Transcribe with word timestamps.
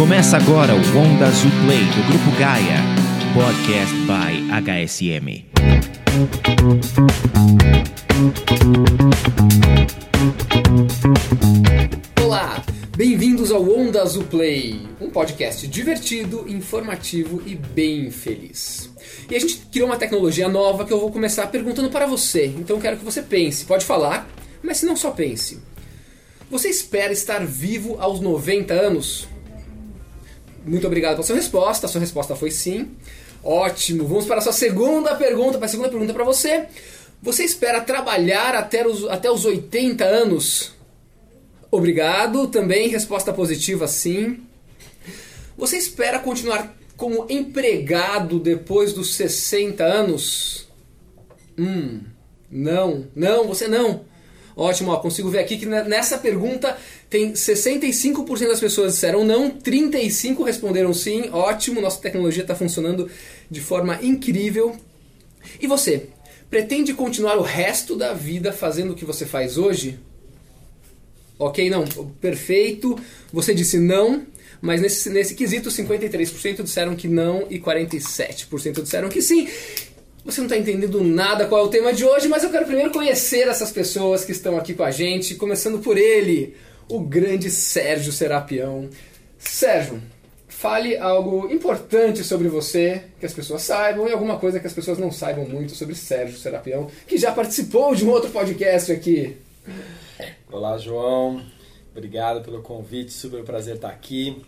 Começa 0.00 0.38
agora 0.38 0.72
o 0.74 0.78
Onda 0.98 1.26
Azul 1.26 1.50
Play 1.62 1.84
do 1.84 2.08
Grupo 2.08 2.30
Gaia, 2.38 2.78
podcast 3.34 3.94
by 4.06 4.48
HSM. 4.50 5.44
Olá, 12.24 12.64
bem-vindos 12.96 13.52
ao 13.52 13.62
Onda 13.62 14.00
Azul 14.00 14.24
Play, 14.24 14.80
um 14.98 15.10
podcast 15.10 15.68
divertido, 15.68 16.46
informativo 16.48 17.42
e 17.44 17.54
bem 17.54 18.10
feliz. 18.10 18.90
E 19.30 19.36
a 19.36 19.38
gente 19.38 19.58
criou 19.70 19.86
uma 19.86 19.98
tecnologia 19.98 20.48
nova 20.48 20.86
que 20.86 20.94
eu 20.94 20.98
vou 20.98 21.12
começar 21.12 21.46
perguntando 21.48 21.90
para 21.90 22.06
você, 22.06 22.46
então 22.46 22.80
quero 22.80 22.96
que 22.96 23.04
você 23.04 23.20
pense, 23.20 23.66
pode 23.66 23.84
falar, 23.84 24.26
mas 24.62 24.78
se 24.78 24.86
não 24.86 24.96
só 24.96 25.10
pense. 25.10 25.60
Você 26.50 26.70
espera 26.70 27.12
estar 27.12 27.44
vivo 27.44 27.96
aos 28.00 28.18
90 28.18 28.72
anos? 28.72 29.28
Muito 30.64 30.86
obrigado 30.86 31.14
pela 31.14 31.26
sua 31.26 31.36
resposta, 31.36 31.86
a 31.86 31.88
sua 31.88 32.00
resposta 32.00 32.36
foi 32.36 32.50
sim. 32.50 32.90
Ótimo, 33.42 34.06
vamos 34.06 34.26
para 34.26 34.38
a 34.38 34.42
sua 34.42 34.52
segunda 34.52 35.14
pergunta, 35.14 35.56
para 35.56 35.66
a 35.66 35.70
segunda 35.70 35.88
pergunta 35.88 36.12
para 36.12 36.24
você. 36.24 36.66
Você 37.22 37.44
espera 37.44 37.80
trabalhar 37.80 38.54
até 38.54 38.86
os, 38.86 39.04
até 39.08 39.30
os 39.30 39.44
80 39.44 40.04
anos? 40.04 40.72
Obrigado, 41.70 42.48
também 42.48 42.88
resposta 42.88 43.32
positiva 43.32 43.86
sim. 43.86 44.40
Você 45.56 45.76
espera 45.76 46.18
continuar 46.18 46.74
como 46.96 47.26
empregado 47.30 48.38
depois 48.38 48.92
dos 48.92 49.14
60 49.14 49.84
anos? 49.84 50.68
Hum, 51.58 52.00
não, 52.50 53.06
não, 53.14 53.46
você 53.46 53.68
não. 53.68 54.04
Ótimo, 54.56 54.90
ó, 54.90 54.96
consigo 54.96 55.30
ver 55.30 55.38
aqui 55.38 55.56
que 55.56 55.66
nessa 55.66 56.18
pergunta 56.18 56.76
tem 57.08 57.32
65% 57.32 58.48
das 58.48 58.60
pessoas 58.60 58.94
disseram 58.94 59.24
não, 59.24 59.50
35% 59.50 60.44
responderam 60.44 60.92
sim. 60.92 61.30
Ótimo, 61.30 61.80
nossa 61.80 62.00
tecnologia 62.00 62.42
está 62.42 62.54
funcionando 62.54 63.10
de 63.50 63.60
forma 63.60 63.98
incrível. 64.02 64.76
E 65.60 65.66
você, 65.66 66.08
pretende 66.50 66.92
continuar 66.92 67.36
o 67.38 67.42
resto 67.42 67.96
da 67.96 68.12
vida 68.12 68.52
fazendo 68.52 68.92
o 68.92 68.94
que 68.94 69.04
você 69.04 69.24
faz 69.24 69.56
hoje? 69.56 69.98
Ok, 71.38 71.70
não, 71.70 71.84
perfeito. 72.20 72.98
Você 73.32 73.54
disse 73.54 73.78
não, 73.78 74.26
mas 74.60 74.80
nesse, 74.80 75.08
nesse 75.08 75.34
quesito 75.34 75.70
53% 75.70 76.62
disseram 76.62 76.94
que 76.94 77.08
não 77.08 77.46
e 77.48 77.58
47% 77.58 78.82
disseram 78.82 79.08
que 79.08 79.22
sim. 79.22 79.48
Você 80.24 80.40
não 80.40 80.46
está 80.46 80.58
entendendo 80.58 81.02
nada 81.02 81.46
qual 81.46 81.64
é 81.64 81.66
o 81.66 81.70
tema 81.70 81.94
de 81.94 82.04
hoje, 82.04 82.28
mas 82.28 82.44
eu 82.44 82.50
quero 82.50 82.66
primeiro 82.66 82.92
conhecer 82.92 83.48
essas 83.48 83.70
pessoas 83.70 84.24
que 84.24 84.32
estão 84.32 84.58
aqui 84.58 84.74
com 84.74 84.82
a 84.82 84.90
gente, 84.90 85.34
começando 85.34 85.78
por 85.78 85.96
ele, 85.96 86.54
o 86.90 87.00
grande 87.00 87.50
Sérgio 87.50 88.12
Serapião. 88.12 88.90
Sérgio, 89.38 90.00
fale 90.46 90.94
algo 90.98 91.50
importante 91.50 92.22
sobre 92.22 92.48
você, 92.48 93.04
que 93.18 93.24
as 93.24 93.32
pessoas 93.32 93.62
saibam, 93.62 94.06
e 94.06 94.12
alguma 94.12 94.38
coisa 94.38 94.60
que 94.60 94.66
as 94.66 94.74
pessoas 94.74 94.98
não 94.98 95.10
saibam 95.10 95.48
muito 95.48 95.74
sobre 95.74 95.94
Sérgio 95.94 96.38
Serapião, 96.38 96.90
que 97.06 97.16
já 97.16 97.32
participou 97.32 97.94
de 97.94 98.04
um 98.04 98.10
outro 98.10 98.28
podcast 98.30 98.92
aqui. 98.92 99.38
Olá, 100.52 100.76
João. 100.76 101.42
Obrigado 101.92 102.44
pelo 102.44 102.60
convite, 102.60 103.10
super 103.10 103.42
prazer 103.42 103.76
estar 103.76 103.88
aqui. 103.88 104.42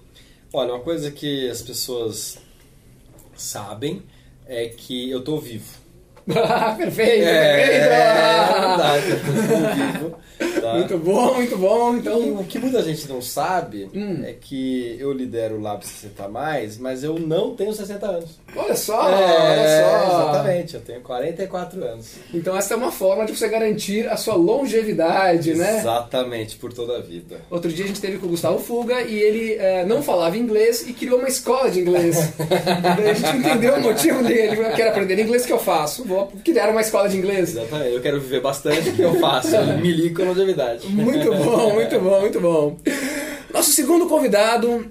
Olha, 0.53 0.75
uma 0.75 0.81
coisa 0.81 1.11
que 1.11 1.49
as 1.49 1.63
pessoas 1.63 2.37
sabem 3.35 4.03
é 4.47 4.69
que 4.69 5.11
eu 5.11 5.23
tô 5.23 5.39
vivo. 5.39 5.82
Perfeito, 6.27 7.25
é, 7.25 7.57
perfeito! 7.57 7.85
É 7.85 8.61
verdade, 8.61 9.07
tô 9.25 10.03
vivo. 10.03 10.23
Tá? 10.61 10.75
Muito 10.75 10.99
bom, 10.99 11.35
muito 11.35 11.57
bom. 11.57 11.97
Então, 11.97 12.23
e 12.23 12.31
o 12.31 12.45
que 12.45 12.59
muita 12.59 12.83
gente 12.83 13.09
não 13.09 13.21
sabe 13.21 13.89
hum. 13.95 14.23
é 14.25 14.33
que 14.33 14.97
eu 14.99 15.13
lidero 15.13 15.57
o 15.57 15.61
Lab 15.61 15.85
60 15.85 16.29
mais, 16.29 16.79
mas 16.79 17.03
eu 17.05 17.19
não 17.19 17.55
tenho 17.55 17.73
60 17.73 18.07
anos. 18.07 18.41
Olha 18.55 18.77
só, 18.77 19.09
é, 19.09 19.15
olha 19.15 19.83
só. 19.83 20.31
Exatamente, 20.31 20.75
eu 20.75 20.81
tenho 20.81 21.01
44 21.01 21.85
anos. 21.85 22.15
Então 22.33 22.57
essa 22.57 22.75
é 22.75 22.77
uma 22.77 22.93
forma 22.93 23.25
de 23.25 23.37
você 23.37 23.49
garantir 23.49 24.09
a 24.09 24.17
sua 24.17 24.35
longevidade, 24.35 25.55
né? 25.55 25.79
Exatamente, 25.79 26.57
por 26.57 26.73
toda 26.73 26.99
a 26.99 27.01
vida. 27.01 27.41
Outro 27.51 27.73
dia 27.73 27.85
a 27.85 27.89
gente 27.89 28.01
teve 28.01 28.19
com 28.19 28.27
o 28.27 28.31
Gustavo 28.31 28.59
Fuga 28.59 29.03
e 29.03 29.19
ele 29.19 29.55
é, 29.55 29.85
não 29.85 30.03
falava 30.03 30.37
inglês 30.37 30.87
e 30.87 30.93
criou 30.93 31.19
uma 31.19 31.29
escola 31.29 31.71
de 31.71 31.81
inglês. 31.81 32.33
a 32.39 33.15
gente 33.15 33.37
entendeu 33.37 33.75
o 33.77 33.81
motivo 33.81 34.23
dele. 34.23 34.61
Eu 34.61 34.73
quero 34.73 34.91
aprender 34.91 35.21
inglês, 35.21 35.47
que 35.47 35.53
eu 35.53 35.59
faço? 35.59 36.05
Vou 36.13 36.33
criar 36.45 36.71
uma 36.71 36.81
escola 36.81 37.09
de 37.09 37.17
inglês. 37.17 37.51
Exatamente, 37.51 37.95
eu 37.95 38.01
quero 38.01 38.21
viver 38.21 38.41
bastante, 38.41 38.91
o 38.91 38.93
que 38.93 39.03
eu 39.03 39.15
faço? 39.21 39.55
Eu 39.55 39.79
me 39.79 39.93
ligo 39.93 40.17
com 40.17 40.29
longevidade. 40.29 40.87
Muito 40.89 41.31
bom, 41.31 41.75
muito 41.75 42.01
bom, 42.01 42.21
muito 42.21 42.41
bom. 42.41 42.77
Nosso 43.53 43.73
segundo 43.73 44.07
convidado 44.07 44.91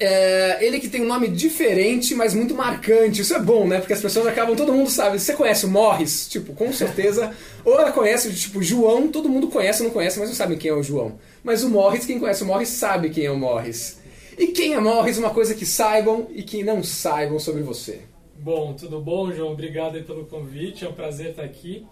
é, 0.00 0.64
ele 0.64 0.80
que 0.80 0.88
tem 0.88 1.02
um 1.02 1.06
nome 1.06 1.28
diferente, 1.28 2.14
mas 2.14 2.32
muito 2.32 2.54
marcante. 2.54 3.20
Isso 3.20 3.34
é 3.34 3.38
bom, 3.38 3.66
né? 3.66 3.78
Porque 3.78 3.92
as 3.92 4.00
pessoas 4.00 4.26
acabam, 4.26 4.56
todo 4.56 4.72
mundo 4.72 4.88
sabe. 4.88 5.18
Você 5.18 5.34
conhece 5.34 5.66
o 5.66 5.68
Morris? 5.68 6.26
Tipo, 6.26 6.54
com 6.54 6.72
certeza. 6.72 7.32
ou 7.62 7.78
ela 7.78 7.92
conhece, 7.92 8.32
tipo, 8.32 8.62
João, 8.62 9.08
todo 9.08 9.28
mundo 9.28 9.48
conhece, 9.48 9.82
não 9.82 9.90
conhece, 9.90 10.18
mas 10.18 10.30
não 10.30 10.36
sabe 10.36 10.56
quem 10.56 10.70
é 10.70 10.74
o 10.74 10.82
João. 10.82 11.18
Mas 11.44 11.62
o 11.62 11.68
Morris, 11.68 12.06
quem 12.06 12.18
conhece 12.18 12.42
o 12.42 12.46
Morris 12.46 12.70
sabe 12.70 13.10
quem 13.10 13.26
é 13.26 13.30
o 13.30 13.36
Morris. 13.36 13.98
E 14.38 14.46
quem 14.48 14.72
é 14.72 14.80
Morris? 14.80 15.18
Uma 15.18 15.30
coisa 15.30 15.54
que 15.54 15.66
saibam 15.66 16.28
e 16.34 16.42
que 16.42 16.64
não 16.64 16.82
saibam 16.82 17.38
sobre 17.38 17.62
você. 17.62 18.00
Bom, 18.42 18.72
tudo 18.72 19.02
bom, 19.02 19.30
João? 19.30 19.52
Obrigado 19.52 20.02
pelo 20.02 20.24
convite, 20.24 20.86
é 20.86 20.88
um 20.88 20.94
prazer 20.94 21.32
estar 21.32 21.44
aqui. 21.44 21.86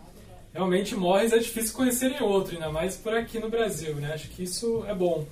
Realmente, 0.54 0.96
Morris 0.96 1.30
é 1.30 1.38
difícil 1.38 1.74
conhecer 1.74 2.10
em 2.10 2.22
outro, 2.22 2.54
ainda 2.54 2.70
mais 2.72 2.96
por 2.96 3.12
aqui 3.12 3.38
no 3.38 3.50
Brasil, 3.50 3.94
né? 3.96 4.14
Acho 4.14 4.30
que 4.30 4.44
isso 4.44 4.82
é 4.88 4.94
bom. 4.94 5.26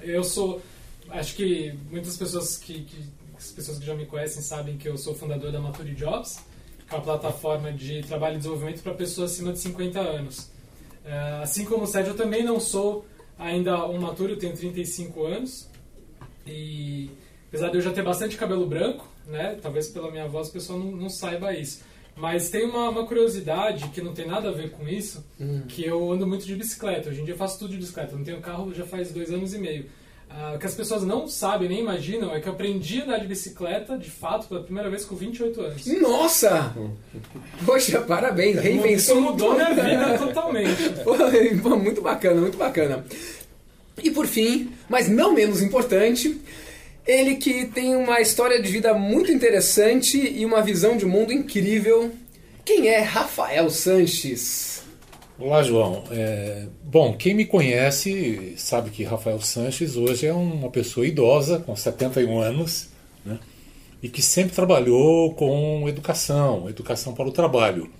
Eu 0.00 0.24
sou 0.24 0.62
acho 1.10 1.36
que 1.36 1.74
muitas 1.90 2.16
pessoas 2.16 2.56
que, 2.56 2.84
que, 2.84 3.04
as 3.36 3.52
pessoas 3.52 3.78
que 3.78 3.84
já 3.84 3.94
me 3.94 4.06
conhecem 4.06 4.40
sabem 4.40 4.78
que 4.78 4.88
eu 4.88 4.96
sou 4.96 5.14
fundador 5.14 5.52
da 5.52 5.60
Mature 5.60 5.94
Jobs, 5.94 6.42
que 6.88 6.94
é 6.94 6.96
uma 6.96 7.04
plataforma 7.04 7.70
de 7.70 8.00
trabalho 8.04 8.36
e 8.36 8.38
desenvolvimento 8.38 8.82
para 8.82 8.94
pessoas 8.94 9.32
acima 9.32 9.52
de 9.52 9.58
50 9.58 10.00
anos. 10.00 10.50
É, 11.04 11.40
assim 11.42 11.66
como 11.66 11.84
o 11.84 11.86
Sérgio, 11.86 12.12
eu 12.12 12.16
também 12.16 12.42
não 12.42 12.58
sou 12.58 13.04
ainda 13.38 13.86
um 13.86 14.00
maturo, 14.00 14.32
eu 14.32 14.38
tenho 14.38 14.56
35 14.56 15.22
anos. 15.22 15.68
E 16.46 17.10
apesar 17.48 17.68
de 17.68 17.76
eu 17.76 17.82
já 17.82 17.92
ter 17.92 18.02
bastante 18.02 18.38
cabelo 18.38 18.64
branco, 18.64 19.09
né, 19.30 19.58
talvez 19.60 19.88
pela 19.88 20.10
minha 20.10 20.26
voz 20.26 20.48
o 20.48 20.52
pessoal 20.52 20.78
não, 20.78 20.90
não 20.92 21.08
saiba 21.08 21.52
isso. 21.54 21.82
Mas 22.16 22.50
tem 22.50 22.64
uma, 22.64 22.90
uma, 22.90 23.06
curiosidade 23.06 23.88
que 23.88 24.02
não 24.02 24.12
tem 24.12 24.26
nada 24.26 24.50
a 24.50 24.52
ver 24.52 24.70
com 24.72 24.86
isso, 24.86 25.24
hum. 25.40 25.62
que 25.66 25.84
eu 25.84 26.12
ando 26.12 26.26
muito 26.26 26.44
de 26.44 26.54
bicicleta. 26.54 27.08
Hoje 27.08 27.22
em 27.22 27.24
dia 27.24 27.32
eu 27.32 27.38
faço 27.38 27.58
tudo 27.58 27.70
de 27.70 27.78
bicicleta. 27.78 28.12
Eu 28.12 28.18
não 28.18 28.24
tenho 28.24 28.40
carro 28.40 28.74
já 28.74 28.84
faz 28.84 29.10
dois 29.10 29.30
anos 29.30 29.54
e 29.54 29.58
meio. 29.58 29.86
Uh, 30.30 30.54
o 30.54 30.58
que 30.58 30.66
as 30.66 30.74
pessoas 30.74 31.02
não 31.02 31.26
sabem 31.26 31.68
nem 31.68 31.80
imaginam 31.80 32.32
é 32.32 32.40
que 32.40 32.48
eu 32.48 32.52
aprendi 32.52 33.00
a 33.00 33.04
andar 33.04 33.18
de 33.18 33.26
bicicleta, 33.26 33.98
de 33.98 34.10
fato, 34.10 34.46
pela 34.46 34.62
primeira 34.62 34.88
vez 34.88 35.04
com 35.04 35.16
28 35.16 35.60
anos. 35.60 35.86
Nossa! 36.00 36.72
Poxa, 37.66 38.00
parabéns, 38.02 38.56
reinvenção. 38.60 39.16
Isso 39.16 39.20
mudou 39.20 39.54
minha 39.54 39.74
vida 39.74 40.18
totalmente. 40.18 40.82
Pô, 41.62 41.76
muito 41.76 42.00
bacana, 42.00 42.40
muito 42.40 42.56
bacana. 42.56 43.04
E 44.02 44.10
por 44.10 44.26
fim, 44.26 44.70
mas 44.88 45.08
não 45.08 45.34
menos 45.34 45.62
importante, 45.62 46.40
ele 47.06 47.36
que 47.36 47.66
tem 47.66 47.94
uma 47.94 48.20
história 48.20 48.60
de 48.60 48.70
vida 48.70 48.94
muito 48.94 49.32
interessante 49.32 50.18
e 50.18 50.44
uma 50.44 50.62
visão 50.62 50.96
de 50.96 51.06
mundo 51.06 51.32
incrível. 51.32 52.10
Quem 52.64 52.88
é 52.88 53.00
Rafael 53.00 53.70
Sanches? 53.70 54.82
Olá, 55.38 55.62
João. 55.62 56.04
É, 56.10 56.66
bom, 56.84 57.16
quem 57.16 57.34
me 57.34 57.46
conhece 57.46 58.54
sabe 58.56 58.90
que 58.90 59.02
Rafael 59.02 59.40
Sanches 59.40 59.96
hoje 59.96 60.26
é 60.26 60.32
uma 60.32 60.70
pessoa 60.70 61.06
idosa, 61.06 61.58
com 61.60 61.74
71 61.74 62.38
anos, 62.38 62.90
né, 63.24 63.38
e 64.02 64.08
que 64.08 64.20
sempre 64.20 64.54
trabalhou 64.54 65.34
com 65.34 65.88
educação, 65.88 66.68
educação 66.68 67.14
para 67.14 67.26
o 67.26 67.32
trabalho. 67.32 67.90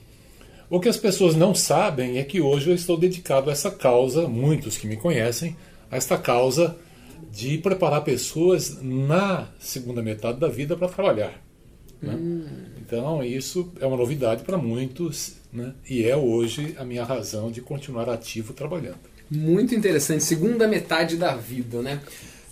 O 0.68 0.78
que 0.78 0.88
as 0.88 0.98
pessoas 0.98 1.34
não 1.34 1.54
sabem 1.54 2.18
é 2.18 2.22
que 2.22 2.40
hoje 2.40 2.70
eu 2.70 2.74
estou 2.74 2.96
dedicado 2.96 3.48
a 3.48 3.52
essa 3.52 3.70
causa, 3.70 4.28
muitos 4.28 4.76
que 4.76 4.86
me 4.86 4.96
conhecem, 4.96 5.56
a 5.90 5.96
esta 5.96 6.16
causa 6.16 6.76
de 7.30 7.58
preparar 7.58 8.02
pessoas 8.02 8.82
na 8.82 9.48
segunda 9.58 10.02
metade 10.02 10.38
da 10.38 10.48
vida 10.48 10.76
para 10.76 10.88
trabalhar. 10.88 11.42
Né? 12.00 12.14
Hum. 12.14 12.44
Então, 12.80 13.22
isso 13.22 13.72
é 13.80 13.86
uma 13.86 13.96
novidade 13.96 14.42
para 14.42 14.56
muitos 14.56 15.34
né? 15.52 15.72
e 15.88 16.04
é 16.04 16.16
hoje 16.16 16.74
a 16.78 16.84
minha 16.84 17.04
razão 17.04 17.50
de 17.50 17.60
continuar 17.60 18.08
ativo 18.08 18.52
trabalhando. 18.52 18.98
Muito 19.30 19.74
interessante, 19.74 20.24
segunda 20.24 20.66
metade 20.66 21.16
da 21.16 21.36
vida, 21.36 21.80
né? 21.82 22.00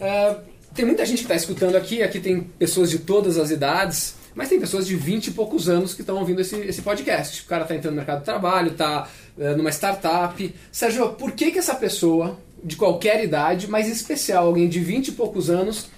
Uh, 0.01 0.41
tem 0.73 0.85
muita 0.85 1.05
gente 1.05 1.19
que 1.19 1.25
está 1.25 1.35
escutando 1.35 1.75
aqui, 1.75 2.03
aqui 2.03 2.21
tem 2.21 2.41
pessoas 2.41 2.89
de 2.89 3.01
todas 3.01 3.37
as 3.37 3.51
idades, 3.51 4.15
mas 4.33 4.49
tem 4.49 4.61
pessoas 4.61 4.87
de 4.87 4.95
20 4.95 5.27
e 5.27 5.31
poucos 5.33 5.69
anos 5.69 5.93
que 5.93 6.03
estão 6.03 6.17
ouvindo 6.19 6.41
esse, 6.41 6.55
esse 6.57 6.81
podcast. 6.83 7.43
O 7.43 7.47
cara 7.47 7.63
está 7.63 7.75
entrando 7.75 7.95
no 7.95 7.97
mercado 7.97 8.21
de 8.21 8.25
trabalho, 8.25 8.71
está 8.71 9.09
uh, 9.37 9.57
numa 9.57 9.71
startup. 9.71 10.55
Sérgio, 10.71 11.09
por 11.15 11.33
que, 11.33 11.51
que 11.51 11.59
essa 11.59 11.75
pessoa, 11.75 12.39
de 12.63 12.77
qualquer 12.77 13.23
idade, 13.23 13.69
mas 13.69 13.89
em 13.89 13.93
especial 13.93 14.47
alguém 14.47 14.69
de 14.69 14.81
20 14.81 15.09
e 15.09 15.13
poucos 15.13 15.51
anos, 15.51 15.89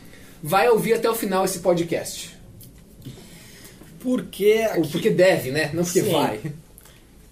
vai 0.43 0.69
ouvir 0.69 0.95
até 0.95 1.09
o 1.09 1.15
final 1.15 1.45
esse 1.45 1.61
podcast? 1.61 2.37
Porque. 4.01 4.67
Aqui... 4.71 4.89
Porque 4.89 5.11
deve, 5.11 5.51
né? 5.51 5.71
Não 5.73 5.85
porque 5.85 6.03
Sim. 6.03 6.13
vai. 6.13 6.41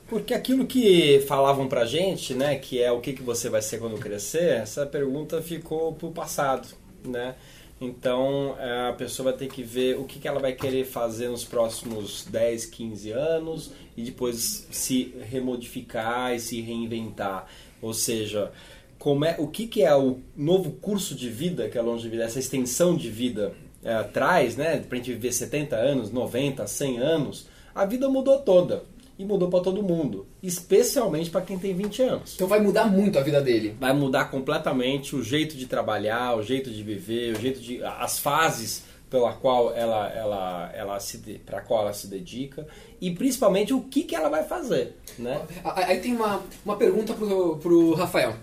Porque 0.08 0.32
aquilo 0.32 0.66
que 0.66 1.22
falavam 1.28 1.68
pra 1.68 1.84
gente, 1.84 2.32
né, 2.32 2.56
que 2.56 2.82
é 2.82 2.90
o 2.90 2.98
que, 2.98 3.12
que 3.12 3.22
você 3.22 3.50
vai 3.50 3.60
ser 3.60 3.78
quando 3.78 3.98
crescer, 3.98 4.54
essa 4.54 4.86
pergunta 4.86 5.42
ficou 5.42 5.92
pro 5.92 6.10
passado, 6.10 6.66
né? 7.04 7.34
Então 7.78 8.56
é, 8.58 8.88
a 8.88 8.92
pessoa 8.94 9.30
vai 9.30 9.38
ter 9.38 9.48
que 9.48 9.62
ver 9.62 9.98
o 9.98 10.04
que, 10.04 10.18
que 10.18 10.26
ela 10.26 10.40
vai 10.40 10.52
querer 10.52 10.84
fazer 10.84 11.28
nos 11.28 11.44
próximos 11.44 12.24
10, 12.24 12.66
15 12.66 13.10
anos 13.10 13.70
e 13.96 14.02
depois 14.02 14.66
se 14.70 15.14
remodificar 15.28 16.34
e 16.34 16.40
se 16.40 16.60
reinventar. 16.62 17.46
Ou 17.80 17.92
seja, 17.92 18.50
como 18.98 19.24
é, 19.24 19.36
o 19.38 19.46
que, 19.46 19.66
que 19.66 19.82
é 19.82 19.94
o 19.94 20.18
novo 20.36 20.72
curso 20.72 21.14
de 21.14 21.28
vida 21.28 21.68
que 21.68 21.78
a 21.78 21.82
longevidade, 21.82 22.30
essa 22.30 22.38
extensão 22.38 22.96
de 22.96 23.08
vida 23.08 23.54
é, 23.82 24.02
traz, 24.02 24.56
né? 24.56 24.78
Pra 24.78 24.98
gente 24.98 25.12
viver 25.12 25.32
70 25.32 25.76
anos, 25.76 26.10
90, 26.10 26.66
100 26.66 26.98
anos, 26.98 27.46
a 27.74 27.84
vida 27.84 28.08
mudou 28.08 28.38
toda. 28.40 28.84
E 29.18 29.24
mudou 29.24 29.48
para 29.48 29.64
todo 29.64 29.82
mundo, 29.82 30.28
especialmente 30.40 31.28
para 31.28 31.40
quem 31.40 31.58
tem 31.58 31.74
20 31.74 32.02
anos. 32.02 32.34
Então 32.36 32.46
vai 32.46 32.60
mudar 32.60 32.84
muito 32.84 33.18
a 33.18 33.22
vida 33.22 33.40
dele. 33.40 33.74
Vai 33.80 33.92
mudar 33.92 34.26
completamente 34.26 35.16
o 35.16 35.24
jeito 35.24 35.56
de 35.56 35.66
trabalhar, 35.66 36.36
o 36.36 36.42
jeito 36.42 36.70
de 36.70 36.80
viver, 36.84 37.36
o 37.36 37.40
jeito 37.40 37.58
de 37.58 37.82
as 37.82 38.20
fases 38.20 38.84
pela 39.10 39.32
qual 39.32 39.74
ela, 39.74 40.08
ela, 40.10 40.72
ela 40.72 41.00
se 41.00 41.18
para 41.44 41.60
qual 41.60 41.82
ela 41.82 41.92
se 41.92 42.06
dedica 42.06 42.66
e 43.00 43.10
principalmente 43.10 43.74
o 43.74 43.80
que, 43.80 44.04
que 44.04 44.14
ela 44.14 44.28
vai 44.28 44.44
fazer, 44.44 44.96
né? 45.18 45.40
Aí 45.64 45.98
tem 45.98 46.14
uma, 46.14 46.42
uma 46.64 46.76
pergunta 46.76 47.14
pro, 47.14 47.56
pro 47.56 47.94
Rafael. 47.94 48.36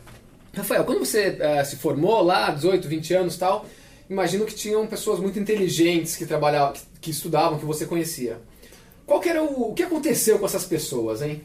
Rafael, 0.57 0.83
quando 0.83 0.99
você 0.99 1.29
uh, 1.29 1.65
se 1.65 1.75
formou 1.77 2.21
lá, 2.21 2.51
18, 2.51 2.87
20 2.87 3.13
anos 3.13 3.37
tal, 3.37 3.65
imagino 4.09 4.45
que 4.45 4.55
tinham 4.55 4.85
pessoas 4.87 5.19
muito 5.19 5.39
inteligentes 5.39 6.15
que 6.15 6.25
trabalhavam, 6.25 6.73
que, 6.73 6.81
que 7.01 7.11
estudavam, 7.11 7.59
que 7.59 7.65
você 7.65 7.85
conhecia. 7.85 8.37
Qual 9.05 9.19
que 9.19 9.29
era 9.29 9.43
o, 9.43 9.71
o 9.71 9.73
que 9.73 9.83
aconteceu 9.83 10.39
com 10.39 10.45
essas 10.45 10.65
pessoas, 10.65 11.21
hein? 11.21 11.41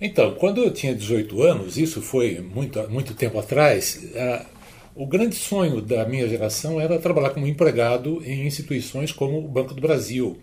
Então, 0.00 0.34
quando 0.34 0.62
eu 0.62 0.72
tinha 0.72 0.94
18 0.94 1.42
anos, 1.42 1.76
isso 1.76 2.02
foi 2.02 2.40
muito, 2.40 2.90
muito 2.90 3.14
tempo 3.14 3.38
atrás, 3.38 4.00
uh, 4.14 4.46
o 4.94 5.06
grande 5.06 5.36
sonho 5.36 5.80
da 5.80 6.04
minha 6.04 6.28
geração 6.28 6.80
era 6.80 6.98
trabalhar 6.98 7.30
como 7.30 7.46
empregado 7.46 8.22
em 8.24 8.46
instituições 8.46 9.12
como 9.12 9.38
o 9.38 9.48
Banco 9.48 9.72
do 9.72 9.80
Brasil, 9.80 10.36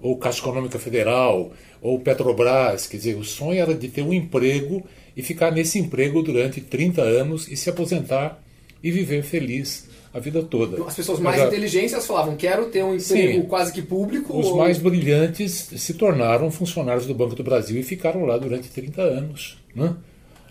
ou 0.00 0.16
Caixa 0.16 0.40
Econômica 0.40 0.78
Federal, 0.78 1.52
ou 1.80 2.00
Petrobras. 2.00 2.86
Quer 2.86 2.96
dizer, 2.96 3.16
o 3.16 3.24
sonho 3.24 3.60
era 3.60 3.74
de 3.74 3.88
ter 3.88 4.02
um 4.02 4.12
emprego 4.12 4.82
e 5.16 5.22
ficar 5.22 5.50
nesse 5.50 5.78
emprego 5.78 6.22
durante 6.22 6.60
30 6.60 7.02
anos 7.02 7.48
e 7.48 7.56
se 7.56 7.68
aposentar 7.68 8.42
e 8.82 8.90
viver 8.90 9.22
feliz 9.22 9.88
a 10.12 10.18
vida 10.18 10.42
toda. 10.42 10.82
As 10.84 10.94
pessoas 10.94 11.20
mais 11.20 11.38
Mas, 11.38 11.48
inteligentes 11.48 12.04
falavam, 12.04 12.36
quero 12.36 12.66
ter 12.66 12.82
um 12.82 12.94
emprego 12.94 13.42
sim, 13.42 13.42
quase 13.42 13.72
que 13.72 13.80
público. 13.80 14.36
Os 14.36 14.46
ou... 14.46 14.56
mais 14.56 14.78
brilhantes 14.78 15.70
se 15.76 15.94
tornaram 15.94 16.50
funcionários 16.50 17.06
do 17.06 17.14
Banco 17.14 17.36
do 17.36 17.44
Brasil 17.44 17.78
e 17.78 17.82
ficaram 17.82 18.24
lá 18.24 18.36
durante 18.36 18.68
30 18.68 19.02
anos. 19.02 19.58
Né? 19.74 19.94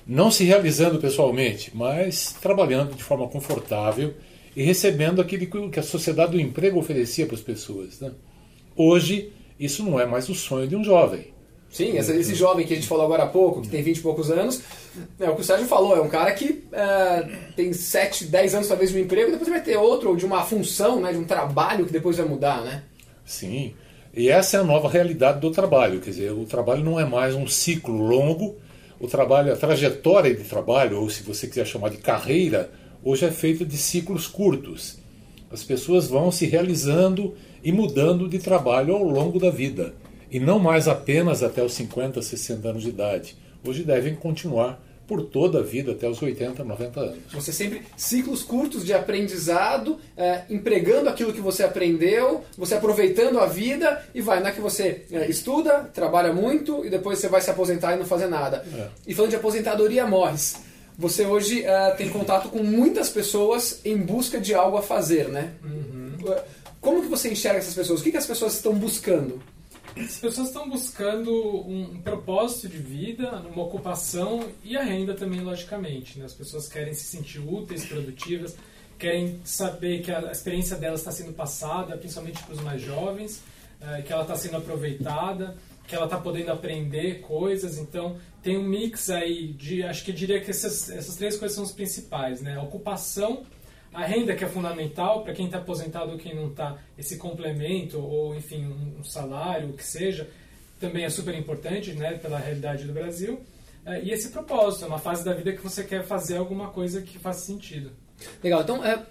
Não 0.08 0.32
se 0.32 0.44
realizando 0.46 0.98
pessoalmente, 1.00 1.72
mas 1.74 2.36
trabalhando 2.42 2.96
de 2.96 3.04
forma 3.04 3.28
confortável 3.28 4.14
e 4.56 4.64
recebendo 4.64 5.22
aquilo 5.22 5.70
que 5.70 5.80
a 5.80 5.84
sociedade 5.84 6.32
do 6.32 6.40
emprego 6.40 6.80
oferecia 6.80 7.26
para 7.26 7.36
as 7.36 7.42
pessoas. 7.42 8.00
Né? 8.00 8.12
Hoje, 8.76 9.32
isso 9.60 9.84
não 9.84 10.00
é 10.00 10.06
mais 10.06 10.30
o 10.30 10.36
sonho 10.36 10.68
de 10.68 10.76
um 10.76 10.84
jovem. 10.84 11.34
Sim, 11.70 11.98
esse, 11.98 12.12
esse, 12.14 12.34
jovem 12.34 12.66
que 12.66 12.74
a 12.74 12.76
gente 12.76 12.88
falou 12.88 13.06
agora 13.06 13.24
há 13.24 13.28
pouco, 13.28 13.62
que 13.62 13.68
tem 13.68 13.84
20 13.84 13.98
e 13.98 14.02
poucos 14.02 14.32
anos, 14.32 14.62
é 15.20 15.30
o 15.30 15.36
que 15.36 15.42
o 15.42 15.44
Sérgio 15.44 15.68
falou, 15.68 15.96
é 15.96 16.02
um 16.02 16.10
cara 16.10 16.32
que 16.32 16.64
é, 16.72 17.30
tem 17.56 17.72
7, 17.72 18.26
10 18.26 18.56
anos 18.56 18.68
talvez 18.68 18.90
de 18.90 18.98
um 18.98 19.02
emprego, 19.02 19.32
depois 19.32 19.50
vai 19.50 19.62
ter 19.62 19.78
outro, 19.78 20.10
ou 20.10 20.16
de 20.16 20.26
uma 20.26 20.44
função, 20.44 21.00
né, 21.00 21.12
de 21.12 21.20
um 21.20 21.26
trabalho 21.26 21.86
que 21.86 21.94
depois 21.94 22.18
vai 22.18 22.26
mudar, 22.26 22.64
né? 22.64 22.84
Sim, 23.24 23.76
e 24.16 24.30
essa 24.30 24.58
é 24.58 24.60
a 24.62 24.64
nova 24.64 24.90
realidade 24.90 25.40
do 25.40 25.52
trabalho, 25.52 26.00
quer 26.00 26.10
dizer, 26.10 26.32
o 26.32 26.46
trabalho 26.46 26.84
não 26.84 27.00
é 27.00 27.06
mais 27.06 27.36
um 27.36 27.46
ciclo 27.46 28.02
longo, 28.02 28.56
o 29.00 29.08
trabalho, 29.08 29.54
a 29.54 29.56
trajetória 29.56 30.34
de 30.34 30.44
trabalho, 30.44 31.00
ou 31.00 31.10
se 31.10 31.22
você 31.22 31.48
quiser 31.48 31.66
chamar 31.66 31.90
de 31.90 31.98
carreira, 31.98 32.72
hoje 33.04 33.26
é 33.26 33.32
feita 33.32 33.64
de 33.64 33.78
ciclos 33.78 34.28
curtos. 34.28 34.99
As 35.52 35.64
pessoas 35.64 36.08
vão 36.08 36.32
se 36.32 36.46
realizando 36.46 37.36
e 37.64 37.72
mudando 37.72 38.28
de 38.28 38.40
trabalho 38.40 38.96
ao 38.96 39.04
longo 39.04 39.40
da 39.40 39.50
vida 39.50 39.94
e 40.32 40.40
não 40.40 40.60
mais 40.60 40.88
apenas 40.88 41.42
até 41.42 41.64
os 41.64 41.74
50, 41.74 42.22
60 42.22 42.70
anos 42.70 42.84
de 42.84 42.90
idade. 42.90 43.36
Hoje 43.66 43.84
devem 43.84 44.16
continuar 44.16 44.82
por 45.08 45.24
toda 45.24 45.58
a 45.58 45.64
vida, 45.64 45.94
até 45.94 46.08
os 46.08 46.22
80, 46.22 46.64
90 46.64 47.00
anos. 47.00 47.18
Você 47.34 47.52
sempre, 47.52 47.82
ciclos 47.98 48.44
curtos 48.44 48.86
de 48.86 48.94
aprendizado, 48.94 49.98
é, 50.16 50.44
empregando 50.52 51.10
aquilo 51.10 51.34
que 51.34 51.42
você 51.42 51.64
aprendeu, 51.64 52.44
você 52.56 52.76
aproveitando 52.76 53.40
a 53.40 53.48
vida 53.48 54.06
e 54.14 54.22
vai, 54.22 54.40
na 54.40 54.50
é 54.50 54.52
que 54.52 54.62
você 54.62 55.06
é, 55.12 55.28
estuda, 55.28 55.90
trabalha 55.92 56.32
muito 56.32 56.86
e 56.86 56.92
depois 56.92 57.18
você 57.18 57.28
vai 57.28 57.42
se 57.42 57.50
aposentar 57.50 57.96
e 57.96 57.98
não 57.98 58.06
fazer 58.06 58.28
nada. 58.28 58.64
É. 58.72 58.88
E 59.08 59.16
falando 59.16 59.32
de 59.32 59.38
aposentadoria, 59.38 60.06
morres. 60.06 60.69
Você 61.00 61.26
hoje 61.26 61.64
é, 61.64 61.92
tem 61.92 62.10
contato 62.10 62.50
com 62.50 62.62
muitas 62.62 63.10
pessoas 63.10 63.80
em 63.86 63.96
busca 63.96 64.38
de 64.38 64.54
algo 64.54 64.76
a 64.76 64.82
fazer, 64.82 65.30
né? 65.30 65.54
Uhum. 65.64 66.18
Como 66.82 67.02
que 67.02 67.08
você 67.08 67.32
enxerga 67.32 67.60
essas 67.60 67.74
pessoas? 67.74 68.02
O 68.02 68.04
que, 68.04 68.12
que 68.12 68.18
as 68.18 68.28
pessoas 68.28 68.56
estão 68.56 68.76
buscando? 68.76 69.42
As 69.96 70.18
pessoas 70.18 70.48
estão 70.48 70.70
buscando 70.70 71.32
um 71.66 72.02
propósito 72.02 72.68
de 72.68 72.78
vida, 72.80 73.32
uma 73.50 73.64
ocupação 73.64 74.46
e 74.62 74.76
a 74.76 74.84
renda 74.84 75.14
também, 75.14 75.40
logicamente. 75.40 76.20
Né? 76.20 76.26
As 76.26 76.34
pessoas 76.34 76.68
querem 76.68 76.94
se 76.94 77.06
sentir 77.06 77.40
úteis, 77.40 77.86
produtivas, 77.86 78.58
querem 78.98 79.40
saber 79.46 80.02
que 80.02 80.12
a 80.12 80.30
experiência 80.30 80.76
delas 80.76 81.00
está 81.00 81.14
sendo 81.14 81.32
passada, 81.32 81.96
principalmente 81.98 82.44
para 82.44 82.54
os 82.56 82.62
mais 82.62 82.82
jovens, 82.82 83.42
eh, 83.80 84.02
que 84.02 84.12
ela 84.12 84.24
está 84.24 84.36
sendo 84.36 84.58
aproveitada, 84.58 85.56
que 85.88 85.96
ela 85.96 86.06
está 86.06 86.18
podendo 86.18 86.52
aprender 86.52 87.22
coisas. 87.22 87.78
Então, 87.78 88.18
tem 88.42 88.58
um 88.58 88.64
mix 88.64 89.10
aí 89.10 89.54
de. 89.54 89.84
Acho 89.84 90.04
que 90.04 90.12
eu 90.12 90.16
diria 90.16 90.40
que 90.40 90.50
essas, 90.50 90.90
essas 90.90 91.16
três 91.16 91.38
coisas 91.38 91.56
são 91.56 91.64
as 91.64 91.72
principais: 91.72 92.42
né? 92.42 92.56
A 92.56 92.64
ocupação 92.64 93.46
a 93.94 94.06
renda 94.06 94.36
que 94.36 94.44
é 94.44 94.48
fundamental 94.48 95.24
para 95.24 95.34
quem 95.34 95.46
está 95.46 95.58
aposentado 95.58 96.12
ou 96.12 96.18
quem 96.18 96.36
não 96.36 96.48
está, 96.48 96.78
esse 96.98 97.18
complemento 97.18 98.00
ou 98.00 98.36
enfim 98.36 98.66
um, 98.66 99.04
salário, 99.04 99.70
o 99.70 99.74
que 99.74 99.84
seja, 99.84 100.30
também 100.80 101.04
é 101.04 101.10
super 101.10 101.34
importante, 101.36 101.94
né, 101.94 102.14
pela 102.14 102.38
realidade 102.38 102.86
do 102.86 102.94
Brasil. 102.94 103.42
É, 103.86 104.02
e 104.02 104.12
esse 104.12 104.30
propósito, 104.30 104.86
é 104.86 104.88
uma 104.88 105.00
fase 105.00 105.26
da 105.26 105.34
vida 105.34 105.54
que 105.54 105.62
você 105.62 105.84
quer 105.84 106.04
fazer 106.04 106.38
alguma 106.38 106.70
coisa 106.70 107.02
que 107.02 107.18
faça 107.18 107.46
sentido. 107.46 107.92
Legal. 108.44 108.62
Então, 108.62 108.86
é, 108.86 109.04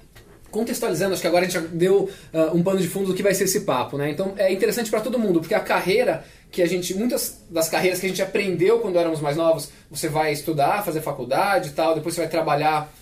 contextualizando, 0.51 1.13
acho 1.13 1.23
que 1.23 1.29
agora 1.29 1.45
a 1.45 1.49
gente 1.49 1.61
já 1.61 1.67
deu 1.73 2.09
uh, 2.33 2.57
um 2.57 2.63
pano 2.63 2.81
de 2.81 2.89
fundo 2.89 3.09
do 3.09 3.15
que 3.15 3.23
vai 3.23 3.35
ser 3.35 3.45
esse 3.45 3.61
papo, 3.61 3.97
né? 3.99 4.11
Então, 4.11 4.35
é 4.37 4.53
interessante 4.53 4.91
para 4.91 5.01
todo 5.01 5.19
mundo, 5.19 5.41
porque 5.41 5.55
a 5.55 5.61
carreira 5.61 6.25
que 6.51 6.63
a 6.63 6.67
gente, 6.67 6.95
muitas 6.95 7.43
das 7.51 7.69
carreiras 7.69 8.01
que 8.01 8.07
a 8.07 8.09
gente 8.09 8.23
aprendeu 8.23 8.81
quando 8.81 8.99
éramos 8.99 9.21
mais 9.21 9.37
novos, 9.37 9.71
você 9.91 10.09
vai 10.09 10.33
estudar, 10.33 10.85
fazer 10.85 11.03
faculdade 11.03 11.69
e 11.69 11.73
tal, 11.73 11.95
depois 11.95 12.15
você 12.15 12.23
vai 12.23 12.31
trabalhar 12.31 12.93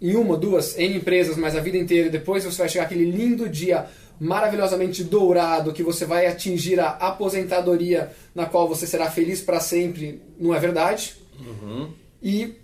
em 0.00 0.14
uma, 0.14 0.36
duas, 0.36 0.78
em 0.78 0.96
empresas, 0.96 1.36
mas 1.36 1.56
a 1.56 1.60
vida 1.60 1.76
inteira, 1.76 2.08
e 2.08 2.10
depois 2.10 2.44
você 2.44 2.58
vai 2.58 2.68
chegar 2.68 2.84
aquele 2.84 3.10
lindo 3.10 3.48
dia 3.48 3.86
maravilhosamente 4.20 5.02
dourado 5.02 5.72
que 5.72 5.82
você 5.82 6.04
vai 6.04 6.26
atingir 6.26 6.78
a 6.78 6.90
aposentadoria 6.90 8.12
na 8.34 8.46
qual 8.46 8.68
você 8.68 8.86
será 8.86 9.10
feliz 9.10 9.40
para 9.40 9.58
sempre, 9.58 10.22
não 10.38 10.54
é 10.54 10.60
verdade? 10.60 11.16
Uhum. 11.40 11.90
E 12.22 12.54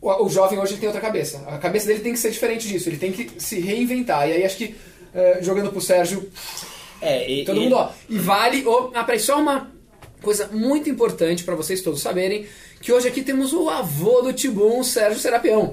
o, 0.00 0.24
o, 0.24 0.28
jovem 0.28 0.58
hoje 0.58 0.76
tem 0.76 0.88
outra 0.88 1.00
cabeça. 1.00 1.42
A 1.46 1.58
cabeça 1.58 1.86
dele 1.86 2.00
tem 2.00 2.12
que 2.12 2.18
ser 2.18 2.30
diferente 2.30 2.66
disso, 2.66 2.88
ele 2.88 2.96
tem 2.96 3.12
que 3.12 3.30
se 3.40 3.60
reinventar. 3.60 4.28
E 4.28 4.32
aí 4.32 4.44
acho 4.44 4.56
que, 4.56 4.74
eh, 5.14 5.38
jogando 5.42 5.70
pro 5.70 5.80
Sérgio, 5.80 6.30
é, 7.00 7.30
e, 7.30 7.44
todo 7.44 7.58
e... 7.58 7.60
mundo, 7.64 7.76
ó, 7.76 7.90
e 8.08 8.18
vale. 8.18 8.64
Oh, 8.66 8.90
ah, 8.94 9.04
peraí, 9.04 9.20
só 9.20 9.38
uma 9.38 9.70
coisa 10.22 10.48
muito 10.52 10.88
importante 10.88 11.44
para 11.44 11.54
vocês 11.54 11.80
todos 11.80 12.00
saberem 12.00 12.46
que 12.80 12.92
hoje 12.92 13.08
aqui 13.08 13.22
temos 13.22 13.52
o 13.52 13.68
avô 13.68 14.22
do 14.22 14.32
Tibum, 14.32 14.82
Sérgio 14.82 15.20
Serapião. 15.20 15.72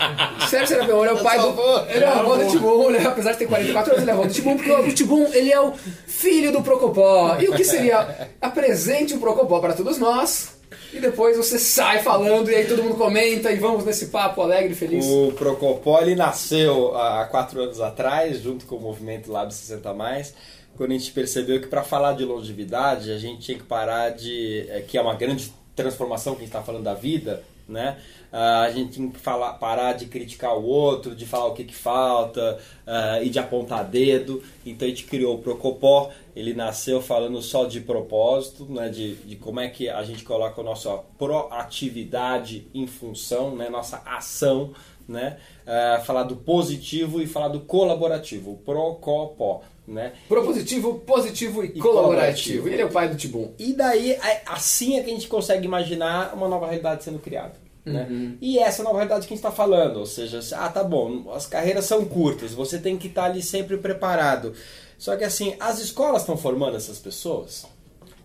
Sérgio 0.48 0.68
Serapião, 0.68 1.04
ele 1.04 1.10
é 1.10 1.12
o 1.14 1.22
pai 1.22 1.38
do... 1.38 1.48
Ele 1.90 2.04
é 2.04 2.08
o 2.08 2.12
avô 2.12 2.36
do 2.36 2.50
Tibum, 2.50 2.90
né? 2.90 3.06
apesar 3.06 3.32
de 3.32 3.38
ter 3.38 3.46
44 3.46 3.92
anos, 3.92 4.02
ele 4.02 4.10
é 4.10 4.14
o 4.14 4.16
avô 4.16 4.26
do 4.26 4.32
Tibum, 4.32 4.56
porque 4.56 4.72
o 4.72 4.94
Tibum, 4.94 5.26
ele 5.34 5.52
é 5.52 5.60
o 5.60 5.74
filho 6.06 6.50
do 6.50 6.62
Procopó. 6.62 7.36
E 7.38 7.48
o 7.48 7.54
que 7.54 7.64
seria? 7.64 8.30
Apresente 8.40 9.14
o 9.14 9.18
Procopó 9.18 9.60
para 9.60 9.74
todos 9.74 9.98
nós, 9.98 10.57
e 10.92 11.00
depois 11.00 11.36
você 11.36 11.58
sai 11.58 12.02
falando 12.02 12.50
e 12.50 12.54
aí 12.54 12.66
todo 12.66 12.82
mundo 12.82 12.96
comenta 12.96 13.50
e 13.50 13.56
vamos 13.56 13.84
nesse 13.84 14.06
papo 14.06 14.42
alegre 14.42 14.72
e 14.72 14.76
feliz. 14.76 15.04
O 15.06 15.32
Procopó 15.32 16.00
ele 16.00 16.14
nasceu 16.14 16.96
há 16.96 17.24
quatro 17.26 17.60
anos 17.60 17.80
atrás, 17.80 18.40
junto 18.40 18.66
com 18.66 18.76
o 18.76 18.80
movimento 18.80 19.30
Lab 19.30 19.52
60 19.52 19.92
Mais, 19.94 20.34
quando 20.76 20.92
a 20.92 20.94
gente 20.94 21.10
percebeu 21.12 21.60
que 21.60 21.66
para 21.66 21.82
falar 21.82 22.12
de 22.14 22.24
longevidade 22.24 23.10
a 23.10 23.18
gente 23.18 23.40
tinha 23.40 23.58
que 23.58 23.64
parar 23.64 24.10
de 24.10 24.66
é, 24.68 24.80
que 24.80 24.96
é 24.96 25.00
uma 25.00 25.14
grande 25.14 25.52
transformação 25.74 26.34
que 26.34 26.40
a 26.40 26.44
gente 26.44 26.54
está 26.54 26.62
falando 26.62 26.84
da 26.84 26.94
vida, 26.94 27.42
né? 27.68 27.98
Uh, 28.32 28.64
a 28.64 28.70
gente 28.70 28.98
tem 28.98 29.10
que 29.10 29.18
falar, 29.18 29.54
parar 29.54 29.94
de 29.94 30.06
criticar 30.06 30.54
o 30.54 30.62
outro, 30.64 31.14
de 31.14 31.24
falar 31.24 31.46
o 31.46 31.54
que, 31.54 31.64
que 31.64 31.74
falta 31.74 32.58
uh, 32.86 33.22
e 33.22 33.30
de 33.30 33.38
apontar 33.38 33.84
dedo. 33.84 34.42
Então 34.66 34.86
a 34.86 34.90
gente 34.90 35.04
criou 35.04 35.36
o 35.36 35.38
Procopó, 35.38 36.10
ele 36.38 36.54
nasceu 36.54 37.00
falando 37.00 37.42
só 37.42 37.64
de 37.64 37.80
propósito, 37.80 38.64
né? 38.66 38.88
de, 38.88 39.14
de 39.14 39.36
como 39.36 39.58
é 39.60 39.68
que 39.68 39.88
a 39.88 40.02
gente 40.04 40.22
coloca 40.22 40.60
a 40.60 40.64
nossa 40.64 40.98
proatividade 41.18 42.68
em 42.72 42.86
função, 42.86 43.56
né? 43.56 43.68
nossa 43.68 44.02
ação, 44.06 44.72
né? 45.08 45.38
Uh, 45.66 46.04
falar 46.04 46.24
do 46.24 46.36
positivo 46.36 47.20
e 47.20 47.26
falar 47.26 47.48
do 47.48 47.60
colaborativo, 47.60 48.60
Procopó 48.64 49.62
né? 49.86 50.12
Propositivo, 50.28 50.98
positivo 51.00 51.64
e, 51.64 51.68
e 51.68 51.80
colaborativo. 51.80 52.58
colaborativo. 52.62 52.68
Ele 52.68 52.82
é 52.82 52.84
o 52.84 52.90
pai 52.90 53.08
do 53.08 53.16
Tibum. 53.16 53.54
E 53.58 53.72
daí, 53.72 54.12
é, 54.12 54.42
assim 54.46 54.98
é 54.98 55.02
que 55.02 55.10
a 55.10 55.14
gente 55.14 55.28
consegue 55.28 55.64
imaginar 55.64 56.34
uma 56.34 56.46
nova 56.46 56.66
realidade 56.66 57.02
sendo 57.02 57.18
criada. 57.18 57.54
Né? 57.86 58.06
E 58.40 58.58
essa 58.58 58.82
é 58.82 58.84
na 58.84 58.92
verdade 58.92 59.26
que 59.26 59.32
a 59.32 59.36
gente 59.36 59.44
está 59.44 59.50
falando, 59.50 59.98
ou 59.98 60.06
seja, 60.06 60.40
ah, 60.56 60.68
tá 60.68 60.84
bom, 60.84 61.30
as 61.32 61.46
carreiras 61.46 61.86
são 61.86 62.04
curtas, 62.04 62.52
você 62.52 62.78
tem 62.78 62.98
que 62.98 63.08
estar 63.08 63.24
ali 63.24 63.42
sempre 63.42 63.78
preparado. 63.78 64.52
Só 64.98 65.16
que 65.16 65.24
assim, 65.24 65.54
as 65.60 65.78
escolas 65.78 66.22
estão 66.22 66.36
formando 66.36 66.76
essas 66.76 66.98
pessoas? 66.98 67.64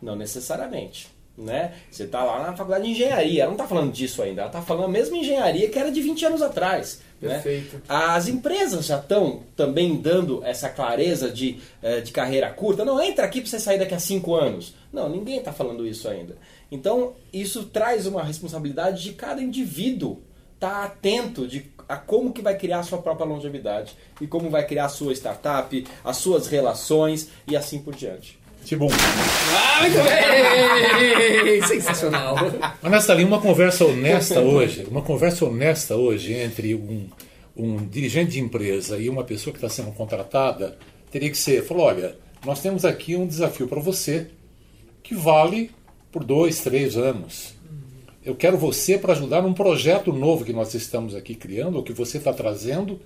Não 0.02 0.16
necessariamente. 0.16 1.14
Né? 1.38 1.74
Você 1.90 2.04
está 2.04 2.24
lá 2.24 2.46
na 2.46 2.56
faculdade 2.56 2.86
de 2.86 2.92
engenharia, 2.92 3.42
ela 3.42 3.52
não 3.52 3.58
está 3.58 3.68
falando 3.68 3.92
disso 3.92 4.22
ainda, 4.22 4.42
ela 4.42 4.50
está 4.50 4.62
falando 4.62 4.86
a 4.86 4.90
mesma 4.90 5.18
engenharia 5.18 5.68
que 5.68 5.80
era 5.80 5.92
de 5.92 6.00
20 6.00 6.26
anos 6.26 6.42
atrás. 6.44 7.02
Né? 7.20 7.36
Perfeito. 7.36 7.82
As 7.90 8.28
empresas 8.28 8.86
já 8.86 9.00
estão 9.00 9.42
também 9.56 9.96
dando 9.96 10.44
essa 10.44 10.70
clareza 10.70 11.32
de, 11.32 11.60
eh, 11.82 12.02
de 12.02 12.12
carreira 12.12 12.52
curta. 12.52 12.86
Não, 12.86 13.02
entra 13.02 13.26
aqui 13.26 13.42
para 13.42 13.50
você 13.50 13.60
sair 13.60 13.80
daqui 13.80 13.96
a 13.96 14.00
5 14.00 14.36
anos. 14.36 14.76
Não, 14.92 15.10
ninguém 15.10 15.38
está 15.38 15.52
falando 15.52 15.88
isso 15.88 16.08
ainda. 16.08 16.38
Então, 16.70 17.14
isso 17.32 17.64
traz 17.66 18.06
uma 18.06 18.24
responsabilidade 18.24 19.02
de 19.02 19.14
cada 19.14 19.42
indivíduo 19.42 20.22
estar 20.56 20.70
tá 20.70 20.84
atento 20.84 21.48
de, 21.48 21.66
a 21.88 21.98
como 21.98 22.32
que 22.32 22.42
vai 22.42 22.58
criar 22.58 22.80
a 22.80 22.84
sua 22.84 23.00
própria 23.00 23.26
longevidade 23.26 23.96
e 24.22 24.28
como 24.28 24.50
vai 24.50 24.66
criar 24.66 24.86
a 24.86 24.90
sua 24.90 25.14
startup, 25.14 25.86
as 26.04 26.18
suas 26.18 26.48
relações 26.48 27.30
e 27.48 27.56
assim 27.56 27.80
por 27.80 27.96
diante. 27.96 28.40
Tipo, 28.64 28.88
Ah, 28.90 29.82
muito 29.82 29.98
bem! 30.04 31.62
Sensacional. 31.68 32.36
Mas 32.82 32.92
nessa 32.92 33.14
linha, 33.14 33.28
uma 33.28 33.42
conversa 33.42 33.86
honesta 33.86 34.40
hoje, 34.40 34.88
uma 34.90 35.02
conversa 35.02 35.46
honesta 35.46 35.96
hoje 35.96 36.34
entre 36.34 36.74
um, 36.74 37.10
um 37.56 37.78
dirigente 37.86 38.32
de 38.32 38.40
empresa 38.40 38.98
e 38.98 39.10
uma 39.10 39.24
pessoa 39.24 39.54
que 39.54 39.58
está 39.58 39.70
sendo 39.70 39.92
contratada 39.92 40.78
teria 41.12 41.30
que 41.30 41.38
ser, 41.38 41.64
falou, 41.64 41.86
olha, 41.86 42.16
nós 42.46 42.62
temos 42.62 42.86
aqui 42.86 43.16
um 43.16 43.28
desafio 43.28 43.68
para 43.68 43.80
você 43.80 44.28
que 45.04 45.14
vale 45.14 45.70
por 46.12 46.24
dois, 46.24 46.62
três 46.62 46.96
anos. 46.96 47.54
Eu 48.26 48.36
quero 48.36 48.58
você 48.58 48.98
para 48.98 49.12
ajudar 49.12 49.42
num 49.42 49.54
projeto 49.54 50.14
novo 50.14 50.46
que 50.46 50.54
nós 50.54 50.74
estamos 50.74 51.14
aqui 51.14 51.36
criando, 51.36 51.76
ou 51.76 51.84
que 51.84 51.92
você 51.92 52.18
está 52.18 52.32
trazendo, 52.32 53.00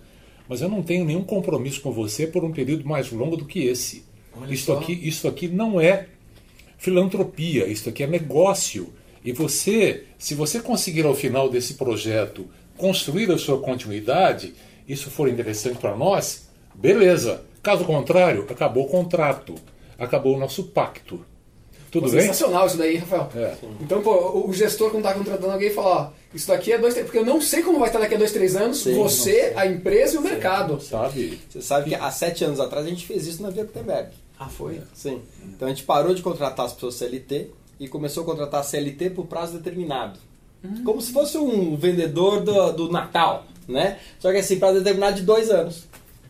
mas 0.48 0.62
eu 0.62 0.70
não 0.70 0.84
tenho 0.84 1.04
nenhum 1.04 1.24
compromisso 1.24 1.82
com 1.82 1.92
você 1.92 2.28
por 2.28 2.44
um 2.44 2.52
período 2.52 2.88
mais 2.88 3.12
longo 3.12 3.36
do 3.36 3.46
que 3.46 3.66
esse. 3.66 4.06
Olha 4.40 4.54
Isto 4.54 4.74
só. 4.74 4.80
aqui, 4.80 4.94
isso 4.94 5.28
aqui 5.28 5.48
não 5.48 5.82
é 5.82 6.08
filantropia, 6.78 7.66
isto 7.66 7.90
aqui 7.90 8.04
é 8.04 8.08
negócio. 8.08 8.94
E 9.26 9.32
você, 9.32 10.04
se 10.20 10.36
você 10.36 10.60
conseguir 10.62 11.06
ao 11.06 11.16
final 11.16 11.50
desse 11.50 11.74
projeto 11.74 12.48
construir 12.78 13.32
a 13.32 13.40
sua 13.40 13.60
continuidade, 13.60 14.54
isso 14.88 15.10
for 15.10 15.28
interessante 15.28 15.80
para 15.80 15.98
nós, 15.98 16.48
beleza. 16.76 17.44
Caso 17.64 17.84
contrário, 17.84 18.46
acabou 18.48 18.86
o 18.86 18.90
contrato, 18.90 19.56
acabou 19.98 20.36
o 20.36 20.40
nosso 20.40 20.66
pacto. 20.66 21.26
Tudo 22.02 22.12
bem? 22.12 22.22
Sensacional 22.22 22.68
isso 22.68 22.78
daí, 22.78 22.98
Rafael. 22.98 23.30
É. 23.36 23.56
Então, 23.82 24.02
pô, 24.02 24.46
o 24.48 24.54
gestor 24.54 24.92
quando 24.92 25.04
tá 25.04 25.14
contratando 25.14 25.52
alguém 25.52 25.70
fala, 25.70 25.88
ó, 25.88 26.10
isso 26.34 26.48
daqui 26.48 26.72
é 26.72 26.78
dois, 26.78 26.94
três, 26.94 27.06
porque 27.06 27.20
eu 27.20 27.26
não 27.26 27.42
sei 27.42 27.64
como 27.64 27.80
vai 27.80 27.90
estar 27.90 28.00
daqui 28.00 28.16
a 28.16 28.18
dois, 28.18 28.32
três 28.32 28.56
anos, 28.56 28.80
Sim, 28.80 28.96
você, 28.96 29.54
a 29.56 29.66
empresa 29.66 30.16
e 30.16 30.18
o 30.18 30.22
mercado. 30.22 30.80
Sabe? 30.82 31.40
Você 31.50 31.62
sabe 31.62 31.90
que 31.90 31.96
há 31.96 32.12
sete 32.12 32.44
anos 32.44 32.60
atrás 32.60 32.86
a 32.86 32.90
gente 32.90 33.06
fez 33.06 33.28
isso 33.28 33.42
na 33.42 33.50
Via 33.50 33.64
Gutenberg. 33.64 34.10
Ah, 34.40 34.48
foi? 34.48 34.82
Sim. 34.94 35.22
Então 35.46 35.68
a 35.68 35.72
gente 35.72 35.84
parou 35.84 36.14
de 36.14 36.22
contratar 36.22 36.66
as 36.66 36.74
pessoas 36.74 36.96
CLT 36.96 37.50
e 37.80 37.88
começou 37.88 38.24
a 38.24 38.26
contratar 38.26 38.64
CLT 38.64 39.12
por 39.12 39.26
prazo 39.26 39.58
determinado. 39.58 40.20
Como 40.84 41.02
se 41.02 41.12
fosse 41.12 41.38
um 41.38 41.76
vendedor 41.76 42.42
do, 42.42 42.72
do 42.72 42.92
Natal, 42.92 43.46
né? 43.68 44.00
Só 44.20 44.32
que 44.32 44.38
assim, 44.38 44.60
prazo 44.60 44.80
determinado 44.80 45.18
de 45.18 45.24
dois 45.24 45.50
anos. 45.50 45.88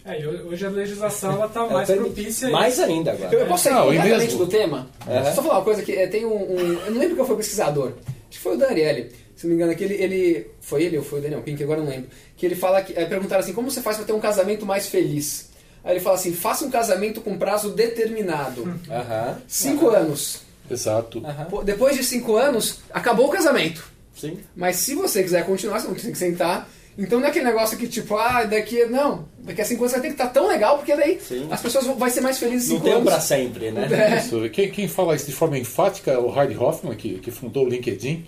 É, 0.07 0.25
hoje 0.27 0.65
a 0.65 0.69
legislação 0.69 1.33
ela 1.33 1.47
tá 1.49 1.65
mais 1.69 1.87
permite- 1.87 2.13
propícia 2.13 2.47
a 2.47 2.51
Mais 2.51 2.79
ainda 2.79 3.11
Eu, 3.11 3.17
eu 3.19 3.27
agora. 3.27 3.45
posso 3.45 3.63
sair 3.65 3.73
Não, 3.73 3.81
e 3.93 3.95
completamente 3.97 4.23
mesmo- 4.31 4.45
do 4.45 4.47
tema? 4.51 4.87
Aham. 5.07 5.33
Só 5.35 5.41
falar 5.43 5.55
uma 5.55 5.63
coisa 5.63 5.81
que 5.83 5.91
é, 5.91 6.07
tem 6.07 6.25
um, 6.25 6.33
um- 6.53 6.79
Eu 6.85 6.91
não 6.91 6.99
lembro 6.99 7.15
qual 7.15 7.25
foi 7.27 7.35
o 7.35 7.37
pesquisador. 7.39 7.87
Acho 7.89 8.29
que 8.29 8.39
foi 8.39 8.55
o 8.55 8.57
Daniele. 8.57 9.11
Se 9.35 9.45
não 9.45 9.55
me 9.55 9.61
engano, 9.61 9.77
que 9.77 9.83
ele, 9.83 9.93
ele. 9.95 10.47
Foi 10.61 10.81
ele 10.83 10.97
ou 10.97 11.03
foi 11.03 11.19
o 11.19 11.21
Daniel 11.21 11.41
Pink, 11.43 11.61
agora 11.63 11.79
eu 11.79 11.83
não 11.83 11.91
lembro. 11.91 12.09
Que 12.35 12.45
ele 12.45 12.55
fala 12.55 12.81
que. 12.81 12.93
É, 12.97 13.05
perguntaram 13.05 13.41
assim, 13.43 13.53
como 13.53 13.69
você 13.69 13.81
faz 13.81 13.97
para 13.97 14.05
ter 14.05 14.13
um 14.13 14.19
casamento 14.19 14.65
mais 14.65 14.87
feliz? 14.87 15.49
Aí 15.83 15.93
ele 15.93 15.99
fala 15.99 16.15
assim, 16.15 16.33
faça 16.33 16.65
um 16.65 16.71
casamento 16.71 17.21
com 17.21 17.37
prazo 17.37 17.69
determinado. 17.71 18.63
Aham. 18.89 19.37
Cinco 19.47 19.89
anos. 19.89 20.41
Exato. 20.69 21.21
Pô, 21.49 21.63
Depois 21.63 21.95
de 21.95 22.03
cinco 22.03 22.35
anos, 22.35 22.79
acabou 22.91 23.27
o 23.27 23.29
casamento. 23.31 23.87
Sim. 24.15 24.39
Mas 24.55 24.77
se 24.77 24.95
você 24.95 25.21
quiser 25.21 25.45
continuar, 25.45 25.79
você 25.79 25.87
tem 26.01 26.11
que 26.11 26.17
sentar. 26.17 26.67
Então 26.97 27.19
não 27.19 27.27
é 27.27 27.29
aquele 27.29 27.45
negócio 27.45 27.77
que 27.77 27.87
tipo, 27.87 28.15
ah, 28.15 28.43
daqui. 28.43 28.85
Não, 28.85 29.27
daqui 29.39 29.61
a 29.61 29.65
cinco 29.65 29.83
anos 29.83 29.91
vai 29.91 30.01
ter 30.01 30.07
que 30.07 30.13
estar 30.13 30.27
tão 30.27 30.47
legal, 30.47 30.77
porque 30.77 30.95
daí 30.95 31.19
Sim. 31.19 31.47
as 31.51 31.61
pessoas 31.61 31.85
vão 31.85 31.95
vai 31.95 32.09
ser 32.09 32.21
mais 32.21 32.39
felizes 32.39 32.69
em 32.71 32.73
Não 32.73 32.81
tem 32.81 32.93
anos. 32.93 33.05
pra 33.05 33.19
sempre, 33.19 33.71
né? 33.71 33.87
É. 33.91 34.17
Isso. 34.17 34.49
Quem, 34.49 34.71
quem 34.71 34.87
fala 34.87 35.15
isso 35.15 35.25
de 35.27 35.31
forma 35.33 35.57
enfática 35.57 36.11
é 36.11 36.17
o 36.17 36.29
Hard 36.29 36.59
Hoffman, 36.59 36.95
que, 36.95 37.19
que 37.19 37.29
fundou 37.29 37.65
o 37.65 37.69
LinkedIn. 37.69 38.25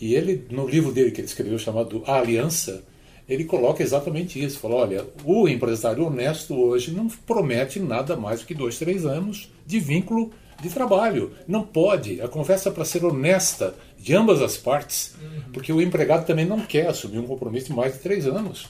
E 0.00 0.14
ele, 0.14 0.46
no 0.50 0.66
livro 0.66 0.92
dele 0.92 1.10
que 1.10 1.20
ele 1.20 1.26
escreveu, 1.28 1.58
chamado 1.58 2.02
A 2.06 2.18
Aliança, 2.18 2.84
ele 3.28 3.44
coloca 3.44 3.82
exatamente 3.82 4.42
isso. 4.42 4.58
Fala, 4.58 4.76
olha, 4.76 5.04
o 5.24 5.48
empresário 5.48 6.06
honesto 6.06 6.54
hoje 6.54 6.92
não 6.92 7.08
promete 7.08 7.78
nada 7.80 8.16
mais 8.16 8.40
do 8.40 8.46
que 8.46 8.54
dois, 8.54 8.78
três 8.78 9.04
anos 9.04 9.52
de 9.66 9.78
vínculo 9.80 10.30
de 10.60 10.68
trabalho. 10.70 11.32
Não 11.46 11.62
pode. 11.62 12.20
A 12.20 12.28
conversa 12.28 12.68
é 12.68 12.72
para 12.72 12.84
ser 12.84 13.04
honesta 13.04 13.74
de 13.98 14.14
ambas 14.14 14.42
as 14.42 14.56
partes, 14.56 15.14
porque 15.52 15.72
o 15.72 15.80
empregado 15.80 16.26
também 16.26 16.44
não 16.44 16.60
quer 16.60 16.86
assumir 16.88 17.18
um 17.18 17.26
compromisso 17.26 17.66
de 17.66 17.72
mais 17.72 17.94
de 17.94 18.00
três 18.00 18.26
anos. 18.26 18.68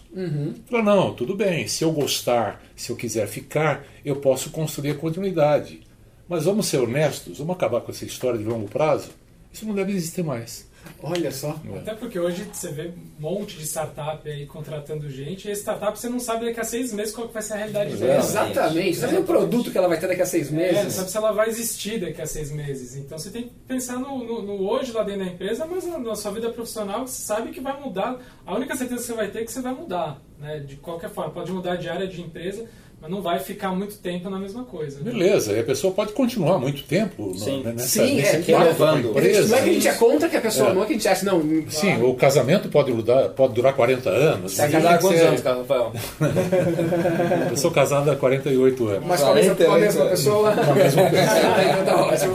Fala, 0.70 0.82
não, 0.82 1.14
tudo 1.14 1.34
bem, 1.34 1.66
se 1.66 1.84
eu 1.84 1.92
gostar, 1.92 2.62
se 2.76 2.90
eu 2.90 2.96
quiser 2.96 3.26
ficar, 3.26 3.84
eu 4.04 4.16
posso 4.16 4.50
construir 4.50 4.90
a 4.90 4.94
continuidade. 4.94 5.80
Mas 6.28 6.44
vamos 6.44 6.66
ser 6.66 6.78
honestos, 6.78 7.38
vamos 7.38 7.56
acabar 7.56 7.80
com 7.80 7.90
essa 7.90 8.04
história 8.04 8.38
de 8.38 8.44
longo 8.44 8.68
prazo? 8.68 9.10
Isso 9.52 9.66
não 9.66 9.74
deve 9.74 9.92
existir 9.92 10.22
mais. 10.22 10.67
Olha 11.02 11.30
só. 11.30 11.58
Até 11.76 11.94
porque 11.94 12.18
hoje 12.18 12.44
você 12.52 12.70
vê 12.72 12.88
um 12.88 13.20
monte 13.20 13.56
de 13.56 13.64
startup 13.66 14.28
aí 14.28 14.46
contratando 14.46 15.08
gente, 15.10 15.46
e 15.48 15.50
a 15.50 15.54
startup 15.54 15.98
você 15.98 16.08
não 16.08 16.18
sabe 16.20 16.46
daqui 16.46 16.60
a 16.60 16.64
seis 16.64 16.92
meses 16.92 17.14
qual 17.14 17.28
que 17.28 17.34
vai 17.34 17.42
ser 17.42 17.54
a 17.54 17.56
realidade 17.56 17.96
dela. 17.96 18.18
Exatamente. 18.18 18.94
Você 18.96 19.00
sabe 19.02 19.16
o 19.18 19.24
produto 19.24 19.70
que 19.70 19.78
ela 19.78 19.88
vai 19.88 19.98
ter 20.00 20.08
daqui 20.08 20.22
a 20.22 20.26
seis 20.26 20.48
É, 20.48 20.50
não 20.50 20.58
meses? 20.58 20.94
sabe 20.94 21.10
se 21.10 21.16
ela 21.16 21.32
vai 21.32 21.48
existir 21.48 22.00
daqui 22.00 22.20
a 22.22 22.26
seis 22.26 22.50
meses. 22.50 22.96
Então 22.96 23.18
você 23.18 23.30
tem 23.30 23.44
que 23.44 23.50
pensar 23.66 23.98
no, 23.98 24.18
no- 24.24 24.42
no 24.42 24.68
hoje 24.68 24.92
lá 24.92 25.02
dentro 25.02 25.24
da 25.24 25.30
empresa, 25.32 25.66
mas 25.66 25.86
na, 25.86 25.98
na 25.98 26.14
sua 26.14 26.30
vida 26.32 26.50
profissional 26.50 27.06
você 27.06 27.22
sabe 27.22 27.50
que 27.50 27.60
vai 27.60 27.80
mudar. 27.80 28.18
A 28.46 28.54
única 28.54 28.76
certeza 28.76 29.00
que 29.00 29.06
você 29.06 29.14
vai 29.14 29.28
ter 29.30 29.40
é 29.40 29.44
que 29.44 29.52
você 29.52 29.60
vai 29.60 29.74
mudar, 29.74 30.20
né? 30.38 30.60
De 30.60 30.76
qualquer 30.76 31.10
forma. 31.10 31.32
Pode 31.32 31.52
mudar 31.52 31.76
de 31.76 31.88
área 31.88 32.06
de 32.06 32.20
empresa, 32.20 32.66
mas 33.00 33.10
não 33.10 33.22
vai 33.22 33.38
ficar 33.38 33.70
muito 33.70 33.96
tempo 33.98 34.28
na 34.28 34.38
mesma 34.38 34.64
coisa. 34.64 34.98
né? 35.00 35.10
Beleza, 35.12 35.52
e 35.52 35.60
a 35.60 35.64
pessoa 35.64 35.92
pode 35.94 36.12
continuar 36.12 36.58
muito 36.58 36.82
tempo 36.82 37.26
no- 37.28 37.34
Sim. 37.38 37.62
né, 37.62 37.72
nessa, 37.72 37.88
Sim, 37.88 38.16
nesse 38.16 38.36
é, 38.36 38.42
com 38.42 38.56
a 38.56 38.64
renovando. 38.64 39.10
empresa. 39.10 39.48
Não 39.48 39.56
é 39.58 39.62
que 39.62 39.70
a 39.70 39.72
gente 39.72 39.88
é 39.88 39.92
contra 39.94 40.28
que 40.28 40.36
a 40.36 40.40
pessoa, 40.40 40.70
É. 40.70 40.74
não 40.74 40.82
é 40.82 40.86
que 40.86 40.92
a 40.92 40.96
gente 40.96 41.08
acha, 41.08 41.24
não. 41.24 41.40
Sim, 41.68 42.02
o 42.02 42.14
casamento 42.14 42.68
pode 42.68 42.92
durar, 42.92 43.28
pode 43.30 43.54
durar 43.54 43.72
40 43.74 44.10
anos. 44.10 44.52
Você 44.52 44.62
é 44.62 44.68
casado 44.68 44.96
que 44.96 45.02
quantos 45.04 45.20
anos, 45.22 45.42
Rafael? 45.42 45.92
Eu 47.50 47.56
sou 47.56 47.70
casado 47.70 48.10
há 48.10 48.16
48 48.16 48.88
anos. 48.88 49.06
Mas 49.06 49.20
com 49.20 49.30
a 49.30 49.34
mesma, 49.34 49.54
com 49.54 49.62
a 49.72 49.78
mesma 49.78 50.00
48 50.04 50.10
pessoa. 50.10 50.52
Com 50.52 50.70
a 50.70 50.74
mesma 50.74 51.02
Ah, 51.08 51.64
então 51.64 51.84
tá 51.84 52.02
ótimo. 52.06 52.34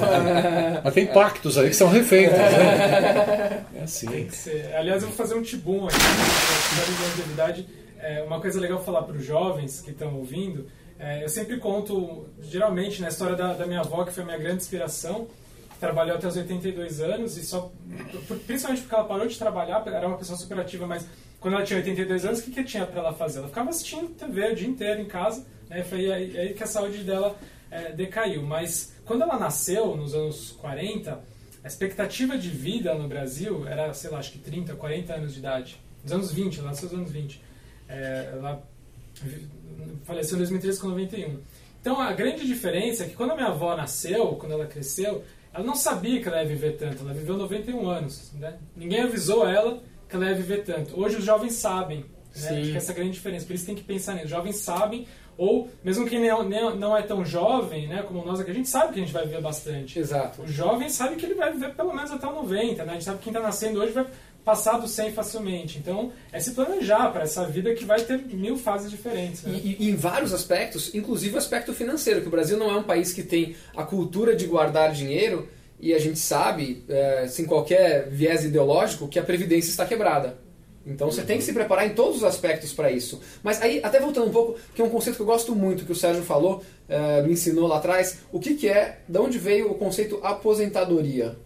Mas 0.83 0.93
tem 0.93 1.05
pactos 1.07 1.57
aí 1.57 1.69
que 1.69 1.75
são 1.75 1.89
refeitos, 1.89 2.37
né? 2.37 3.63
É 3.79 3.83
assim. 3.83 4.07
Tem 4.07 4.25
que 4.25 4.35
ser. 4.35 4.73
Aliás, 4.75 5.01
eu 5.03 5.09
vou 5.09 5.17
fazer 5.17 5.35
um 5.35 5.41
tibum 5.41 5.85
aqui, 5.87 5.97
de 5.97 7.03
longevidade. 7.03 7.65
É, 8.03 8.21
uma 8.21 8.41
coisa 8.41 8.59
legal 8.59 8.83
falar 8.83 9.03
para 9.03 9.15
os 9.15 9.25
jovens 9.25 9.79
que 9.79 9.91
estão 9.91 10.13
ouvindo, 10.15 10.67
é, 10.99 11.23
eu 11.23 11.29
sempre 11.29 11.57
conto, 11.57 12.27
geralmente, 12.41 13.01
na 13.01 13.07
história 13.07 13.35
da, 13.35 13.53
da 13.53 13.65
minha 13.65 13.79
avó, 13.79 14.03
que 14.03 14.11
foi 14.11 14.23
a 14.23 14.25
minha 14.25 14.37
grande 14.37 14.57
inspiração, 14.57 15.27
trabalhou 15.79 16.17
até 16.17 16.27
os 16.27 16.35
82 16.35 16.99
anos, 16.99 17.37
e 17.37 17.43
só, 17.43 17.71
principalmente 18.45 18.81
porque 18.81 18.95
ela 18.95 19.05
parou 19.05 19.25
de 19.25 19.37
trabalhar, 19.37 19.81
era 19.87 20.07
uma 20.07 20.17
pessoa 20.17 20.37
super 20.37 20.59
ativa, 20.59 20.85
mas 20.85 21.07
quando 21.39 21.55
ela 21.55 21.63
tinha 21.63 21.79
82 21.79 22.25
anos, 22.25 22.39
o 22.39 22.43
que, 22.43 22.51
que 22.51 22.63
tinha 22.63 22.85
para 22.85 22.99
ela 22.99 23.13
fazer? 23.13 23.39
Ela 23.39 23.47
ficava 23.47 23.69
assistindo 23.69 24.09
TV 24.09 24.51
o 24.51 24.55
dia 24.55 24.67
inteiro 24.67 25.01
em 25.01 25.05
casa, 25.05 25.45
né, 25.69 25.83
foi 25.83 26.11
aí, 26.11 26.37
aí 26.37 26.53
que 26.53 26.63
a 26.63 26.67
saúde 26.67 27.05
dela 27.05 27.35
é, 27.71 27.91
decaiu. 27.93 28.43
Mas 28.43 28.93
quando 29.05 29.23
ela 29.23 29.37
nasceu, 29.39 29.95
nos 29.95 30.13
anos 30.13 30.51
40, 30.59 31.21
a 31.63 31.67
expectativa 31.67 32.37
de 32.37 32.49
vida 32.49 32.93
no 32.95 33.07
Brasil 33.07 33.65
era, 33.67 33.93
sei 33.93 34.09
lá, 34.09 34.19
acho 34.19 34.33
que 34.33 34.39
30, 34.39 34.75
40 34.75 35.13
anos 35.13 35.33
de 35.33 35.39
idade. 35.39 35.81
Nos 36.03 36.11
anos 36.11 36.33
20, 36.33 36.59
ela 36.59 36.67
nasceu 36.67 36.89
nos 36.89 36.97
anos 36.97 37.11
20. 37.11 37.41
É, 37.87 38.29
ela 38.33 38.63
faleceu 40.03 40.35
em 40.35 40.39
2013 40.39 40.79
com 40.79 40.87
91. 40.89 41.39
Então 41.81 41.99
a 41.99 42.13
grande 42.13 42.45
diferença 42.47 43.03
é 43.03 43.07
que 43.07 43.15
quando 43.15 43.31
a 43.31 43.35
minha 43.35 43.49
avó 43.49 43.75
nasceu, 43.75 44.35
quando 44.39 44.53
ela 44.53 44.65
cresceu, 44.65 45.23
ela 45.53 45.63
não 45.63 45.75
sabia 45.75 46.21
que 46.21 46.27
ela 46.27 46.41
ia 46.41 46.47
viver 46.47 46.77
tanto. 46.77 47.03
Ela 47.03 47.13
viveu 47.13 47.37
91 47.37 47.89
anos. 47.89 48.31
Né? 48.33 48.57
Ninguém 48.75 49.01
avisou 49.01 49.47
ela 49.47 49.81
que 50.07 50.15
ela 50.15 50.29
ia 50.29 50.35
viver 50.35 50.63
tanto. 50.63 50.99
Hoje 50.99 51.17
os 51.17 51.23
jovens 51.23 51.53
sabem. 51.53 52.05
Né? 52.35 52.61
Acho 52.61 52.71
que 52.71 52.77
essa 52.77 52.91
é 52.91 52.93
a 52.93 52.95
grande 52.95 53.11
diferença. 53.11 53.45
Por 53.45 53.53
isso 53.53 53.65
tem 53.65 53.75
que 53.75 53.83
pensar 53.83 54.13
nisso. 54.13 54.25
Os 54.25 54.31
jovens 54.31 54.55
sabem, 54.55 55.05
ou 55.37 55.69
mesmo 55.83 56.07
quem 56.07 56.19
não, 56.19 56.97
é 56.97 57.01
tão 57.01 57.25
jovem, 57.25 57.87
né, 57.87 58.01
como 58.03 58.25
nós 58.25 58.39
aqui, 58.39 58.51
a 58.51 58.53
gente 58.53 58.69
sabe 58.69 58.93
que 58.93 58.99
a 58.99 59.03
gente 59.03 59.13
vai 59.13 59.25
viver 59.25 59.41
bastante. 59.41 59.99
Exato. 59.99 60.41
O 60.41 60.47
jovem 60.47 60.89
sabe 60.89 61.15
que 61.15 61.25
ele 61.25 61.35
vai 61.35 61.51
viver 61.51 61.75
pelo 61.75 61.93
menos 61.93 62.11
até 62.11 62.25
o 62.27 62.33
90, 62.33 62.85
né? 62.85 62.91
A 62.91 62.93
gente 62.93 63.03
sabe 63.03 63.17
que 63.17 63.25
quem 63.25 63.33
está 63.33 63.41
nascendo 63.41 63.81
hoje 63.81 63.91
vai 63.91 64.07
passar 64.43 64.77
do 64.77 64.87
100 64.87 65.13
facilmente. 65.13 65.77
Então, 65.77 66.11
é 66.31 66.39
se 66.39 66.51
planejar 66.51 67.09
para 67.11 67.23
essa 67.23 67.45
vida 67.45 67.73
que 67.73 67.85
vai 67.85 68.01
ter 68.01 68.17
mil 68.17 68.57
fases 68.57 68.89
diferentes. 68.89 69.43
Né? 69.43 69.59
E, 69.63 69.77
e 69.79 69.89
em 69.89 69.95
vários 69.95 70.33
aspectos, 70.33 70.93
inclusive 70.93 71.35
o 71.35 71.37
aspecto 71.37 71.73
financeiro, 71.73 72.21
que 72.21 72.27
o 72.27 72.31
Brasil 72.31 72.57
não 72.57 72.69
é 72.69 72.77
um 72.77 72.83
país 72.83 73.13
que 73.13 73.23
tem 73.23 73.55
a 73.75 73.83
cultura 73.83 74.35
de 74.35 74.45
guardar 74.45 74.91
dinheiro. 74.91 75.47
e 75.79 75.93
a 75.93 75.99
gente 75.99 76.19
sabe, 76.19 76.83
é, 76.87 77.27
sem 77.27 77.45
qualquer 77.45 78.09
viés 78.09 78.43
ideológico, 78.43 79.07
que 79.07 79.19
a 79.19 79.23
Previdência 79.23 79.69
está 79.69 79.85
quebrada. 79.85 80.37
Então 80.85 81.09
você 81.09 81.21
tem 81.21 81.37
que 81.37 81.43
se 81.43 81.53
preparar 81.53 81.87
em 81.87 81.93
todos 81.93 82.17
os 82.17 82.23
aspectos 82.23 82.73
para 82.73 82.91
isso. 82.91 83.21
Mas 83.41 83.61
aí, 83.61 83.79
até 83.83 83.99
voltando 83.99 84.27
um 84.27 84.31
pouco, 84.31 84.59
que 84.75 84.81
é 84.81 84.85
um 84.85 84.89
conceito 84.89 85.15
que 85.15 85.21
eu 85.21 85.25
gosto 85.25 85.55
muito, 85.55 85.85
que 85.85 85.91
o 85.91 85.95
Sérgio 85.95 86.23
falou, 86.23 86.61
é, 86.89 87.21
me 87.21 87.33
ensinou 87.33 87.67
lá 87.67 87.77
atrás, 87.77 88.19
o 88.31 88.39
que, 88.39 88.55
que 88.55 88.67
é, 88.67 88.99
de 89.07 89.17
onde 89.17 89.37
veio 89.37 89.71
o 89.71 89.75
conceito 89.75 90.19
aposentadoria? 90.21 91.37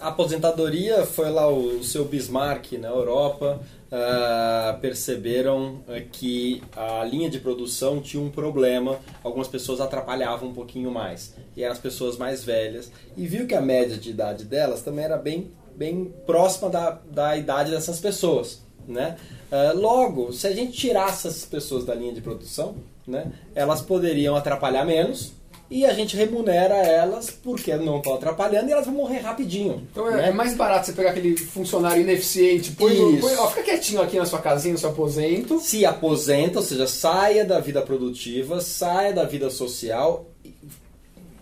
A 0.00 0.08
aposentadoria 0.08 1.04
foi 1.04 1.28
lá 1.28 1.48
o 1.48 1.82
seu 1.82 2.04
Bismarck 2.04 2.72
na 2.78 2.88
Europa. 2.88 3.60
Uh, 3.88 4.78
perceberam 4.80 5.82
uh, 5.88 6.08
que 6.12 6.62
a 6.76 7.02
linha 7.04 7.30
de 7.30 7.40
produção 7.40 8.02
tinha 8.02 8.22
um 8.22 8.30
problema, 8.30 8.98
algumas 9.24 9.48
pessoas 9.48 9.80
atrapalhavam 9.80 10.50
um 10.50 10.52
pouquinho 10.52 10.90
mais, 10.90 11.34
e 11.56 11.62
eram 11.62 11.72
as 11.72 11.78
pessoas 11.78 12.18
mais 12.18 12.44
velhas, 12.44 12.92
e 13.16 13.26
viu 13.26 13.46
que 13.46 13.54
a 13.54 13.62
média 13.62 13.96
de 13.96 14.10
idade 14.10 14.44
delas 14.44 14.82
também 14.82 15.06
era 15.06 15.16
bem, 15.16 15.50
bem 15.74 16.12
próxima 16.26 16.68
da, 16.68 17.00
da 17.10 17.34
idade 17.34 17.70
dessas 17.70 17.98
pessoas. 17.98 18.62
Né? 18.86 19.16
Uh, 19.50 19.78
logo, 19.78 20.34
se 20.34 20.46
a 20.46 20.52
gente 20.52 20.72
tirasse 20.72 21.26
essas 21.26 21.46
pessoas 21.46 21.86
da 21.86 21.94
linha 21.94 22.12
de 22.12 22.20
produção, 22.20 22.74
né, 23.06 23.32
elas 23.54 23.80
poderiam 23.80 24.36
atrapalhar 24.36 24.84
menos, 24.84 25.32
e 25.70 25.84
a 25.84 25.92
gente 25.92 26.16
remunera 26.16 26.76
elas 26.76 27.30
porque 27.30 27.74
não 27.76 27.98
estão 27.98 28.14
atrapalhando 28.14 28.68
e 28.68 28.72
elas 28.72 28.86
vão 28.86 28.94
morrer 28.94 29.18
rapidinho. 29.18 29.86
Então 29.90 30.08
é, 30.08 30.16
né? 30.16 30.28
é 30.28 30.32
mais 30.32 30.54
barato 30.54 30.86
você 30.86 30.92
pegar 30.92 31.10
aquele 31.10 31.36
funcionário 31.36 32.00
ineficiente, 32.00 32.72
põe, 32.72 32.92
Isso. 32.92 33.20
põe 33.20 33.36
ó, 33.36 33.48
fica 33.48 33.64
quietinho 33.64 34.00
aqui 34.00 34.16
na 34.16 34.24
sua 34.24 34.40
casinha, 34.40 34.72
no 34.72 34.78
seu 34.78 34.90
aposento. 34.90 35.60
Se 35.60 35.84
aposenta, 35.84 36.60
ou 36.60 36.64
seja, 36.64 36.86
saia 36.86 37.44
da 37.44 37.60
vida 37.60 37.82
produtiva, 37.82 38.60
saia 38.60 39.12
da 39.12 39.24
vida 39.24 39.50
social, 39.50 40.26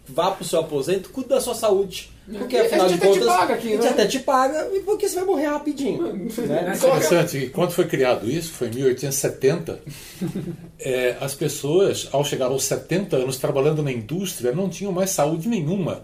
vá 0.09 0.33
para 0.33 0.42
o 0.42 0.47
seu 0.47 0.59
aposento, 0.59 1.11
cuide 1.11 1.28
da 1.28 1.40
sua 1.40 1.54
saúde. 1.54 2.15
Porque 2.38 2.56
E 2.56 2.59
a 2.59 2.62
afinal 2.64 2.88
gente 2.88 2.99
de 2.99 3.04
até 3.06 3.12
te 3.14 3.18
contas, 3.21 3.37
paga 3.37 3.54
aqui, 3.54 3.68
a 3.68 3.71
gente 3.73 3.83
né? 3.85 3.88
até 3.90 4.06
te 4.06 4.18
paga 4.18 4.68
e 4.75 4.80
porque 4.80 5.09
você 5.09 5.14
vai 5.14 5.25
morrer 5.25 5.47
rapidinho. 5.47 6.02
né? 6.02 6.28
Coloca- 6.80 6.99
Interessante, 7.06 7.47
quando 7.50 7.71
foi 7.71 7.87
criado 7.87 8.28
isso, 8.28 8.52
foi 8.52 8.66
em 8.68 8.73
1870, 8.75 9.80
é, 10.78 11.16
as 11.21 11.35
pessoas, 11.35 12.09
ao 12.12 12.25
chegar 12.25 12.47
aos 12.47 12.64
70 12.64 13.16
anos 13.16 13.37
trabalhando 13.37 13.83
na 13.83 13.92
indústria, 13.92 14.52
não 14.52 14.68
tinham 14.68 14.90
mais 14.92 15.11
saúde 15.11 15.49
nenhuma 15.49 16.02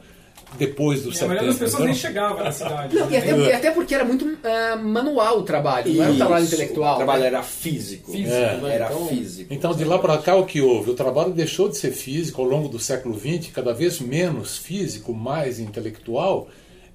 depois 0.59 1.03
dos 1.03 1.15
E 1.15 1.17
a 1.17 1.21
70. 1.21 1.29
maioria 1.29 1.49
das 1.51 1.59
pessoas 1.59 1.75
Então, 1.75 1.87
nem 1.87 1.95
chegava 1.95 2.45
na 2.45 2.53
cidade. 2.53 2.95
Não, 2.97 3.07
e 3.09 3.11
né? 3.11 3.19
até, 3.19 3.37
e 3.37 3.53
até 3.53 3.71
porque 3.71 3.95
era 3.95 4.05
muito 4.05 4.37
é, 4.45 4.77
manual 4.77 5.39
o 5.39 5.43
trabalho, 5.43 5.93
não 5.93 6.03
era 6.03 6.13
um 6.13 6.17
trabalho 6.17 6.45
Isso, 6.45 6.55
intelectual. 6.55 6.95
O 6.95 6.97
trabalho 6.99 7.21
né? 7.23 7.27
era 7.29 7.43
físico. 7.43 8.13
Físico, 8.13 8.33
É. 8.35 8.57
né? 8.59 8.75
Era 8.75 8.87
Então, 8.87 9.07
físico. 9.09 9.53
Então, 9.55 9.75
de 9.75 9.85
lá 9.85 9.99
para 9.99 10.19
cá, 10.19 10.37
o 10.37 10.45
que 10.47 10.61
houve? 10.61 10.91
O 10.91 10.95
trabalho 10.95 11.33
deixou 11.33 11.69
de 11.69 11.77
ser 11.77 11.91
físico 11.93 12.41
ao 12.43 12.47
longo 12.49 12.69
do 12.69 12.79
século 12.79 13.19
XX, 13.19 13.51
cada 13.53 13.73
vez 13.73 14.01
menos 14.01 14.57
físico, 14.59 15.13
mais 15.15 15.59
intelectual, 15.59 16.49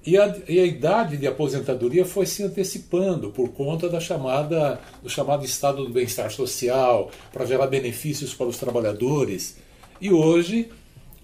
e 0.06 0.16
a, 0.16 0.34
e 0.48 0.58
a 0.60 0.64
idade 0.64 1.16
de 1.18 1.26
aposentadoria 1.26 2.04
foi 2.04 2.24
se 2.24 2.42
antecipando 2.42 3.30
por 3.30 3.48
conta 3.50 3.88
da 3.90 4.00
chamada, 4.00 4.80
do 5.02 5.10
chamado 5.10 5.44
estado 5.44 5.84
do 5.84 5.92
bem-estar 5.92 6.30
social, 6.30 7.10
para 7.32 7.44
gerar 7.44 7.66
benefícios 7.66 8.32
para 8.32 8.46
os 8.46 8.56
trabalhadores. 8.56 9.56
E 10.00 10.10
hoje, 10.12 10.68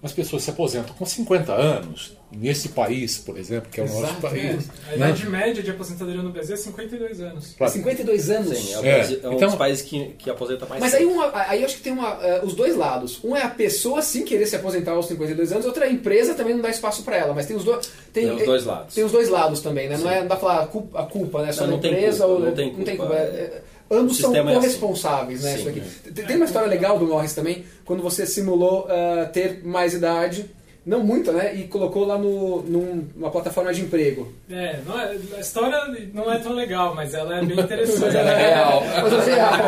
as 0.05 0.13
pessoas 0.13 0.43
se 0.43 0.51
aposentam 0.51 0.95
com 0.95 1.07
50 1.07 1.51
anos, 1.53 2.17
nesse 2.31 2.69
país, 2.71 3.17
por 3.17 3.39
exemplo, 3.39 3.71
que 3.71 3.81
é 3.81 3.85
o 3.85 3.87
nosso 3.87 4.01
Exato, 4.01 4.21
país. 4.21 4.69
A 4.87 4.91
né? 4.91 4.97
idade 4.97 5.27
média 5.31 5.63
de 5.63 5.71
aposentadoria 5.71 6.21
no 6.23 6.31
Brasil 6.31 6.55
é 6.55 6.59
52 6.59 7.21
anos. 7.21 7.55
Claro. 7.57 7.73
52 7.73 8.31
anos. 8.31 8.59
Sim, 8.59 8.75
é, 8.75 8.79
o 8.79 8.85
É, 8.85 9.01
é 9.01 9.29
um 9.29 9.33
então- 9.35 9.49
dos 9.49 9.55
países 9.55 9.83
que, 9.83 10.09
que 10.19 10.29
aposenta 10.29 10.67
mais 10.67 10.81
Mas 10.81 10.91
cedo. 10.91 11.01
aí, 11.01 11.07
uma, 11.07 11.31
aí 11.49 11.61
eu 11.61 11.67
acho 11.67 11.77
que 11.77 11.83
tem 11.83 11.93
uma, 11.93 12.19
eh, 12.23 12.41
os 12.45 12.55
dois 12.55 12.77
lados. 12.77 13.21
Um 13.25 13.35
é 13.37 13.43
a 13.43 13.49
pessoa 13.49 14.03
sim 14.03 14.25
querer 14.25 14.47
se 14.47 14.57
aposentar 14.57 14.93
aos 14.93 15.07
52 15.07 15.53
anos, 15.53 15.65
outra 15.65 15.87
é 15.87 15.89
a 15.89 15.93
empresa 15.93 16.35
também 16.35 16.55
não 16.55 16.61
dá 16.63 16.69
espaço 16.71 17.03
para 17.03 17.17
ela. 17.17 17.33
Mas 17.33 17.47
tem 17.47 17.57
os, 17.57 17.65
dois 17.65 17.87
tem, 18.13 18.27
Tem 18.27 18.37
os 18.37 18.45
dois 18.45 18.65
lados. 18.65 18.95
Tem 18.95 19.05
os 19.05 19.13
dois 19.13 19.29
lados 19.31 19.61
também, 19.61 19.89
né? 19.89 19.97
Não, 19.97 20.11
é, 20.11 20.21
não 20.21 20.29
dá 20.29 20.37
pra 20.37 20.49
falar 20.49 20.63
a 20.65 20.67
culpa, 20.67 21.01
a 21.01 21.07
culpa 21.07 21.43
né? 21.43 21.53
Só 21.53 21.63
Não, 21.63 21.69
da 21.71 21.75
não 21.77 21.81
tem 21.81 21.93
empresa 21.93 22.25
culpa, 22.27 22.33
ou 22.41 22.41
não 22.47 22.53
tem 22.53 22.97
culpa. 22.97 23.15
É, 23.15 23.19
é, 23.19 23.63
ambos 23.97 24.17
são 24.19 24.31
sistema 24.31 24.51
é 24.51 24.55
assim. 24.57 24.61
corresponsáveis, 24.61 25.43
né? 25.43 25.53
Sim. 25.53 25.59
Isso 25.61 25.69
aqui. 25.69 26.13
Tem- 26.13 26.25
Tem 26.27 26.37
uma 26.37 26.45
história 26.45 26.69
legal 26.69 26.99
do 26.99 27.07
Morris 27.07 27.35
também, 27.35 27.65
quando 27.85 28.03
você 28.03 28.27
simulou 28.27 28.87
eh, 28.89 29.25
ter 29.33 29.65
mais 29.65 29.95
idade. 29.95 30.47
Não 30.87 31.03
muito, 31.03 31.33
né? 31.33 31.55
E 31.55 31.67
colocou 31.67 32.05
lá 32.05 32.19
no, 32.19 32.61
num- 32.63 33.09
numa 33.17 33.31
plataforma 33.31 33.73
de 33.73 33.81
emprego. 33.81 34.31
É, 34.51 34.81
não 34.87 35.01
é- 35.01 35.17
a 35.37 35.41
história 35.41 35.79
não 36.13 36.31
é 36.31 36.39
tão 36.39 36.53
legal, 36.53 36.95
mas 36.95 37.15
ela 37.15 37.39
é 37.39 37.43
bem 37.43 37.59
interessante. 37.59 38.01
Mas 38.01 38.15
ela 38.15 38.31
é 38.31 38.49
real. 38.55 38.83
Mas 39.03 39.29
é 39.29 39.35
real. 39.35 39.61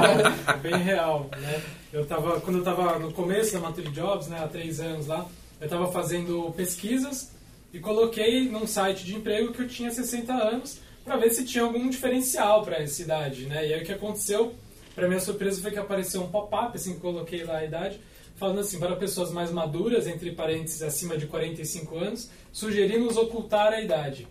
É 0.46 0.56
bem 0.58 0.76
real, 0.76 1.30
né? 1.40 1.62
Eu 1.90 2.04
tava, 2.04 2.38
quando 2.40 2.56
eu 2.56 2.58
estava 2.70 2.98
no 2.98 3.10
começo 3.14 3.54
da 3.54 3.60
Mature 3.60 3.88
Jobs, 3.88 4.28
né, 4.28 4.38
há 4.44 4.46
três 4.46 4.78
anos 4.78 5.06
lá, 5.06 5.24
eu 5.58 5.64
estava 5.64 5.90
fazendo 5.90 6.52
pesquisas 6.54 7.30
e 7.72 7.78
coloquei 7.78 8.50
num 8.50 8.66
site 8.66 9.02
de 9.02 9.14
emprego 9.14 9.54
que 9.54 9.62
eu 9.62 9.68
tinha 9.68 9.90
60 9.90 10.34
anos 10.34 10.80
para 11.06 11.16
ver 11.16 11.30
se 11.30 11.44
tinha 11.44 11.62
algum 11.62 11.88
diferencial 11.88 12.64
para 12.64 12.82
essa 12.82 13.00
idade, 13.00 13.46
né? 13.46 13.66
E 13.66 13.72
aí 13.72 13.80
o 13.80 13.84
que 13.84 13.92
aconteceu, 13.92 14.52
para 14.94 15.06
minha 15.06 15.20
surpresa, 15.20 15.62
foi 15.62 15.70
que 15.70 15.78
apareceu 15.78 16.20
um 16.20 16.28
pop-up, 16.28 16.76
assim, 16.76 16.94
que 16.94 17.00
coloquei 17.00 17.44
lá 17.44 17.58
a 17.58 17.64
idade, 17.64 18.00
falando 18.34 18.58
assim, 18.58 18.80
para 18.80 18.96
pessoas 18.96 19.30
mais 19.30 19.52
maduras, 19.52 20.08
entre 20.08 20.32
parênteses, 20.32 20.82
acima 20.82 21.16
de 21.16 21.26
45 21.26 21.96
anos, 21.96 22.28
sugerimos 22.52 23.16
ocultar 23.16 23.72
a 23.72 23.80
idade. 23.80 24.26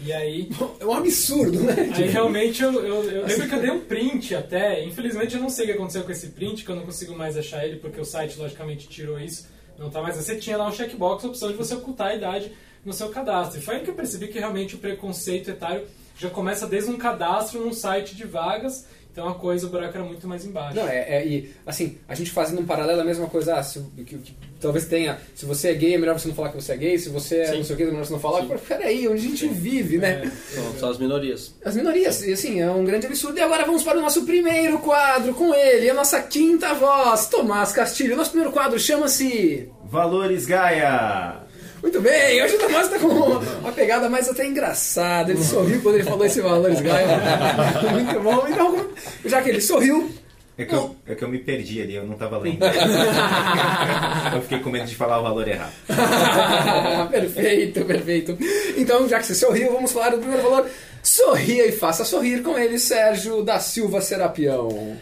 E 0.00 0.12
aí, 0.12 0.48
É 0.78 0.86
um 0.86 0.92
absurdo, 0.92 1.60
né? 1.64 1.90
Aí 1.92 2.06
realmente 2.06 2.62
eu, 2.62 2.72
eu, 2.72 3.02
eu 3.10 3.26
lembro 3.26 3.48
que 3.48 3.54
eu 3.56 3.60
dei 3.60 3.70
um 3.70 3.80
print 3.80 4.36
até. 4.36 4.84
Infelizmente 4.84 5.34
eu 5.34 5.40
não 5.40 5.50
sei 5.50 5.64
o 5.64 5.68
que 5.68 5.74
aconteceu 5.74 6.04
com 6.04 6.12
esse 6.12 6.28
print, 6.28 6.64
que 6.64 6.70
eu 6.70 6.76
não 6.76 6.84
consigo 6.84 7.16
mais 7.16 7.36
achar 7.36 7.66
ele, 7.66 7.78
porque 7.78 8.00
o 8.00 8.04
site 8.04 8.38
logicamente 8.38 8.88
tirou 8.88 9.18
isso. 9.18 9.48
Não 9.76 9.90
tá 9.90 10.00
mais. 10.00 10.14
Você 10.14 10.36
tinha 10.36 10.56
lá 10.56 10.68
um 10.68 10.72
checkbox, 10.72 11.24
a 11.24 11.28
opção 11.28 11.50
de 11.50 11.56
você 11.56 11.74
ocultar 11.74 12.08
a 12.08 12.14
idade 12.14 12.52
no 12.84 12.92
seu 12.92 13.08
cadastro. 13.10 13.58
E 13.58 13.62
foi 13.62 13.76
aí 13.76 13.82
que 13.82 13.90
eu 13.90 13.94
percebi 13.94 14.28
que 14.28 14.38
realmente 14.38 14.74
o 14.74 14.78
preconceito 14.78 15.50
etário 15.50 15.82
já 16.18 16.30
começa 16.30 16.66
desde 16.66 16.90
um 16.90 16.96
cadastro 16.98 17.60
num 17.60 17.72
site 17.72 18.14
de 18.16 18.24
vagas. 18.24 18.86
Então 19.10 19.28
a 19.28 19.34
coisa, 19.34 19.66
o 19.66 19.70
buraco 19.70 19.96
era 19.96 20.04
muito 20.06 20.28
mais 20.28 20.44
embaixo. 20.44 20.76
Não, 20.76 20.86
é, 20.86 20.98
é- 21.16 21.26
e 21.26 21.52
assim, 21.66 21.98
a 22.06 22.14
gente 22.14 22.30
fazendo 22.30 22.60
um 22.60 22.64
paralelo 22.66 23.00
é 23.00 23.02
a 23.02 23.06
mesma 23.06 23.26
coisa, 23.26 23.56
ah, 23.56 23.62
se, 23.64 23.80
que, 23.96 24.16
que- 24.16 24.32
talvez 24.60 24.84
tenha, 24.86 25.18
se 25.34 25.44
você 25.44 25.70
é 25.70 25.74
gay 25.74 25.94
é 25.94 25.98
melhor 25.98 26.16
você 26.16 26.28
não 26.28 26.36
falar 26.36 26.50
que 26.50 26.54
você 26.62 26.72
é 26.72 26.76
gay, 26.76 26.96
se 26.98 27.08
você 27.08 27.38
é 27.38 27.46
Sim. 27.46 27.56
não 27.56 27.64
sei 27.64 27.74
o 27.74 27.76
que 27.76 27.82
é 27.82 27.86
melhor 27.86 28.04
você 28.04 28.12
não 28.12 28.20
falar, 28.20 28.44
Pô, 28.44 28.54
peraí, 28.56 29.08
onde 29.08 29.26
a 29.26 29.28
gente 29.30 29.48
vive, 29.48 29.98
né? 29.98 30.30
São, 30.54 30.72
são 30.78 30.90
as 30.90 30.98
minorias. 30.98 31.52
As 31.64 31.74
minorias, 31.74 32.22
e 32.22 32.32
assim, 32.32 32.60
é 32.60 32.70
um 32.70 32.84
grande 32.84 33.06
absurdo. 33.08 33.36
E 33.36 33.42
agora 33.42 33.64
vamos 33.64 33.82
para 33.82 33.98
o 33.98 34.02
nosso 34.02 34.24
primeiro 34.24 34.78
quadro 34.78 35.34
com 35.34 35.52
ele, 35.52 35.90
a 35.90 35.94
nossa 35.94 36.22
quinta 36.22 36.72
voz, 36.74 37.26
Tomás 37.26 37.72
Castilho. 37.72 38.14
Nosso 38.16 38.30
primeiro 38.30 38.52
quadro 38.52 38.78
chama-se... 38.78 39.68
Valores 39.84 40.46
Gaia! 40.46 41.40
Muito 41.82 42.00
bem, 42.00 42.42
hoje 42.42 42.56
o 42.56 42.58
Tomás 42.58 42.86
está 42.86 42.98
com 42.98 43.06
uma 43.06 43.72
pegada 43.72 44.08
mais 44.08 44.28
até 44.28 44.44
engraçada. 44.46 45.30
Ele 45.30 45.42
sorriu 45.44 45.80
quando 45.80 45.94
ele 45.96 46.04
falou 46.04 46.24
esse 46.24 46.40
Valores 46.40 46.80
Gaia. 46.80 47.20
Muito 47.92 48.20
bom. 48.20 48.46
Então, 48.48 48.86
já 49.24 49.40
que 49.42 49.50
ele 49.50 49.60
sorriu, 49.60 50.10
É 50.56 50.64
que, 50.64 50.74
eu, 50.74 50.96
é 51.06 51.14
que 51.14 51.22
eu 51.22 51.28
me 51.28 51.38
perdi 51.38 51.80
ali, 51.80 51.94
eu 51.94 52.04
não 52.04 52.16
tava 52.16 52.36
lendo. 52.38 52.58
eu 54.34 54.42
fiquei 54.42 54.58
com 54.58 54.70
medo 54.70 54.86
de 54.86 54.96
falar 54.96 55.20
o 55.20 55.22
valor 55.22 55.46
errado. 55.46 55.72
perfeito, 57.10 57.84
perfeito. 57.84 58.36
Então, 58.76 59.08
já 59.08 59.20
que 59.20 59.26
você 59.26 59.34
sorriu, 59.36 59.72
vamos 59.72 59.92
falar 59.92 60.10
do 60.10 60.18
primeiro 60.18 60.42
valor. 60.42 60.66
Sorria 61.00 61.64
e 61.64 61.72
faça 61.72 62.04
sorrir 62.04 62.42
com 62.42 62.58
ele, 62.58 62.76
Sérgio 62.78 63.44
da 63.44 63.60
Silva 63.60 64.00
Serapião. 64.00 64.96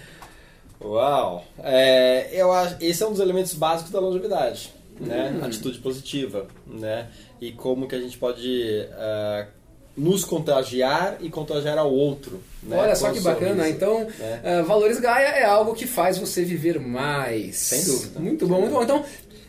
Uau! 0.79 1.43
É, 1.65 2.29
eu 2.33 2.53
acho, 2.53 2.77
esse 2.83 3.03
é 3.03 3.07
um 3.07 3.13
dos 3.13 3.21
elementos 3.21 3.55
básicos 3.55 3.91
da 3.91 3.99
longevidade, 3.99 4.73
né? 5.01 5.39
Hum. 5.41 5.45
Atitude 5.45 5.79
positiva, 5.79 6.47
né? 6.67 7.09
E 7.41 7.53
como 7.53 7.87
que 7.89 7.95
a 7.95 8.01
gente 8.01 8.17
pode 8.17 8.87
ah, 8.93 9.47
nos 9.97 10.25
contagiar 10.25 11.17
e 11.21 11.31
contagiar 11.31 11.79
ao 11.79 11.91
outro. 11.93 12.43
Né? 12.63 12.77
Olha 12.77 12.95
só 12.95 13.11
que 13.11 13.21
bacana. 13.21 13.57
sorriso, 13.57 13.77
Então, 13.77 14.01
né? 14.19 14.41
eh, 14.45 14.63
Valores 14.63 15.01
Gaia 15.01 15.29
é 15.29 15.45
algo 15.45 15.75
que 15.75 15.87
faz 15.87 16.19
você 16.19 16.45
viver 16.45 16.79
mais. 16.79 17.57
Sem 17.57 17.83
dúvida. 17.85 18.21
Muito 18.21 18.47
bom, 18.47 18.61
muito 18.61 18.73
bom. 18.75 18.83
Então, 18.83 19.05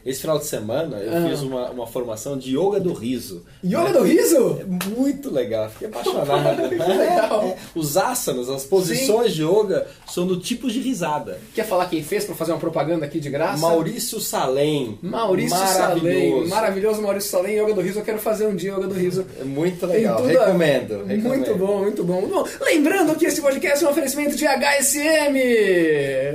Esse 0.07 0.21
final 0.21 0.39
de 0.39 0.45
semana 0.45 0.97
eu 0.97 1.17
Ah. 1.25 1.29
fiz 1.29 1.41
uma, 1.41 1.69
uma 1.69 1.85
formação 1.85 2.37
de 2.37 2.57
yoga 2.57 2.79
do 2.79 2.93
riso. 2.93 3.43
yoga 3.63 3.91
do 3.91 4.03
riso? 4.03 4.57
É 4.61 4.63
muito 4.97 5.29
legal, 5.31 5.69
fiquei 5.69 5.89
apaixonado. 5.89 6.61
legal. 6.69 7.43
É, 7.43 7.47
é. 7.49 7.57
Os 7.75 7.97
asanas, 7.97 8.49
as 8.49 8.63
posições 8.63 9.33
de 9.33 9.43
yoga 9.43 9.85
são 10.09 10.25
do 10.25 10.39
tipo 10.39 10.69
de 10.71 10.79
risada. 10.79 11.39
Quer 11.53 11.65
falar 11.65 11.87
quem 11.87 12.01
fez 12.01 12.23
para 12.23 12.35
fazer 12.35 12.53
uma 12.53 12.59
propaganda 12.59 13.05
aqui 13.05 13.19
de 13.19 13.29
graça? 13.29 13.57
Maurício 13.57 14.19
Salem. 14.21 14.97
Maurício 15.01 15.57
Salem. 15.57 16.47
maravilhoso. 16.47 17.01
Maurício 17.01 17.29
Salem, 17.29 17.59
Yoga 17.59 17.73
do 17.73 17.81
Riso. 17.81 17.99
Eu 17.99 18.05
quero 18.05 18.19
fazer 18.19 18.47
um 18.47 18.55
dia 18.55 18.71
Yoga 18.71 18.87
do 18.87 18.93
Riso. 18.93 19.25
É 19.39 19.43
muito 19.43 19.85
legal, 19.85 20.21
tudo 20.21 20.37
a- 20.39 20.45
recomendo, 20.45 21.03
recomendo. 21.05 21.27
Muito 21.27 21.55
bom, 21.55 21.79
muito 21.81 22.03
bom. 22.03 22.21
Bom. 22.21 22.45
Lembrando 22.61 23.13
que 23.15 23.25
esse 23.25 23.41
podcast 23.41 23.83
é 23.83 23.87
um 23.87 23.91
oferecimento 23.91 24.35
de 24.37 24.45
HSM, 24.47 25.37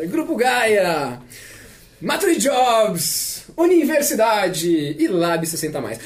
Grupo 0.09 0.37
Gaia, 0.37 1.21
Mature 2.01 2.37
Jobs, 2.37 3.32
Universidade 3.57 4.97
e 4.99 5.09
Lab 5.09 5.47
60 5.47 5.81
mais. 5.81 5.99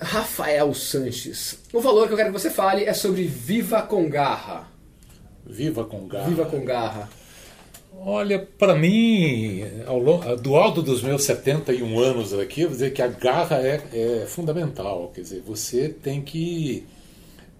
Rafael 0.00 0.72
Sanches. 0.74 1.58
O 1.72 1.80
valor 1.80 2.06
que 2.06 2.12
eu 2.12 2.16
quero 2.16 2.32
que 2.32 2.38
você 2.38 2.50
fale 2.50 2.84
é 2.84 2.92
sobre 2.92 3.24
Viva 3.24 3.82
com 3.82 4.08
Garra. 4.08 4.68
Viva 5.46 5.84
com 5.84 6.06
garra. 6.06 6.28
Viva 6.28 6.46
com 6.46 6.64
Garra. 6.64 7.08
Olha, 8.04 8.38
para 8.58 8.74
mim, 8.74 9.62
ao 9.86 9.98
longo, 9.98 10.36
do 10.36 10.56
alto 10.56 10.82
dos 10.82 11.02
meus 11.02 11.24
71 11.24 12.00
anos 12.00 12.32
aqui, 12.32 12.62
eu 12.62 12.68
vou 12.68 12.76
dizer 12.76 12.92
que 12.92 13.02
a 13.02 13.06
garra 13.06 13.56
é, 13.56 13.82
é 13.92 14.26
fundamental. 14.26 15.12
Quer 15.14 15.20
dizer, 15.20 15.42
você 15.46 15.88
tem 15.88 16.22
que 16.22 16.86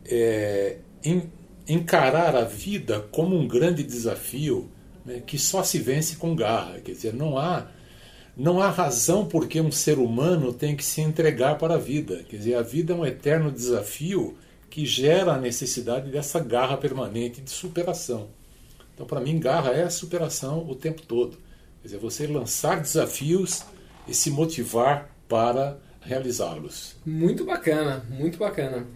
é, 0.07 0.79
en, 1.05 1.31
encarar 1.69 2.35
a 2.35 2.45
vida 2.45 3.07
como 3.13 3.37
um 3.37 3.47
grande 3.47 3.83
desafio 3.83 4.69
né, 5.05 5.23
que 5.25 5.39
só 5.39 5.63
se 5.63 5.79
vence 5.79 6.17
com 6.17 6.35
garra. 6.35 6.81
Quer 6.81 6.93
dizer, 6.93 7.15
não 7.15 7.37
há, 7.39 7.67
não 8.37 8.61
há 8.61 8.71
razão 8.71 9.27
por 9.27 9.47
que 9.47 9.61
um 9.61 9.71
ser 9.71 9.99
humano 9.99 10.53
tem 10.53 10.75
que 10.75 10.85
se 10.85 11.01
entregar 11.01 11.59
para 11.59 11.75
a 11.75 11.79
vida. 11.79 12.25
Quer 12.29 12.37
dizer, 12.37 12.55
a 12.55 12.63
vida 12.63 12.93
é 12.93 12.97
um 12.97 13.05
eterno 13.05 13.51
desafio 13.51 14.37
que 14.71 14.87
gera 14.87 15.33
a 15.33 15.39
necessidade 15.39 16.11
dessa 16.11 16.41
garra 16.41 16.77
permanente 16.79 17.43
de 17.43 17.51
superação. 17.51 18.29
Então, 18.95 19.07
para 19.07 19.21
mim, 19.21 19.39
garra 19.39 19.73
é 19.73 19.89
superação 19.91 20.67
o 20.69 20.75
tempo 20.75 21.03
todo. 21.03 21.37
Quer 21.83 21.89
dizer, 21.89 21.99
você 21.99 22.27
lançar 22.27 22.81
desafios 22.81 23.65
e 24.09 24.15
se 24.15 24.31
motivar 24.31 25.11
para 25.29 25.79
realizá-los. 26.01 26.97
Muito 27.05 27.45
bacana, 27.45 28.05
muito 28.11 28.39
bacana. 28.39 28.87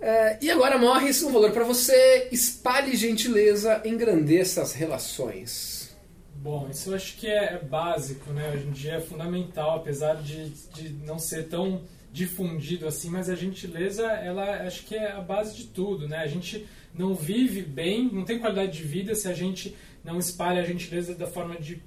É, 0.00 0.38
e 0.40 0.50
agora, 0.50 0.78
Morris, 0.78 1.22
um 1.22 1.32
valor 1.32 1.50
para 1.52 1.64
você: 1.64 2.28
espalhe 2.32 2.96
gentileza, 2.96 3.82
engrandeça 3.84 4.62
as 4.62 4.72
relações. 4.72 5.79
Bom, 6.42 6.68
isso 6.70 6.88
eu 6.88 6.94
acho 6.94 7.18
que 7.18 7.26
é, 7.26 7.52
é 7.52 7.58
básico, 7.58 8.32
né? 8.32 8.50
Hoje 8.54 8.66
em 8.66 8.70
dia 8.70 8.94
é 8.94 9.00
fundamental, 9.00 9.76
apesar 9.76 10.14
de, 10.14 10.48
de 10.48 10.88
não 11.04 11.18
ser 11.18 11.48
tão 11.48 11.82
difundido 12.10 12.88
assim, 12.88 13.10
mas 13.10 13.28
a 13.28 13.34
gentileza, 13.34 14.06
ela 14.06 14.66
acho 14.66 14.86
que 14.86 14.96
é 14.96 15.12
a 15.12 15.20
base 15.20 15.54
de 15.54 15.66
tudo, 15.66 16.08
né? 16.08 16.16
A 16.16 16.26
gente 16.26 16.66
não 16.94 17.14
vive 17.14 17.60
bem, 17.60 18.10
não 18.10 18.24
tem 18.24 18.38
qualidade 18.38 18.72
de 18.72 18.82
vida 18.82 19.14
se 19.14 19.28
a 19.28 19.34
gente 19.34 19.76
não 20.02 20.18
espalha 20.18 20.62
a 20.62 20.64
gentileza 20.64 21.14
da 21.14 21.26
forma 21.26 21.56
de 21.56 21.82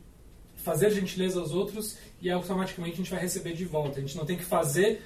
fazer 0.56 0.92
gentileza 0.92 1.40
aos 1.40 1.52
outros 1.52 1.98
e 2.22 2.30
automaticamente 2.30 2.94
a 2.94 2.98
gente 2.98 3.12
vai 3.12 3.20
receber 3.20 3.54
de 3.54 3.66
volta. 3.66 3.98
A 3.98 4.02
gente 4.02 4.16
não 4.16 4.26
tem 4.26 4.38
que 4.38 4.46
fazer 4.46 5.02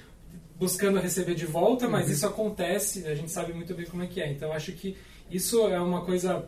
buscando 0.58 1.00
receber 1.00 1.34
de 1.34 1.46
volta, 1.46 1.88
mas 1.88 2.06
uhum. 2.06 2.12
isso 2.12 2.26
acontece, 2.26 3.06
a 3.06 3.14
gente 3.14 3.30
sabe 3.30 3.54
muito 3.54 3.72
bem 3.72 3.86
como 3.86 4.02
é 4.02 4.06
que 4.06 4.20
é. 4.20 4.30
Então 4.30 4.52
acho 4.52 4.72
que 4.72 4.94
isso 5.30 5.66
é 5.68 5.80
uma 5.80 6.04
coisa 6.04 6.46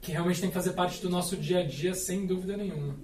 que 0.00 0.12
realmente 0.12 0.40
tem 0.40 0.48
que 0.48 0.54
fazer 0.54 0.72
parte 0.72 1.02
do 1.02 1.10
nosso 1.10 1.36
dia 1.36 1.60
a 1.60 1.62
dia, 1.62 1.94
sem 1.94 2.26
dúvida 2.26 2.56
nenhuma. 2.56 2.96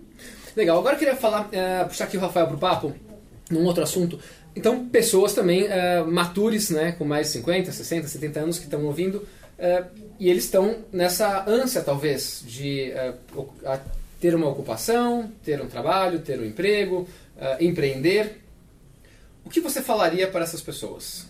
Legal, 0.57 0.79
agora 0.79 0.95
eu 0.95 0.99
queria 0.99 1.17
falar, 1.17 1.49
uh, 1.49 1.89
puxar 1.89 2.05
aqui 2.05 2.17
o 2.17 2.21
Rafael 2.21 2.47
para 2.47 2.57
o 2.57 2.59
papo, 2.59 2.95
num 3.51 3.65
outro 3.65 3.83
assunto. 3.83 4.19
Então, 4.55 4.89
pessoas 4.89 5.35
também 5.35 5.65
uh, 5.65 6.07
matures, 6.07 6.71
né, 6.71 6.93
com 6.93 7.05
mais 7.05 7.27
de 7.27 7.33
50, 7.35 7.73
60, 7.73 8.07
70 8.07 8.41
anos 8.41 8.59
que 8.59 8.65
estão 8.65 8.85
ouvindo, 8.85 9.17
uh, 9.17 9.85
e 10.19 10.31
eles 10.31 10.45
estão 10.45 10.85
nessa 10.93 11.45
ânsia, 11.49 11.83
talvez, 11.83 12.45
de 12.47 12.93
ter 14.21 14.33
uma 14.35 14.49
ocupação, 14.49 15.31
ter 15.43 15.61
um 15.61 15.67
trabalho, 15.67 16.21
ter 16.21 16.39
um 16.39 16.45
emprego, 16.45 17.07
empreender. 17.59 18.41
O 19.45 19.51
que 19.51 19.61
você 19.61 19.83
falaria 19.83 20.29
para 20.29 20.45
essas 20.45 20.63
pessoas? 20.63 21.27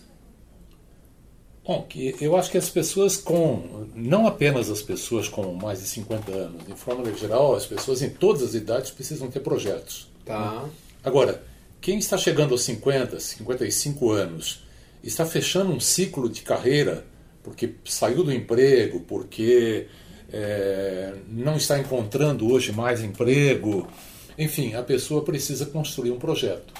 Bom, 1.65 1.87
eu 2.21 2.35
acho 2.37 2.51
que 2.51 2.57
as 2.57 2.69
pessoas 2.69 3.17
com, 3.17 3.87
não 3.95 4.27
apenas 4.27 4.69
as 4.69 4.81
pessoas 4.81 5.27
com 5.27 5.53
mais 5.53 5.79
de 5.79 5.87
50 5.87 6.31
anos, 6.31 6.65
de 6.65 6.73
forma 6.73 7.11
geral, 7.15 7.55
as 7.55 7.65
pessoas 7.65 8.03
em 8.03 8.09
todas 8.09 8.43
as 8.43 8.53
idades 8.53 8.91
precisam 8.91 9.31
ter 9.31 9.39
projetos. 9.39 10.07
Tá. 10.23 10.61
Né? 10.61 10.69
Agora, 11.03 11.43
quem 11.81 11.97
está 11.97 12.17
chegando 12.17 12.51
aos 12.51 12.63
50, 12.63 13.19
55 13.19 14.11
anos, 14.11 14.63
está 15.03 15.25
fechando 15.25 15.71
um 15.71 15.79
ciclo 15.79 16.29
de 16.29 16.41
carreira 16.41 17.05
porque 17.45 17.75
saiu 17.85 18.23
do 18.23 18.33
emprego, 18.33 19.01
porque 19.01 19.85
é, 20.33 21.13
não 21.29 21.57
está 21.57 21.77
encontrando 21.77 22.51
hoje 22.51 22.71
mais 22.71 23.03
emprego. 23.03 23.87
Enfim, 24.35 24.73
a 24.73 24.81
pessoa 24.81 25.23
precisa 25.23 25.67
construir 25.67 26.09
um 26.09 26.17
projeto. 26.17 26.73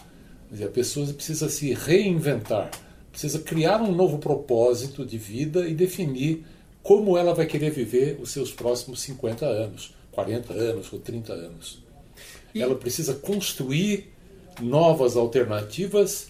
a 0.51 0.67
pessoa 0.67 1.05
precisa 1.13 1.47
se 1.49 1.71
reinventar, 1.71 2.71
precisa 3.15 3.39
criar 3.39 3.81
um 3.81 3.93
novo 3.93 4.17
propósito 4.17 5.05
de 5.05 5.17
vida 5.17 5.69
e 5.69 5.73
definir 5.73 6.43
como 6.83 7.17
ela 7.17 7.33
vai 7.33 7.45
querer 7.45 7.71
viver 7.71 8.19
os 8.21 8.29
seus 8.29 8.51
próximos 8.51 8.99
50 9.03 9.45
anos, 9.45 9.95
40 10.11 10.53
anos 10.53 10.91
ou 10.91 10.99
30 10.99 11.31
anos. 11.31 11.81
E... 12.53 12.61
Ela 12.61 12.75
precisa 12.75 13.13
construir 13.13 14.11
novas 14.61 15.15
alternativas 15.15 16.27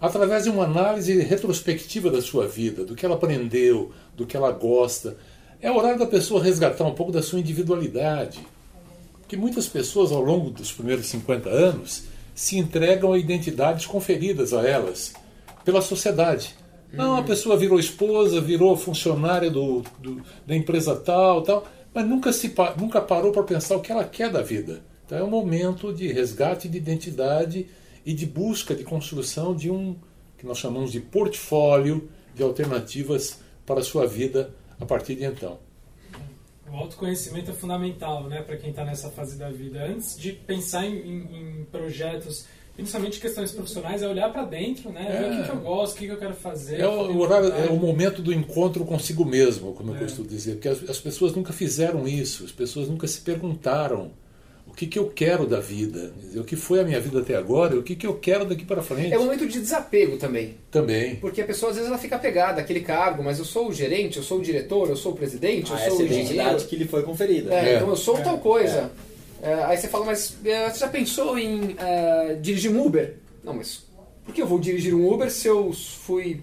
através 0.00 0.42
de 0.42 0.50
uma 0.50 0.64
análise 0.64 1.16
retrospectiva 1.22 2.10
da 2.10 2.20
sua 2.20 2.48
vida, 2.48 2.84
do 2.84 2.96
que 2.96 3.06
ela 3.06 3.14
aprendeu, 3.14 3.92
do 4.16 4.26
que 4.26 4.36
ela 4.36 4.50
gosta. 4.50 5.16
É 5.62 5.70
hora 5.70 5.96
da 5.96 6.06
pessoa 6.06 6.42
resgatar 6.42 6.84
um 6.84 6.94
pouco 6.94 7.12
da 7.12 7.22
sua 7.22 7.38
individualidade. 7.38 8.40
Porque 9.20 9.36
muitas 9.36 9.68
pessoas, 9.68 10.10
ao 10.10 10.20
longo 10.20 10.50
dos 10.50 10.72
primeiros 10.72 11.06
50 11.06 11.48
anos, 11.48 12.02
se 12.34 12.58
entregam 12.58 13.12
a 13.12 13.18
identidades 13.18 13.86
conferidas 13.86 14.52
a 14.52 14.66
elas 14.66 15.14
pela 15.66 15.82
sociedade. 15.82 16.54
Não, 16.92 17.16
a 17.16 17.22
pessoa 17.24 17.56
virou 17.56 17.78
esposa, 17.78 18.40
virou 18.40 18.76
funcionária 18.76 19.50
do, 19.50 19.82
do 19.98 20.22
da 20.46 20.54
empresa 20.54 20.94
tal, 20.94 21.42
tal, 21.42 21.66
mas 21.92 22.06
nunca, 22.06 22.32
se, 22.32 22.54
nunca 22.78 23.00
parou 23.00 23.32
para 23.32 23.42
pensar 23.42 23.76
o 23.76 23.80
que 23.80 23.90
ela 23.90 24.04
quer 24.04 24.30
da 24.30 24.40
vida. 24.40 24.80
Então 25.04 25.18
é 25.18 25.24
um 25.24 25.28
momento 25.28 25.92
de 25.92 26.06
resgate 26.06 26.68
de 26.68 26.78
identidade 26.78 27.66
e 28.04 28.14
de 28.14 28.24
busca 28.24 28.74
de 28.76 28.84
construção 28.84 29.54
de 29.54 29.68
um 29.68 29.96
que 30.38 30.46
nós 30.46 30.58
chamamos 30.58 30.92
de 30.92 31.00
portfólio 31.00 32.08
de 32.32 32.42
alternativas 32.42 33.40
para 33.66 33.80
a 33.80 33.82
sua 33.82 34.06
vida 34.06 34.54
a 34.78 34.86
partir 34.86 35.16
de 35.16 35.24
então. 35.24 35.58
O 36.70 36.76
autoconhecimento 36.76 37.50
é 37.50 37.54
fundamental 37.54 38.24
né, 38.24 38.42
para 38.42 38.56
quem 38.56 38.70
está 38.70 38.84
nessa 38.84 39.10
fase 39.10 39.36
da 39.36 39.50
vida. 39.50 39.84
Antes 39.84 40.16
de 40.16 40.32
pensar 40.32 40.84
em, 40.86 40.96
em, 40.96 41.60
em 41.60 41.64
projetos, 41.64 42.46
principalmente 42.76 43.18
questões 43.18 43.50
profissionais, 43.50 44.02
é 44.02 44.08
olhar 44.08 44.30
para 44.30 44.44
dentro, 44.44 44.90
né, 44.90 45.06
é. 45.08 45.18
ver 45.18 45.32
o 45.32 45.36
que, 45.36 45.48
que, 45.48 45.56
eu 45.56 45.60
gosto, 45.60 45.94
o 45.94 45.98
que, 45.98 46.06
que 46.06 46.12
eu 46.12 46.18
quero 46.18 46.34
fazer. 46.34 46.80
É 46.80 46.86
o, 46.86 47.18
horário, 47.18 47.48
é 47.48 47.66
o 47.70 47.76
momento 47.76 48.20
do 48.20 48.32
encontro 48.32 48.84
consigo 48.84 49.24
mesmo, 49.24 49.72
como 49.72 49.92
eu 49.92 49.96
é. 49.96 50.00
costumo 50.00 50.28
dizer, 50.28 50.52
porque 50.52 50.68
as, 50.68 50.88
as 50.88 51.00
pessoas 51.00 51.34
nunca 51.34 51.52
fizeram 51.52 52.06
isso, 52.06 52.44
as 52.44 52.52
pessoas 52.52 52.88
nunca 52.88 53.08
se 53.08 53.20
perguntaram 53.20 54.12
o 54.66 54.74
que, 54.74 54.86
que 54.86 54.98
eu 54.98 55.08
quero 55.08 55.46
da 55.46 55.58
vida, 55.58 56.12
o 56.34 56.44
que 56.44 56.54
foi 56.54 56.80
a 56.80 56.84
minha 56.84 57.00
vida 57.00 57.20
até 57.20 57.34
agora 57.34 57.74
e 57.74 57.78
o 57.78 57.82
que, 57.82 57.96
que 57.96 58.06
eu 58.06 58.14
quero 58.18 58.44
daqui 58.44 58.64
para 58.64 58.82
frente. 58.82 59.12
É 59.14 59.18
um 59.18 59.24
momento 59.24 59.46
de 59.46 59.58
desapego 59.58 60.18
também. 60.18 60.56
Também. 60.70 61.16
Porque 61.16 61.40
a 61.40 61.46
pessoa 61.46 61.70
às 61.70 61.76
vezes 61.76 61.88
ela 61.90 61.98
fica 61.98 62.16
apegada 62.16 62.60
àquele 62.60 62.80
cargo, 62.80 63.22
mas 63.22 63.38
eu 63.38 63.44
sou 63.44 63.68
o 63.68 63.72
gerente, 63.72 64.18
eu 64.18 64.22
sou 64.22 64.38
o 64.38 64.42
diretor, 64.42 64.90
eu 64.90 64.96
sou 64.96 65.12
o 65.12 65.16
presidente, 65.16 65.72
ah, 65.72 65.76
eu 65.76 65.78
sou 65.78 65.86
essa 65.86 66.02
o 66.02 66.06
identidade 66.06 66.64
que 66.66 66.76
lhe 66.76 66.84
foi 66.84 67.02
conferida. 67.04 67.54
É, 67.54 67.70
é. 67.70 67.76
Então 67.76 67.88
eu 67.88 67.96
sou 67.96 68.18
é. 68.18 68.20
tal 68.20 68.38
coisa. 68.38 68.90
É. 69.46 69.64
aí 69.64 69.76
você 69.76 69.86
fala, 69.86 70.06
mas 70.06 70.36
é, 70.44 70.68
você 70.68 70.80
já 70.80 70.88
pensou 70.88 71.38
em 71.38 71.72
uh, 71.74 72.40
dirigir 72.40 72.70
um 72.70 72.84
Uber? 72.84 73.16
Não, 73.44 73.54
mas 73.54 73.86
por 74.24 74.34
que 74.34 74.42
eu 74.42 74.46
vou 74.46 74.58
dirigir 74.58 74.92
um 74.92 75.08
Uber 75.08 75.30
se 75.30 75.46
eu 75.46 75.72
fui 75.72 76.42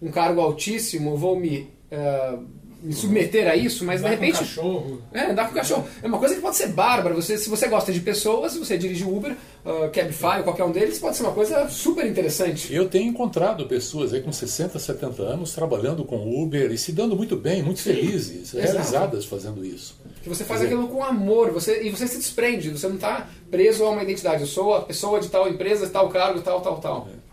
um 0.00 0.10
cargo 0.10 0.40
altíssimo, 0.40 1.16
vou 1.16 1.38
me 1.38 1.68
uh, 1.92 2.46
me 2.80 2.92
submeter 2.92 3.48
a 3.48 3.56
isso, 3.56 3.84
mas 3.84 4.00
andar 4.00 4.10
de 4.10 4.14
repente. 4.14 4.38
Com 4.38 4.44
cachorro. 4.44 5.02
É, 5.12 5.30
andar 5.30 5.48
com 5.48 5.54
cachorro. 5.54 5.88
É 6.02 6.06
uma 6.06 6.18
coisa 6.18 6.34
que 6.34 6.40
pode 6.40 6.56
ser 6.56 6.68
bárbara. 6.68 7.14
Você, 7.14 7.36
se 7.36 7.50
você 7.50 7.66
gosta 7.66 7.92
de 7.92 8.00
pessoas, 8.00 8.52
se 8.52 8.58
você 8.58 8.78
dirige 8.78 9.04
Uber, 9.04 9.32
uh, 9.32 9.90
Cabify, 9.92 10.42
qualquer 10.44 10.64
um 10.64 10.70
deles, 10.70 10.98
pode 10.98 11.16
ser 11.16 11.24
uma 11.24 11.32
coisa 11.32 11.68
super 11.68 12.06
interessante. 12.06 12.72
Eu 12.72 12.88
tenho 12.88 13.08
encontrado 13.08 13.66
pessoas 13.66 14.14
aí 14.14 14.20
com 14.20 14.30
60, 14.30 14.78
70 14.78 15.22
anos 15.22 15.52
trabalhando 15.52 16.04
com 16.04 16.42
Uber 16.42 16.70
e 16.70 16.78
se 16.78 16.92
dando 16.92 17.16
muito 17.16 17.36
bem, 17.36 17.62
muito 17.62 17.80
Sim, 17.80 17.94
felizes, 17.94 18.54
exato. 18.54 18.72
realizadas 18.72 19.24
fazendo 19.24 19.64
isso. 19.64 19.96
Que 20.22 20.28
você 20.28 20.44
faz 20.44 20.62
aquilo 20.62 20.88
com 20.88 21.02
amor 21.02 21.50
você, 21.50 21.82
e 21.82 21.90
você 21.90 22.06
se 22.06 22.18
desprende, 22.18 22.70
você 22.70 22.86
não 22.86 22.96
está 22.96 23.28
preso 23.50 23.84
a 23.84 23.90
uma 23.90 24.02
identidade. 24.02 24.42
Eu 24.42 24.46
sou 24.46 24.74
a 24.74 24.82
pessoa 24.82 25.20
de 25.20 25.28
tal 25.28 25.48
empresa, 25.48 25.86
de 25.86 25.92
tal 25.92 26.08
cargo, 26.08 26.40
tal, 26.40 26.60
tal, 26.60 26.80
tal. 26.80 27.08
É. 27.12 27.27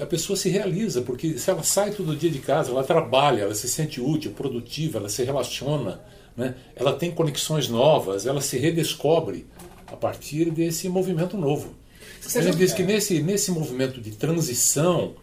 A 0.00 0.06
pessoa 0.06 0.36
se 0.36 0.48
realiza, 0.48 1.02
porque 1.02 1.38
se 1.38 1.50
ela 1.50 1.62
sai 1.62 1.90
todo 1.90 2.16
dia 2.16 2.30
de 2.30 2.38
casa, 2.38 2.70
ela 2.70 2.82
trabalha, 2.82 3.42
ela 3.42 3.54
se 3.54 3.68
sente 3.68 4.00
útil, 4.00 4.32
produtiva, 4.32 4.98
ela 4.98 5.08
se 5.08 5.22
relaciona, 5.22 6.00
né? 6.34 6.54
ela 6.74 6.94
tem 6.94 7.10
conexões 7.10 7.68
novas, 7.68 8.24
ela 8.24 8.40
se 8.40 8.56
redescobre 8.56 9.46
a 9.86 9.96
partir 9.96 10.50
desse 10.50 10.88
movimento 10.88 11.36
novo. 11.36 11.74
Você 12.20 12.38
a 12.38 12.42
gente 12.42 12.56
diz 12.56 12.72
que 12.72 12.82
nesse, 12.82 13.22
nesse 13.22 13.50
movimento 13.50 14.00
de 14.00 14.12
transição, 14.12 15.14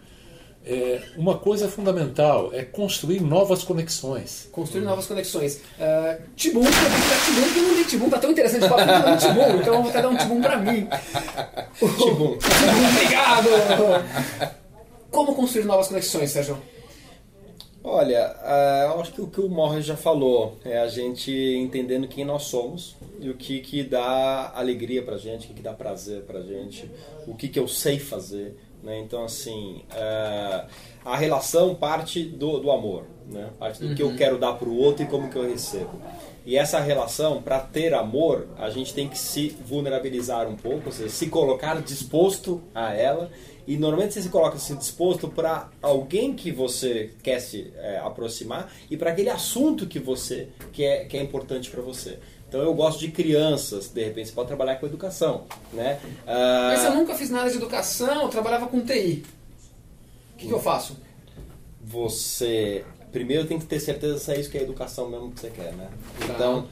é, 0.66 1.02
uma 1.18 1.38
coisa 1.38 1.68
fundamental 1.68 2.52
é 2.54 2.64
construir 2.64 3.20
novas 3.20 3.64
conexões. 3.64 4.48
Construir 4.52 4.82
novas 4.82 5.08
conexões. 5.08 5.56
Uh, 5.56 6.22
Tibum, 6.36 6.64
eu 6.64 6.68
que 6.68 6.72
dar 6.72 7.26
Tibum, 7.26 7.42
porque 7.42 7.62
não 7.62 7.76
tem 7.76 7.84
Tibum, 7.84 8.10
tá 8.10 8.20
tão 8.20 8.32
interessante 8.32 8.68
falar 8.68 8.86
que 8.86 9.10
não 9.10 9.18
Tibum, 9.18 9.60
então 9.60 9.74
eu 9.74 9.82
vou 9.82 9.90
até 9.90 10.02
dar 10.02 10.10
um 10.10 10.18
Tibum 10.18 10.42
pra 10.42 10.58
mim. 10.58 10.88
Tibum. 11.98 12.38
Obrigado! 12.94 13.50
Como 15.10 15.36
construir 15.36 15.66
novas 15.66 15.88
conexões, 15.88 16.30
Sérgio? 16.30 16.58
Olha, 17.84 18.36
uh, 18.44 18.94
eu 18.94 19.02
acho 19.02 19.12
que 19.12 19.22
o 19.22 19.28
que 19.28 19.42
o 19.42 19.50
Morris 19.50 19.86
já 19.86 19.98
falou 19.98 20.60
é 20.64 20.78
a 20.78 20.88
gente 20.88 21.32
entendendo 21.32 22.08
quem 22.08 22.24
nós 22.24 22.44
somos 22.44 22.96
e 23.20 23.28
o 23.28 23.34
que, 23.36 23.60
que 23.60 23.84
dá 23.84 24.52
alegria 24.54 25.02
pra 25.02 25.18
gente, 25.18 25.46
o 25.46 25.48
que, 25.48 25.56
que 25.56 25.62
dá 25.64 25.74
prazer 25.74 26.22
pra 26.22 26.42
gente, 26.42 26.90
o 27.26 27.34
que, 27.34 27.48
que 27.48 27.58
eu 27.58 27.68
sei 27.68 27.98
fazer, 27.98 28.56
Né? 28.84 29.00
Então, 29.00 29.24
assim, 29.24 29.84
uh, 29.92 30.68
a 31.06 31.16
relação 31.16 31.76
parte 31.76 32.24
do, 32.24 32.60
do 32.60 32.72
amor, 32.72 33.06
né? 33.28 33.50
parte 33.60 33.80
do 33.80 33.90
uhum. 33.90 33.96
que 33.96 34.04
eu 34.04 34.16
quero 34.16 34.38
dar 34.38 34.54
para 34.54 34.68
o 34.68 34.78
outro 34.78 35.04
e 35.04 35.08
como 35.08 35.30
que 35.30 35.36
eu 35.36 35.48
recebo. 35.48 36.02
E 36.44 36.58
essa 36.58 36.80
relação, 36.80 37.42
para 37.42 37.60
ter 37.60 37.94
amor, 37.94 38.48
a 38.58 38.70
gente 38.72 38.94
tem 38.94 39.08
que 39.08 39.18
se 39.18 39.50
vulnerabilizar 39.64 40.48
um 40.48 40.56
pouco, 40.56 40.88
ou 40.88 40.92
seja, 40.92 41.10
se 41.10 41.28
colocar 41.28 41.80
disposto 41.82 42.62
a 42.74 42.94
ela. 42.94 43.30
E 43.68 43.78
normalmente 43.78 44.16
você 44.16 44.24
se 44.24 44.30
coloca 44.30 44.58
se 44.58 44.76
disposto 44.76 45.28
para 45.28 45.70
alguém 45.82 46.34
que 46.34 46.52
você 46.52 47.12
quer 47.22 47.40
se 47.40 47.72
é, 47.78 48.00
aproximar 48.00 48.74
e 48.90 48.98
para 48.98 49.12
aquele 49.12 49.30
assunto 49.30 49.86
que 49.86 50.00
você 50.00 50.50
que 50.74 50.84
é, 50.84 51.06
que 51.06 51.16
é 51.16 51.22
importante 51.22 51.70
para 51.70 51.82
você. 51.82 52.18
Então 52.52 52.62
eu 52.62 52.74
gosto 52.74 53.00
de 53.00 53.10
crianças, 53.10 53.88
de 53.88 54.04
repente 54.04 54.28
você 54.28 54.36
pode 54.36 54.50
trabalhar 54.50 54.76
com 54.76 54.86
educação, 54.86 55.46
né? 55.72 56.02
Ah, 56.28 56.72
Mas 56.74 56.84
eu 56.84 56.94
nunca 56.96 57.16
fiz 57.16 57.30
nada 57.30 57.50
de 57.50 57.56
educação, 57.56 58.24
eu 58.24 58.28
trabalhava 58.28 58.68
com 58.68 58.82
TI. 58.82 59.24
O 60.34 60.38
que, 60.38 60.48
que 60.48 60.54
eu 60.54 60.60
faço? 60.60 60.98
Você 61.82 62.84
primeiro 63.10 63.48
tem 63.48 63.58
que 63.58 63.66
ter 63.66 63.80
certeza 63.80 64.20
se 64.20 64.34
é 64.34 64.38
isso 64.38 64.52
que 64.52 64.58
é 64.58 64.64
educação 64.64 65.10
mesmo 65.10 65.32
que 65.32 65.40
você 65.40 65.50
quer, 65.50 65.72
né? 65.72 65.90
Tá. 66.20 66.34
Então, 66.34 66.68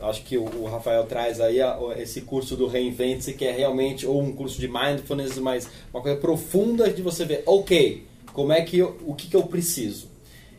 acho 0.00 0.24
que 0.24 0.36
o, 0.36 0.64
Rafael 0.64 1.04
traz 1.04 1.40
aí 1.40 1.58
esse 1.96 2.22
curso 2.22 2.56
do 2.56 2.66
Reinvente-se, 2.66 3.34
que 3.34 3.44
é 3.44 3.52
realmente, 3.52 4.04
ou 4.04 4.20
um 4.20 4.32
curso 4.32 4.60
de 4.60 4.66
mindfulness, 4.66 5.38
mas 5.38 5.68
uma 5.92 6.02
coisa 6.02 6.18
profunda 6.18 6.90
de 6.92 7.02
você 7.02 7.24
ver, 7.24 7.44
ok, 7.46 8.04
como 8.32 8.52
é 8.52 8.62
que 8.62 8.78
eu, 8.78 8.98
o 9.06 9.14
que, 9.14 9.28
que 9.28 9.36
eu 9.36 9.44
preciso? 9.44 10.08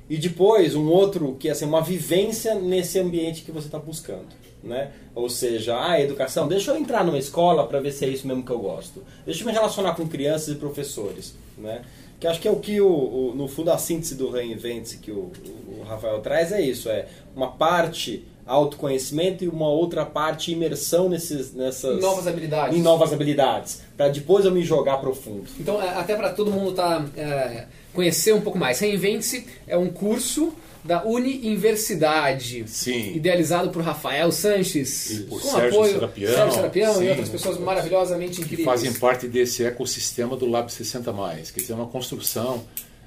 E 0.10 0.15
depois 0.15 0.76
um 0.76 0.88
outro 0.88 1.36
que 1.38 1.50
é 1.50 1.52
assim, 1.52 1.65
uma 1.65 1.82
vivência 1.82 2.56
nesse 2.56 2.98
ambiente 2.98 3.41
que 3.41 3.52
você 3.52 3.68
está 3.68 3.80
buscando. 3.80 4.44
Né? 4.65 4.91
Ou 5.13 5.30
seja, 5.30 5.80
a 5.80 6.01
educação, 6.01 6.47
deixa 6.47 6.71
eu 6.71 6.78
entrar 6.78 7.04
numa 7.06 7.19
escola 7.19 7.67
para 7.67 7.80
ver 7.80 7.91
se 7.91 8.04
é 8.04 8.08
isso 8.10 8.28
mesmo 8.28 8.43
que 8.43 8.51
eu 8.51 8.58
gosto. 8.58 9.04
Deixa 9.23 9.43
eu 9.43 9.45
me 9.45 9.54
relacionar 9.54 9.93
com 9.93 10.08
crianças 10.08 10.56
e 10.56 10.58
professores. 10.58 11.36
Né? 11.56 11.84
Que 12.19 12.28
acho 12.28 12.41
que 12.41 12.47
é 12.47 12.51
o 12.51 12.56
que, 12.56 12.82
o, 12.82 12.88
o 12.88 13.34
no 13.36 13.47
fundo, 13.47 13.71
a 13.71 13.78
síntese 13.78 14.15
do 14.15 14.32
Reinvente 14.32 14.97
que 14.97 15.12
o, 15.12 15.32
o, 15.67 15.84
Rafael 15.88 16.19
traz 16.19 16.51
é 16.51 16.62
isso: 16.62 16.89
é 16.89 17.08
uma 17.36 17.51
parte 17.51 18.25
autoconhecimento 18.45 19.43
e 19.43 19.47
uma 19.47 19.67
outra 19.67 20.06
parte 20.06 20.51
imersão 20.51 21.10
nesses, 21.10 21.54
nessas. 21.54 21.97
Em 21.97 22.01
novas 22.01 22.28
habilidades. 22.28 22.78
Em 22.78 22.82
novas 22.82 23.13
habilidades. 23.13 23.82
Para 23.95 24.08
depois 24.08 24.45
eu 24.45 24.51
me 24.51 24.63
jogar 24.63 24.97
profundo. 24.97 25.45
Então, 25.60 25.82
é, 25.82 25.89
até 25.89 26.15
para 26.15 26.32
todo 26.32 26.51
mundo 26.51 26.73
tá, 26.73 27.06
é, 27.17 27.65
conhecer 27.93 28.34
um 28.34 28.41
pouco 28.41 28.58
mais. 28.58 28.80
Reinvente-se 28.80 29.45
é 29.67 29.78
um 29.78 29.89
curso 29.89 30.54
da 30.86 31.04
Universidade, 31.04 32.63
Sim. 32.67 33.15
idealizado 33.15 33.71
por 33.71 33.82
Rafael 33.82 34.32
Sanches, 34.32 35.10
e 35.10 35.24
por 35.24 35.41
com 35.41 35.50
Sérgio 35.50 35.80
apoio 35.80 35.93
Serapião, 35.93 36.34
Sérgio 36.34 36.54
Serapião 36.54 37.04
e 37.04 37.10
outras 37.10 37.30
pessoas 37.30 37.58
maravilhosamente 37.58 38.41
incríveis. 38.41 38.60
Que 38.60 38.63
fazem 38.63 38.93
parte 38.93 39.28
desse 39.28 39.63
ecossistema 39.63 40.38
do 40.38 40.48
Lab 40.48 40.69
60+, 40.69 41.52
quer 41.52 41.60
dizer, 41.60 41.74
é 41.74 41.76
uma 41.76 41.88
construção 41.88 42.63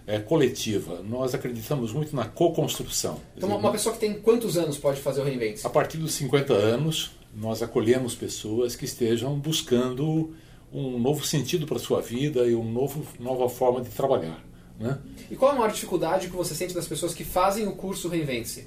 é, 0.09 0.19
coletiva. 0.19 1.05
Nós 1.09 1.37
acreditamos 1.37 1.93
muito 1.93 2.17
na 2.17 2.25
co-construção. 2.25 3.21
Então, 3.37 3.49
uma 3.49 3.71
pessoa 3.71 3.95
que 3.95 4.01
tem 4.01 4.15
quantos 4.15 4.59
anos 4.59 4.77
pode 4.77 5.01
fazer 5.01 5.21
o 5.21 5.25
Reinvente? 5.25 5.65
A 5.65 5.71
partir 5.71 5.99
dos 5.99 6.15
50 6.15 6.53
anos, 6.53 7.13
nós 7.33 7.63
acolhemos 7.63 8.17
pessoas 8.17 8.75
que 8.75 8.87
estejam 8.87 9.39
buscando 9.39 10.35
um 10.73 10.99
novo 10.99 11.25
sentido 11.25 11.65
para 11.65 11.77
a 11.77 11.81
sua 11.81 12.01
vida 12.01 12.45
e 12.45 12.55
uma 12.55 12.91
nova 13.21 13.49
forma 13.49 13.81
de 13.83 13.91
trabalhar. 13.91 14.48
Né? 14.79 14.99
E 15.31 15.37
qual 15.37 15.53
a 15.53 15.55
maior 15.55 15.73
dificuldade 15.73 16.29
que 16.29 16.37
você 16.37 16.55
sente 16.55 16.75
das 16.75 16.87
pessoas 16.87 17.15
que 17.15 17.25
fazem 17.25 17.67
o 17.67 17.73
curso 17.73 18.09
Reinvente-se? 18.09 18.67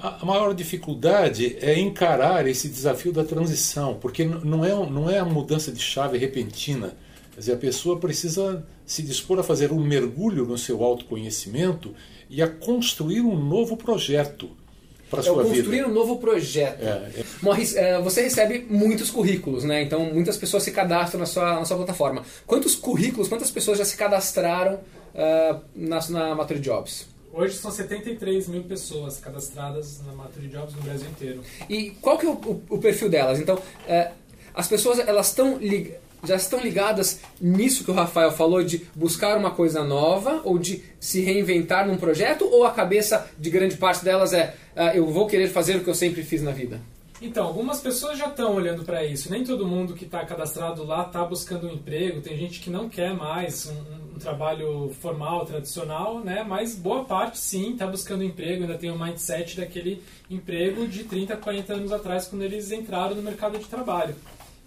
A 0.00 0.24
maior 0.24 0.54
dificuldade 0.54 1.56
é 1.60 1.76
encarar 1.78 2.46
esse 2.46 2.68
desafio 2.68 3.12
da 3.12 3.24
transição, 3.24 3.98
porque 4.00 4.24
não 4.24 4.64
é, 4.64 4.70
não 4.70 5.10
é 5.10 5.18
a 5.18 5.24
mudança 5.24 5.72
de 5.72 5.80
chave 5.80 6.16
repentina. 6.16 6.94
Quer 7.32 7.40
dizer, 7.40 7.52
a 7.54 7.58
pessoa 7.58 7.98
precisa 7.98 8.64
se 8.86 9.02
dispor 9.02 9.40
a 9.40 9.42
fazer 9.42 9.72
um 9.72 9.80
mergulho 9.80 10.46
no 10.46 10.56
seu 10.56 10.84
autoconhecimento 10.84 11.94
e 12.30 12.40
a 12.40 12.48
construir 12.48 13.22
um 13.22 13.36
novo 13.36 13.76
projeto 13.76 14.50
para 15.10 15.22
sua 15.22 15.42
vida. 15.42 15.56
construir 15.56 15.84
um 15.84 15.92
novo 15.92 16.18
projeto. 16.18 16.82
É, 16.82 17.20
é. 17.20 17.24
Morris, 17.42 17.74
é, 17.76 18.00
você 18.00 18.22
recebe 18.22 18.66
muitos 18.68 19.10
currículos, 19.10 19.64
né? 19.64 19.82
Então 19.82 20.12
muitas 20.12 20.36
pessoas 20.36 20.62
se 20.62 20.70
cadastram 20.70 21.20
na 21.20 21.26
sua, 21.26 21.54
na 21.54 21.64
sua 21.64 21.76
plataforma. 21.76 22.22
Quantos 22.46 22.74
currículos, 22.74 23.28
quantas 23.28 23.50
pessoas 23.50 23.78
já 23.78 23.84
se 23.84 23.96
cadastraram 23.96 24.74
uh, 24.74 25.60
na, 25.74 26.00
na 26.10 26.34
Mature 26.34 26.60
Jobs? 26.60 27.06
Hoje 27.32 27.56
são 27.56 27.70
73 27.70 28.48
mil 28.48 28.64
pessoas 28.64 29.18
cadastradas 29.18 30.00
na 30.06 30.12
Mature 30.12 30.48
Jobs 30.48 30.74
no 30.74 30.82
Brasil 30.82 31.08
inteiro. 31.08 31.42
E 31.68 31.90
qual 32.00 32.18
que 32.18 32.26
é 32.26 32.28
o, 32.28 32.32
o, 32.32 32.62
o 32.70 32.78
perfil 32.78 33.08
delas? 33.08 33.38
Então, 33.38 33.56
uh, 33.56 34.12
as 34.54 34.66
pessoas 34.66 34.98
elas 34.98 35.28
estão 35.28 35.58
já 36.24 36.36
estão 36.36 36.60
ligadas 36.60 37.20
nisso 37.40 37.84
que 37.84 37.90
o 37.90 37.94
Rafael 37.94 38.32
falou 38.32 38.62
de 38.62 38.86
buscar 38.94 39.36
uma 39.36 39.50
coisa 39.50 39.84
nova 39.84 40.40
ou 40.44 40.58
de 40.58 40.82
se 40.98 41.20
reinventar 41.20 41.86
num 41.86 41.96
projeto 41.96 42.44
ou 42.44 42.64
a 42.64 42.72
cabeça 42.72 43.30
de 43.38 43.50
grande 43.50 43.76
parte 43.76 44.04
delas 44.04 44.32
é 44.32 44.54
uh, 44.76 44.96
eu 44.96 45.06
vou 45.06 45.26
querer 45.26 45.48
fazer 45.48 45.76
o 45.76 45.84
que 45.84 45.90
eu 45.90 45.94
sempre 45.94 46.22
fiz 46.22 46.42
na 46.42 46.50
vida? 46.50 46.80
Então, 47.20 47.46
algumas 47.46 47.80
pessoas 47.80 48.16
já 48.16 48.28
estão 48.28 48.54
olhando 48.54 48.84
para 48.84 49.04
isso. 49.04 49.28
Nem 49.30 49.42
todo 49.42 49.66
mundo 49.66 49.94
que 49.94 50.04
está 50.04 50.24
cadastrado 50.24 50.84
lá 50.84 51.02
está 51.02 51.24
buscando 51.24 51.66
um 51.66 51.72
emprego. 51.72 52.20
Tem 52.20 52.36
gente 52.36 52.60
que 52.60 52.70
não 52.70 52.88
quer 52.88 53.12
mais 53.12 53.66
um, 53.66 54.14
um, 54.14 54.18
trabalho 54.20 54.94
formal, 55.00 55.44
tradicional, 55.44 56.20
né? 56.20 56.44
Mas 56.46 56.76
boa 56.76 57.04
parte 57.04 57.36
sim 57.38 57.72
está 57.72 57.88
buscando 57.88 58.20
um 58.20 58.24
emprego. 58.24 58.62
Ainda 58.62 58.78
tem 58.78 58.90
o 58.90 58.98
mindset 58.98 59.56
daquele 59.56 60.00
emprego 60.30 60.86
de 60.86 61.02
30, 61.02 61.36
40 61.36 61.72
anos 61.72 61.92
atrás, 61.92 62.28
quando 62.28 62.42
eles 62.42 62.70
entraram 62.70 63.16
no 63.16 63.22
mercado 63.22 63.58
de 63.58 63.64
trabalho. 63.64 64.14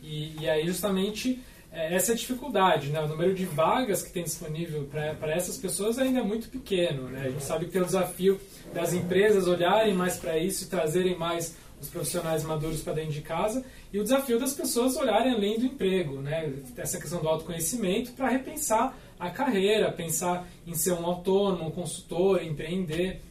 E, 0.02 0.36
e 0.42 0.50
aí, 0.50 0.66
justamente, 0.66 1.40
é, 1.72 1.96
essa 1.96 2.12
é 2.12 2.14
a 2.14 2.18
dificuldade. 2.18 2.90
Né? 2.90 3.00
O 3.02 3.08
número 3.08 3.34
de 3.34 3.46
vagas 3.46 4.04
que 4.04 4.12
tem 4.12 4.24
disponível 4.24 4.88
para 4.92 5.32
essas 5.32 5.58
pessoas 5.58 5.98
ainda 5.98 6.20
é 6.20 6.24
muito 6.24 6.50
pequeno. 6.50 7.10
Né? 7.10 7.24
A 7.28 7.30
gente 7.30 7.44
sabe 7.44 7.66
que 7.66 7.72
tem 7.72 7.82
o 7.82 7.86
desafio 7.86 8.40
das 8.74 8.94
empresas 8.94 9.48
olharem 9.48 9.94
mais 9.94 10.18
para 10.18 10.38
isso 10.38 10.66
e 10.66 10.68
trazerem 10.68 11.18
mais 11.18 11.56
os 11.82 11.90
profissionais 11.90 12.44
maduros 12.44 12.82
para 12.82 12.94
dentro 12.94 13.14
de 13.14 13.22
casa 13.22 13.66
e 13.92 14.00
o 14.00 14.04
desafio 14.04 14.40
das 14.40 14.54
pessoas 14.54 14.96
olharem 14.96 15.34
além 15.34 15.58
do 15.58 15.66
emprego, 15.66 16.22
né? 16.22 16.54
Essa 16.78 17.00
questão 17.00 17.20
do 17.20 17.28
autoconhecimento 17.28 18.12
para 18.12 18.30
repensar 18.30 18.96
a 19.20 19.32
carreira, 19.32 19.92
pensar 19.92 20.48
em 20.66 20.76
ser 20.76 20.94
um 20.94 21.06
autônomo, 21.06 21.68
um 21.68 21.72
consultor, 21.72 22.44
empreender. 22.44 23.22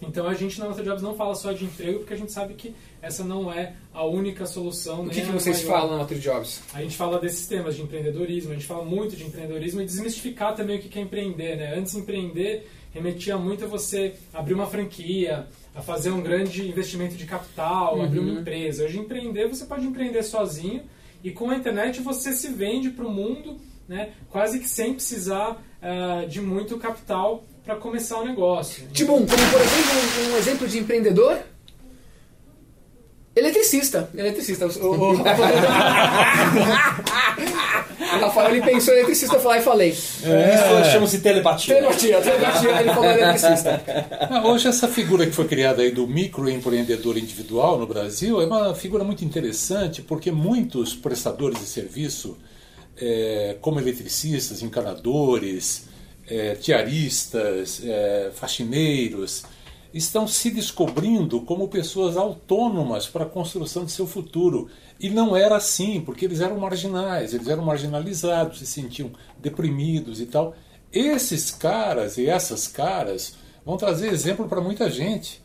Então 0.00 0.26
a 0.26 0.34
gente 0.34 0.58
na 0.60 0.68
Nota 0.68 0.82
Jobs 0.82 1.02
não 1.02 1.14
fala 1.14 1.34
só 1.34 1.52
de 1.52 1.64
emprego 1.64 2.00
porque 2.00 2.12
a 2.12 2.16
gente 2.16 2.30
sabe 2.30 2.54
que 2.54 2.74
essa 3.00 3.24
não 3.24 3.50
é 3.50 3.74
a 3.94 4.04
única 4.04 4.44
solução. 4.44 5.04
O 5.04 5.08
que, 5.08 5.22
que 5.22 5.32
vocês 5.32 5.64
maior. 5.64 5.80
falam 5.80 5.92
na 5.92 5.98
Nota 5.98 6.14
Jobs? 6.14 6.62
A 6.74 6.82
gente 6.82 6.96
fala 6.96 7.18
desses 7.18 7.46
temas 7.46 7.76
de 7.76 7.82
empreendedorismo, 7.82 8.50
a 8.50 8.54
gente 8.54 8.66
fala 8.66 8.84
muito 8.84 9.16
de 9.16 9.24
empreendedorismo 9.24 9.80
e 9.80 9.84
desmistificar 9.86 10.54
também 10.54 10.78
o 10.78 10.82
que 10.82 10.98
é 10.98 11.02
empreender. 11.02 11.56
Né? 11.56 11.74
Antes 11.76 11.94
empreender 11.94 12.68
remetia 12.96 13.36
muito 13.36 13.64
a 13.64 13.68
você 13.68 14.14
abrir 14.32 14.54
uma 14.54 14.66
franquia, 14.66 15.46
a 15.74 15.82
fazer 15.82 16.10
um 16.10 16.22
grande 16.22 16.66
investimento 16.66 17.14
de 17.14 17.26
capital, 17.26 17.96
uhum. 17.96 18.04
abrir 18.04 18.20
uma 18.20 18.40
empresa. 18.40 18.84
Hoje, 18.84 18.98
empreender, 18.98 19.48
você 19.48 19.66
pode 19.66 19.86
empreender 19.86 20.22
sozinho 20.22 20.82
e 21.22 21.30
com 21.30 21.50
a 21.50 21.56
internet 21.56 22.00
você 22.00 22.32
se 22.32 22.48
vende 22.48 22.90
para 22.90 23.06
o 23.06 23.10
mundo, 23.10 23.58
né, 23.86 24.12
quase 24.30 24.58
que 24.58 24.68
sem 24.68 24.94
precisar 24.94 25.62
uh, 25.82 26.26
de 26.26 26.40
muito 26.40 26.78
capital 26.78 27.44
para 27.66 27.76
começar 27.76 28.18
o 28.20 28.24
negócio. 28.24 28.86
Tipo, 28.92 29.12
como 29.12 29.26
por 29.26 29.34
exemplo, 29.38 30.32
um 30.32 30.36
exemplo 30.38 30.68
de 30.68 30.78
empreendedor 30.78 31.38
Eletricista, 33.36 34.08
eletricista. 34.16 34.66
O, 34.66 34.94
o, 34.94 35.10
o 35.12 35.22
Rafael 38.18 38.54
ele 38.54 38.62
pensou 38.62 38.94
em 38.94 38.96
eletricista, 38.96 39.36
eu 39.36 39.40
falei 39.40 39.60
e 39.60 39.62
falei. 39.62 39.88
É. 40.24 40.54
Isso 40.54 40.90
chama-se 40.90 41.20
telepatia. 41.20 41.74
Telepatia, 41.74 42.22
telepatia, 42.22 42.80
ele 42.80 42.94
falou 42.94 43.10
eletricista. 43.10 43.84
Ah, 44.30 44.48
hoje 44.48 44.68
essa 44.68 44.88
figura 44.88 45.26
que 45.26 45.32
foi 45.32 45.46
criada 45.46 45.82
aí 45.82 45.90
do 45.90 46.06
microempreendedor 46.06 47.18
individual 47.18 47.78
no 47.78 47.86
Brasil 47.86 48.40
é 48.40 48.46
uma 48.46 48.74
figura 48.74 49.04
muito 49.04 49.22
interessante 49.22 50.00
porque 50.00 50.32
muitos 50.32 50.94
prestadores 50.94 51.58
de 51.58 51.66
serviço, 51.66 52.38
é, 52.98 53.58
como 53.60 53.78
eletricistas, 53.78 54.62
encanadores, 54.62 55.84
é, 56.28 56.54
tiaristas, 56.54 57.82
é, 57.84 58.30
faxineiros, 58.34 59.44
estão 59.92 60.26
se 60.28 60.50
descobrindo 60.50 61.40
como 61.40 61.68
pessoas 61.68 62.16
autônomas 62.16 63.06
para 63.06 63.24
a 63.24 63.28
construção 63.28 63.84
de 63.84 63.92
seu 63.92 64.06
futuro. 64.06 64.68
E 65.00 65.08
não 65.08 65.36
era 65.36 65.56
assim, 65.56 66.00
porque 66.00 66.24
eles 66.24 66.40
eram 66.40 66.58
marginais, 66.58 67.32
eles 67.32 67.48
eram 67.48 67.64
marginalizados, 67.64 68.58
se 68.58 68.66
sentiam 68.66 69.10
deprimidos 69.38 70.20
e 70.20 70.26
tal. 70.26 70.54
Esses 70.92 71.50
caras 71.50 72.18
e 72.18 72.26
essas 72.26 72.66
caras 72.66 73.36
vão 73.64 73.76
trazer 73.76 74.08
exemplo 74.08 74.48
para 74.48 74.60
muita 74.60 74.90
gente. 74.90 75.44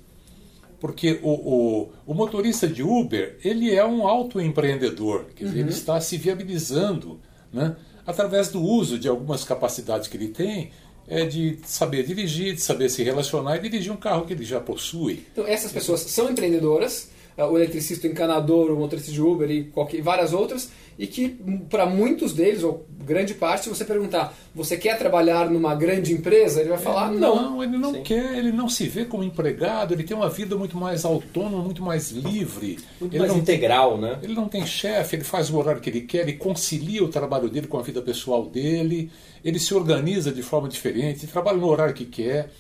Porque 0.80 1.20
o, 1.22 1.30
o, 1.30 1.90
o, 2.08 2.14
motorista 2.14 2.68
de 2.68 2.82
Uber, 2.82 3.38
ele 3.44 3.74
é 3.74 3.86
um 3.86 4.08
autoempreendedor, 4.08 5.26
quer 5.36 5.44
dizer, 5.44 5.58
uhum. 5.58 5.62
ele 5.62 5.70
está 5.70 6.02
se 6.02 6.18
viabilizando 6.18 7.20
né, 7.54 7.76
através 8.06 8.50
do 8.50 8.62
uso 8.62 8.98
de 8.98 9.08
algumas 9.08 9.44
capacidades 9.44 10.08
que 10.08 10.18
ele 10.18 10.30
tem 10.30 10.72
é 11.08 11.26
de 11.26 11.58
saber 11.66 12.04
dirigir, 12.06 12.56
de 12.56 12.62
saber 12.62 12.90
se 12.90 13.04
relacionar 13.04 13.58
e 13.58 13.60
dirigir 13.60 13.92
um 13.92 13.98
carro 13.98 14.26
que 14.26 14.34
ele 14.34 14.46
já 14.46 14.60
possui. 14.60 15.26
Então 15.32 15.46
essas 15.46 15.72
pessoas 15.72 16.02
são 16.02 16.30
empreendedoras, 16.30 17.10
o 17.46 17.58
eletricista, 17.58 18.08
o 18.08 18.12
encanador, 18.12 18.72
o 18.72 18.76
motorista 18.76 19.12
de 19.12 19.22
Uber 19.22 19.50
e 19.50 19.64
qualquer, 19.66 20.02
várias 20.02 20.34
outras, 20.34 20.70
e 20.98 21.08
que 21.08 21.30
para 21.70 21.86
muitos 21.86 22.34
deles, 22.34 22.64
ou 22.64 22.86
grande 23.04 23.34
parte, 23.34 23.64
se 23.64 23.70
você 23.70 23.84
perguntar, 23.84 24.36
você 24.54 24.78
quer 24.78 24.98
trabalhar 24.98 25.50
numa 25.50 25.74
grande 25.74 26.14
empresa? 26.14 26.60
Ele 26.60 26.70
vai 26.70 26.78
falar, 26.78 27.10
Ele 27.10 27.20
não. 27.20 27.64
ele 27.64 27.78
não 27.78 27.94
Sim. 27.94 28.04
quer, 28.04 28.38
ele 28.38 28.52
não 28.52 28.70
se 28.70 28.88
vê 28.88 29.06
como 29.06 29.24
empregado, 29.24 29.94
ele 29.94 30.04
tem 30.04 30.16
uma 30.16 30.30
vida 30.30 30.56
muito 30.56 30.78
mais 30.78 31.04
autônoma, 31.04 31.64
muito 31.64 31.82
mais 31.82 32.12
livre. 32.12 32.78
Muito 33.00 33.14
ele 33.14 33.20
mais 33.20 33.32
não 33.32 33.40
integral, 33.40 33.98
né? 33.98 34.20
Ele 34.22 34.34
não 34.34 34.48
tem 34.48 34.66
chefe, 34.66 35.16
ele 35.16 35.24
faz 35.24 35.50
o 35.50 35.58
horário 35.58 35.82
que 35.82 35.90
ele 35.90 36.02
quer, 36.02 36.22
ele 36.22 36.34
concilia 36.34 37.04
o 37.04 37.08
trabalho 37.08 37.50
dele 37.50 37.68
com 37.68 37.80
a 37.80 37.82
vida 37.82 38.02
pessoal 38.02 38.46
dele, 38.46 39.10
ele 39.44 39.60
se 39.60 39.74
organiza 39.74 40.32
de 40.32 40.44
forma 40.44 40.70
diferente, 40.70 41.26
trabalha 41.26 41.58
no 41.58 41.68
horário 41.68 41.94
que 41.94 42.06
quer. 42.06 42.52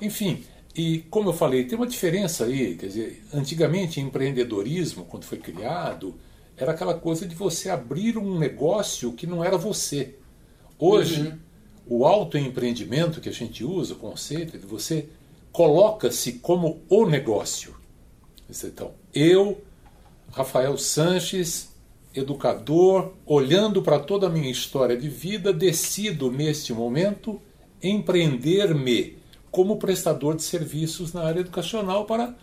Enfim, 0.00 0.42
e 0.76 0.98
como 1.08 1.30
eu 1.30 1.32
falei, 1.32 1.64
tem 1.64 1.78
uma 1.78 1.86
diferença 1.86 2.44
aí. 2.44 2.76
Quer 2.76 2.86
dizer, 2.86 3.24
antigamente, 3.32 4.00
empreendedorismo, 4.00 5.04
quando 5.06 5.24
foi 5.24 5.38
criado, 5.38 6.14
era 6.56 6.72
aquela 6.72 6.94
coisa 6.94 7.26
de 7.26 7.34
você 7.34 7.70
abrir 7.70 8.18
um 8.18 8.38
negócio 8.38 9.12
que 9.12 9.26
não 9.26 9.42
era 9.42 9.56
você. 9.56 10.16
Hoje, 10.78 11.34
o 11.86 12.04
autoempreendimento 12.04 13.20
que 13.20 13.28
a 13.28 13.32
gente 13.32 13.64
usa, 13.64 13.94
o 13.94 13.98
conceito 13.98 14.56
é 14.56 14.58
de 14.58 14.66
você 14.66 15.08
coloca-se 15.50 16.34
como 16.34 16.82
o 16.90 17.06
negócio. 17.06 17.74
Então, 18.50 18.92
eu 19.14 19.62
Rafael 20.30 20.76
Sanches, 20.76 21.70
educador, 22.14 23.12
olhando 23.24 23.80
para 23.80 23.98
toda 23.98 24.26
a 24.26 24.30
minha 24.30 24.50
história 24.50 24.96
de 24.96 25.08
vida, 25.08 25.52
decido 25.52 26.30
neste 26.30 26.74
momento 26.74 27.40
empreender-me 27.82 29.16
como 29.56 29.78
prestador 29.78 30.36
de 30.36 30.42
serviços 30.42 31.14
na 31.14 31.22
área 31.22 31.40
educacional 31.40 32.04
para 32.04 32.34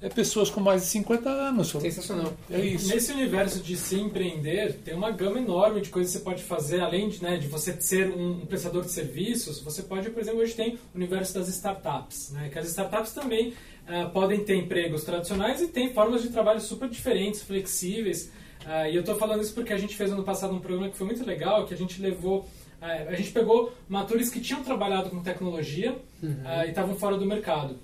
é, 0.00 0.08
pessoas 0.08 0.48
com 0.48 0.58
mais 0.58 0.80
de 0.80 0.88
50 0.88 1.28
anos. 1.28 1.68
Sensacional. 1.68 2.32
É 2.50 2.64
isso. 2.64 2.88
Nesse 2.88 3.12
universo 3.12 3.60
de 3.60 3.76
se 3.76 3.96
empreender, 3.96 4.78
tem 4.82 4.94
uma 4.94 5.10
gama 5.10 5.38
enorme 5.38 5.82
de 5.82 5.90
coisas 5.90 6.10
que 6.10 6.18
você 6.18 6.24
pode 6.24 6.42
fazer, 6.42 6.80
além 6.80 7.10
de, 7.10 7.22
né, 7.22 7.36
de 7.36 7.46
você 7.46 7.78
ser 7.78 8.08
um, 8.08 8.40
um 8.40 8.46
prestador 8.46 8.86
de 8.86 8.90
serviços, 8.90 9.60
você 9.60 9.82
pode, 9.82 10.08
por 10.08 10.22
exemplo, 10.22 10.40
hoje 10.40 10.54
tem 10.54 10.78
o 10.94 10.96
universo 10.96 11.34
das 11.34 11.46
startups, 11.48 12.30
né, 12.30 12.48
que 12.50 12.58
as 12.58 12.66
startups 12.68 13.12
também 13.12 13.52
ah, 13.86 14.06
podem 14.06 14.42
ter 14.42 14.56
empregos 14.56 15.04
tradicionais 15.04 15.60
e 15.60 15.68
tem 15.68 15.92
formas 15.92 16.22
de 16.22 16.30
trabalho 16.30 16.62
super 16.62 16.88
diferentes, 16.88 17.42
flexíveis. 17.42 18.30
Ah, 18.64 18.88
e 18.88 18.96
eu 18.96 19.00
estou 19.00 19.16
falando 19.16 19.42
isso 19.42 19.52
porque 19.52 19.74
a 19.74 19.78
gente 19.78 19.94
fez 19.94 20.10
ano 20.10 20.22
passado 20.22 20.54
um 20.54 20.58
programa 20.58 20.88
que 20.88 20.96
foi 20.96 21.06
muito 21.06 21.22
legal, 21.22 21.66
que 21.66 21.74
a 21.74 21.76
gente 21.76 22.00
levou 22.00 22.48
a 22.82 23.14
gente 23.14 23.30
pegou 23.30 23.72
matores 23.88 24.28
que 24.28 24.40
tinham 24.40 24.62
trabalhado 24.64 25.08
com 25.08 25.22
tecnologia 25.22 25.96
ah, 26.44 26.66
e 26.66 26.70
estavam 26.70 26.96
fora 26.96 27.16
do 27.16 27.24
mercado 27.24 27.76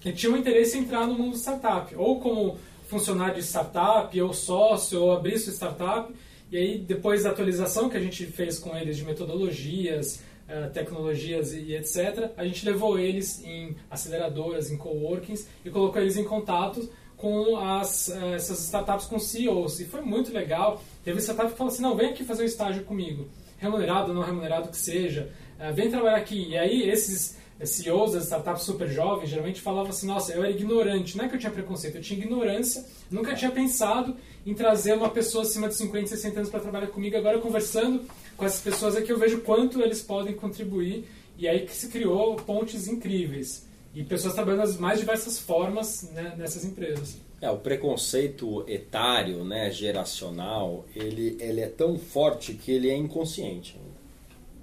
que 0.00 0.12
tinham 0.12 0.36
interesse 0.36 0.78
em 0.78 0.82
entrar 0.82 1.06
no 1.06 1.14
mundo 1.14 1.36
startup, 1.36 1.94
ou 1.96 2.20
como 2.20 2.58
funcionário 2.86 3.34
de 3.34 3.42
startup, 3.42 4.20
ou 4.20 4.32
sócio, 4.32 5.02
ou 5.02 5.12
abrir 5.12 5.38
sua 5.38 5.52
startup. 5.52 6.12
E 6.50 6.56
aí, 6.56 6.78
depois 6.78 7.24
da 7.24 7.30
atualização 7.30 7.88
que 7.88 7.96
a 7.96 8.00
gente 8.00 8.24
fez 8.26 8.58
com 8.58 8.76
eles 8.76 8.96
de 8.96 9.04
metodologias, 9.04 10.22
eh, 10.48 10.68
tecnologias 10.68 11.52
e 11.52 11.74
etc., 11.74 12.30
a 12.36 12.44
gente 12.44 12.64
levou 12.64 12.98
eles 12.98 13.42
em 13.44 13.76
aceleradoras, 13.90 14.70
em 14.70 14.76
coworkings, 14.76 15.48
e 15.64 15.70
colocou 15.70 16.00
eles 16.00 16.16
em 16.16 16.24
contato 16.24 16.88
com 17.16 17.56
as, 17.56 18.08
essas 18.08 18.60
startups 18.60 19.06
com 19.06 19.18
CEOs. 19.18 19.80
E 19.80 19.86
foi 19.86 20.02
muito 20.02 20.32
legal. 20.32 20.80
Teve 21.02 21.20
startup 21.20 21.50
que 21.50 21.58
falou 21.58 21.72
assim, 21.72 21.82
não, 21.82 21.96
vem 21.96 22.10
aqui 22.10 22.22
fazer 22.22 22.44
um 22.44 22.46
estágio 22.46 22.84
comigo. 22.84 23.26
Remunerado 23.66 24.08
ou 24.08 24.14
não 24.14 24.22
remunerado 24.22 24.68
que 24.68 24.76
seja. 24.76 25.30
eh, 25.58 25.72
vem 25.72 25.90
trabalhar 25.90 26.16
aqui. 26.16 26.48
E 26.50 26.58
aí, 26.58 26.88
esses 26.88 27.36
CEOs 27.64 28.12
das 28.12 28.24
startups 28.24 28.62
super 28.64 28.88
jovens 28.88 29.30
geralmente 29.30 29.60
falavam 29.60 29.90
assim: 29.90 30.06
nossa, 30.06 30.32
eu 30.32 30.42
era 30.44 30.50
ignorante. 30.52 31.16
Não 31.16 31.24
é 31.24 31.28
que 31.28 31.34
eu 31.34 31.38
tinha 31.38 31.50
preconceito, 31.52 31.96
eu 31.96 32.02
tinha 32.02 32.18
ignorância. 32.18 32.84
Nunca 33.10 33.34
tinha 33.34 33.50
pensado 33.50 34.16
em 34.44 34.54
trazer 34.54 34.92
uma 34.94 35.08
pessoa 35.08 35.42
acima 35.42 35.68
de 35.68 35.74
50, 35.74 36.06
60 36.08 36.38
anos 36.40 36.50
para 36.50 36.60
trabalhar 36.60 36.88
comigo. 36.88 37.16
Agora, 37.16 37.38
conversando 37.38 38.04
com 38.36 38.44
essas 38.44 38.60
pessoas 38.60 38.94
aqui, 38.96 39.10
eu 39.10 39.18
vejo 39.18 39.40
quanto 39.40 39.80
eles 39.80 40.02
podem 40.02 40.34
contribuir. 40.34 41.08
E 41.38 41.46
aí 41.48 41.66
que 41.66 41.74
se 41.74 41.88
criou 41.88 42.36
pontes 42.36 42.86
incríveis. 42.88 43.66
E 43.94 44.04
pessoas 44.04 44.34
trabalhando 44.34 44.60
das 44.60 44.76
mais 44.76 44.98
diversas 44.98 45.38
formas 45.38 46.10
né, 46.12 46.34
nessas 46.36 46.64
empresas. 46.64 47.16
É, 47.40 47.50
o 47.50 47.58
preconceito 47.58 48.64
etário, 48.66 49.44
né, 49.44 49.70
geracional, 49.70 50.86
ele, 50.94 51.36
ele 51.38 51.60
é 51.60 51.68
tão 51.68 51.98
forte 51.98 52.54
que 52.54 52.72
ele 52.72 52.88
é 52.88 52.96
inconsciente. 52.96 53.78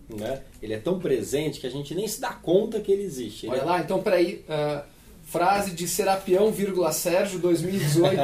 Né? 0.10 0.42
Ele 0.62 0.74
é 0.74 0.80
tão 0.80 1.00
presente 1.00 1.60
que 1.60 1.68
a 1.68 1.70
gente 1.70 1.94
nem 1.96 2.08
se 2.08 2.20
dá 2.20 2.34
conta 2.34 2.80
que 2.80 2.92
ele 2.92 3.04
existe. 3.04 3.46
Ele 3.46 3.54
Olha 3.54 3.62
é- 3.62 3.66
lá, 3.66 3.80
então 3.80 4.02
peraí. 4.02 4.44
ah, 4.50 4.86
frase 5.24 5.72
de 5.72 5.88
Serapião, 5.88 6.52
vírgula 6.52 6.92
Sérgio, 6.92 7.40
2018. 7.40 8.22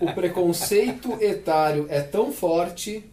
o 0.00 0.12
preconceito 0.12 1.16
etário 1.20 1.86
é 1.88 2.00
tão 2.00 2.32
forte 2.32 3.04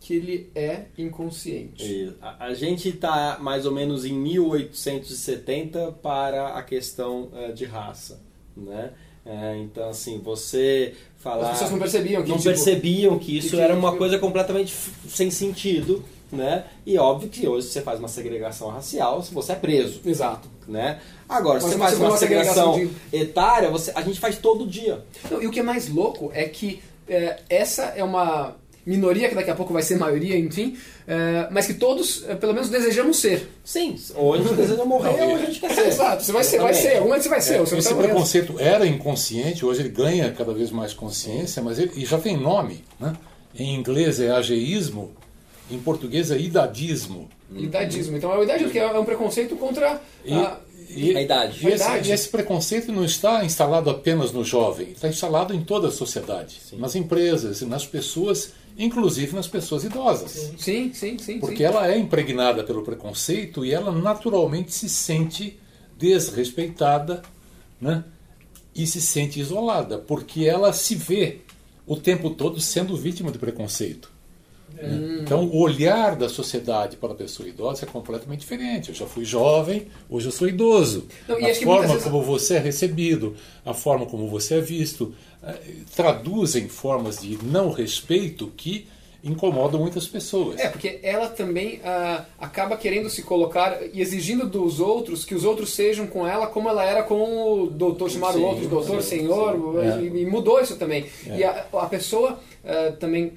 que 0.00 0.14
ele 0.14 0.50
é 0.54 0.86
inconsciente. 0.96 1.84
E 1.84 2.14
A, 2.20 2.46
a 2.46 2.54
gente 2.54 2.88
está 2.88 3.38
mais 3.40 3.66
ou 3.66 3.72
menos 3.72 4.04
em 4.04 4.12
1870 4.12 5.92
para 6.02 6.54
a 6.54 6.62
questão 6.62 7.30
eh, 7.34 7.52
de 7.52 7.64
raça, 7.64 8.20
né? 8.56 8.92
Eh, 9.26 9.58
então, 9.62 9.88
assim, 9.88 10.18
você 10.18 10.94
falar... 11.18 11.46
As 11.46 11.50
pessoas 11.52 11.70
não 11.70 11.78
percebiam 11.78 12.22
que 12.22 12.28
não 12.28 12.36
tipo, 12.36 12.48
percebiam 12.48 13.18
que 13.18 13.36
isso 13.36 13.50
que- 13.50 13.60
era 13.60 13.74
uma 13.74 13.96
coisa 13.96 14.18
completamente 14.18 14.74
sem 15.08 15.30
sentido, 15.30 16.04
né? 16.32 16.64
E 16.86 16.96
óbvio 16.98 17.28
que 17.28 17.46
hoje 17.46 17.68
você 17.68 17.82
faz 17.82 17.98
uma 17.98 18.08
segregação 18.08 18.68
racial, 18.68 19.22
você 19.22 19.52
é 19.52 19.54
preso, 19.54 20.00
Exato. 20.04 20.48
né? 20.66 21.00
Agora, 21.28 21.60
se 21.60 21.68
você 21.68 21.78
faz 21.78 21.98
uma 21.98 22.16
segregação 22.16 22.74
segregação 22.74 23.00
etária, 23.12 23.70
você, 23.70 23.92
a 23.94 24.02
gente 24.02 24.18
faz 24.20 24.38
todo 24.38 24.66
dia. 24.66 25.04
Não, 25.30 25.42
e 25.42 25.46
o 25.46 25.50
que 25.50 25.60
é 25.60 25.62
mais 25.62 25.88
louco 25.88 26.30
é 26.34 26.44
que 26.44 26.82
é, 27.08 27.40
essa 27.48 27.84
é 27.96 28.04
uma 28.04 28.54
minoria 28.88 29.28
que 29.28 29.34
daqui 29.34 29.50
a 29.50 29.54
pouco 29.54 29.72
vai 29.72 29.82
ser 29.82 29.96
maioria, 29.98 30.36
enfim, 30.38 30.76
é, 31.06 31.46
mas 31.50 31.66
que 31.66 31.74
todos, 31.74 32.24
é, 32.28 32.34
pelo 32.34 32.52
menos, 32.54 32.68
desejamos 32.70 33.18
ser. 33.18 33.48
Sim, 33.64 33.94
ou 34.14 34.34
a 34.34 34.38
gente 34.38 34.54
deseja 34.54 34.84
morrer 34.84 35.16
Não, 35.16 35.28
ou 35.30 35.36
a 35.36 35.38
gente 35.38 35.60
quer 35.60 35.74
ser. 35.74 35.86
Exato, 35.88 36.22
você 36.24 36.32
vai 36.32 36.44
ser, 36.44 36.58
vai 36.60 36.74
ser, 36.74 36.94
algum 36.96 37.08
momento 37.08 37.22
você 37.22 37.28
vai 37.28 37.40
ser. 37.40 37.58
você 37.60 37.72
não 37.72 37.78
Esse 37.78 37.88
tá 37.88 37.94
morrendo. 37.94 38.12
preconceito 38.12 38.54
era 38.58 38.86
inconsciente, 38.86 39.64
hoje 39.64 39.80
ele 39.82 39.90
ganha 39.90 40.32
cada 40.32 40.52
vez 40.54 40.70
mais 40.70 40.92
consciência, 40.92 41.62
mas 41.62 41.78
ele 41.78 41.92
e 41.96 42.04
já 42.04 42.18
tem 42.18 42.36
nome. 42.36 42.82
Né? 42.98 43.14
Em 43.58 43.74
inglês 43.74 44.20
é 44.20 44.30
ageísmo, 44.30 45.12
em 45.70 45.78
português 45.78 46.30
é 46.30 46.38
idadismo. 46.38 47.28
Idadismo. 47.54 48.16
Então 48.16 48.32
é 48.32 48.38
o 48.38 48.42
idadismo, 48.42 48.70
que 48.70 48.78
é 48.78 48.98
um 48.98 49.04
preconceito 49.04 49.56
contra 49.56 50.00
E, 50.24 50.32
a... 50.34 50.58
e- 50.90 51.16
A 51.16 51.22
idade. 51.22 51.66
E 51.66 51.68
esse, 51.72 51.84
idade. 51.84 52.10
e 52.10 52.12
esse 52.12 52.28
preconceito 52.28 52.92
não 52.92 53.04
está 53.04 53.44
instalado 53.44 53.88
apenas 53.90 54.32
no 54.32 54.44
jovem, 54.44 54.90
está 54.90 55.08
instalado 55.08 55.54
em 55.54 55.62
toda 55.62 55.88
a 55.88 55.90
sociedade, 55.90 56.60
nas 56.74 56.94
empresas, 56.94 57.62
nas 57.62 57.86
pessoas, 57.86 58.52
inclusive 58.78 59.34
nas 59.34 59.48
pessoas 59.48 59.82
idosas. 59.82 60.52
Sim, 60.56 60.92
sim, 60.94 61.18
sim. 61.18 61.40
Porque 61.40 61.58
sim. 61.58 61.64
ela 61.64 61.90
é 61.90 61.98
impregnada 61.98 62.62
pelo 62.62 62.82
preconceito 62.82 63.64
e 63.64 63.72
ela 63.72 63.90
naturalmente 63.90 64.72
se 64.72 64.88
sente 64.88 65.58
desrespeitada 65.98 67.22
né? 67.80 68.04
e 68.74 68.86
se 68.86 69.00
sente 69.00 69.40
isolada, 69.40 69.98
porque 69.98 70.44
ela 70.44 70.72
se 70.72 70.94
vê 70.94 71.40
o 71.84 71.96
tempo 71.96 72.30
todo 72.30 72.60
sendo 72.60 72.96
vítima 72.96 73.32
de 73.32 73.38
preconceito. 73.38 74.12
Né? 74.74 75.20
Então, 75.22 75.44
o 75.44 75.60
olhar 75.60 76.16
da 76.16 76.28
sociedade 76.28 76.96
para 76.96 77.12
a 77.12 77.14
pessoa 77.14 77.48
idosa 77.48 77.84
é 77.84 77.88
completamente 77.88 78.40
diferente. 78.40 78.90
Eu 78.90 78.94
já 78.94 79.06
fui 79.06 79.24
jovem, 79.24 79.88
hoje 80.08 80.26
eu 80.28 80.32
sou 80.32 80.48
idoso. 80.48 81.06
Não, 81.26 81.36
a 81.36 81.54
forma 81.54 81.86
vezes- 81.88 82.04
como 82.04 82.22
você 82.22 82.54
é 82.54 82.58
recebido, 82.58 83.36
a 83.64 83.74
forma 83.74 84.06
como 84.06 84.28
você 84.28 84.54
é 84.54 84.60
visto, 84.60 85.14
eh, 85.42 85.54
traduzem 85.94 86.68
formas 86.68 87.18
de 87.18 87.38
não 87.44 87.70
respeito 87.70 88.52
que 88.56 88.86
incomodam 89.22 89.80
muitas 89.80 90.06
pessoas. 90.06 90.60
É, 90.60 90.68
porque 90.68 91.00
ela 91.02 91.28
também 91.28 91.80
ah, 91.84 92.24
acaba 92.38 92.76
querendo 92.76 93.10
se 93.10 93.22
colocar 93.22 93.78
e 93.92 94.00
exigindo 94.00 94.46
dos 94.48 94.78
outros 94.78 95.24
que 95.24 95.34
os 95.34 95.44
outros 95.44 95.70
sejam 95.74 96.06
com 96.06 96.26
ela 96.26 96.46
como 96.46 96.68
ela 96.68 96.84
era 96.84 97.02
com 97.02 97.62
o 97.62 97.66
doutor, 97.66 98.10
chamaram 98.10 98.36
o 98.36 98.38
Sim, 98.38 98.44
outro 98.44 98.68
doutor, 98.68 99.02
sim, 99.02 99.18
senhor, 99.18 99.82
sim. 99.98 100.10
E, 100.14 100.22
e 100.22 100.26
mudou 100.26 100.60
isso 100.60 100.76
também. 100.76 101.06
E 101.26 101.42
a, 101.42 101.66
a 101.72 101.86
pessoa 101.86 102.38
ah, 102.64 102.92
também 102.98 103.32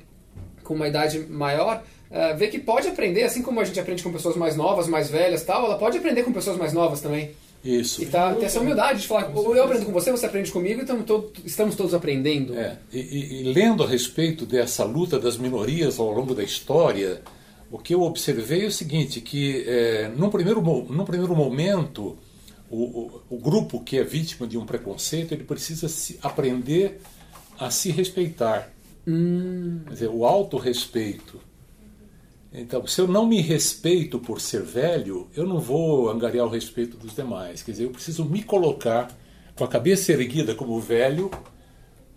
com 0.72 0.76
uma 0.78 0.88
idade 0.88 1.20
maior 1.30 1.84
ah, 2.10 2.34
vê 2.34 2.48
que 2.48 2.58
pode 2.60 2.88
aprender, 2.88 3.24
assim 3.24 3.42
como 3.42 3.60
a 3.60 3.64
gente 3.66 3.78
aprende 3.80 4.02
com 4.02 4.12
pessoas 4.12 4.38
mais 4.38 4.56
novas, 4.56 4.88
mais 4.88 5.10
velhas 5.10 5.44
tal, 5.44 5.66
ela 5.66 5.78
pode 5.78 5.98
aprender 5.98 6.24
com 6.24 6.32
pessoas 6.32 6.58
mais 6.58 6.72
novas 6.72 7.02
também. 7.02 7.32
Isso. 7.64 8.02
E 8.02 8.06
tá, 8.06 8.34
ter 8.34 8.46
essa 8.46 8.60
humildade 8.60 9.02
de 9.02 9.08
falar, 9.08 9.32
eu 9.36 9.64
aprendo 9.64 9.86
com 9.86 9.92
você, 9.92 10.12
você 10.12 10.26
aprende 10.26 10.52
comigo, 10.52 10.82
então 10.82 11.04
estamos 11.46 11.76
todos 11.76 11.94
aprendendo. 11.94 12.58
É, 12.58 12.78
e, 12.92 13.00
e- 13.00 13.42
e 13.50 13.54
lendo 13.54 13.84
a 13.84 13.88
respeito 13.88 14.46
dessa 14.46 14.84
luta 14.84 15.20
das 15.20 15.38
minorias 15.38 16.00
ao 16.00 16.12
longo 16.12 16.34
da 16.34 16.44
história, 16.44 17.22
o 17.70 17.78
que 17.78 17.94
eu 17.94 18.02
observei 18.02 18.64
é 18.64 18.68
o 18.68 18.72
seguinte, 18.72 19.22
que 19.22 19.64
é, 19.68 20.10
num, 20.16 20.30
primeiro, 20.30 20.62
num 20.62 21.06
primeiro 21.06 21.36
momento, 21.36 22.18
o, 22.70 22.78
o, 22.84 23.22
o 23.30 23.38
grupo 23.38 23.80
que 23.82 23.98
é 23.98 24.04
vítima 24.04 24.48
de 24.48 24.58
um 24.58 24.66
preconceito, 24.66 25.34
ele 25.34 25.44
precisa 25.44 25.88
se, 25.88 26.18
aprender 26.22 27.00
a 27.60 27.70
se 27.70 27.92
respeitar. 27.92 28.70
Quer 29.86 29.94
dizer, 29.94 30.10
o 30.10 30.26
autorrespeito. 30.26 31.40
Então, 32.54 32.86
se 32.86 33.00
eu 33.00 33.08
não 33.08 33.26
me 33.26 33.40
respeito 33.42 34.20
por 34.20 34.42
ser 34.42 34.62
velho, 34.62 35.30
eu 35.36 35.46
não 35.48 35.60
vou 35.60 36.10
angariar 36.10 36.46
o 36.46 36.50
respeito 36.50 36.98
dos 36.98 37.16
demais. 37.16 37.64
Quer 37.64 37.72
dizer, 37.72 37.84
eu 37.86 37.92
preciso 37.92 38.26
me 38.26 38.44
colocar 38.44 39.10
com 39.56 39.64
a 39.64 39.68
cabeça 39.68 40.12
erguida 40.12 40.54
como 40.54 40.80
velho, 40.80 41.32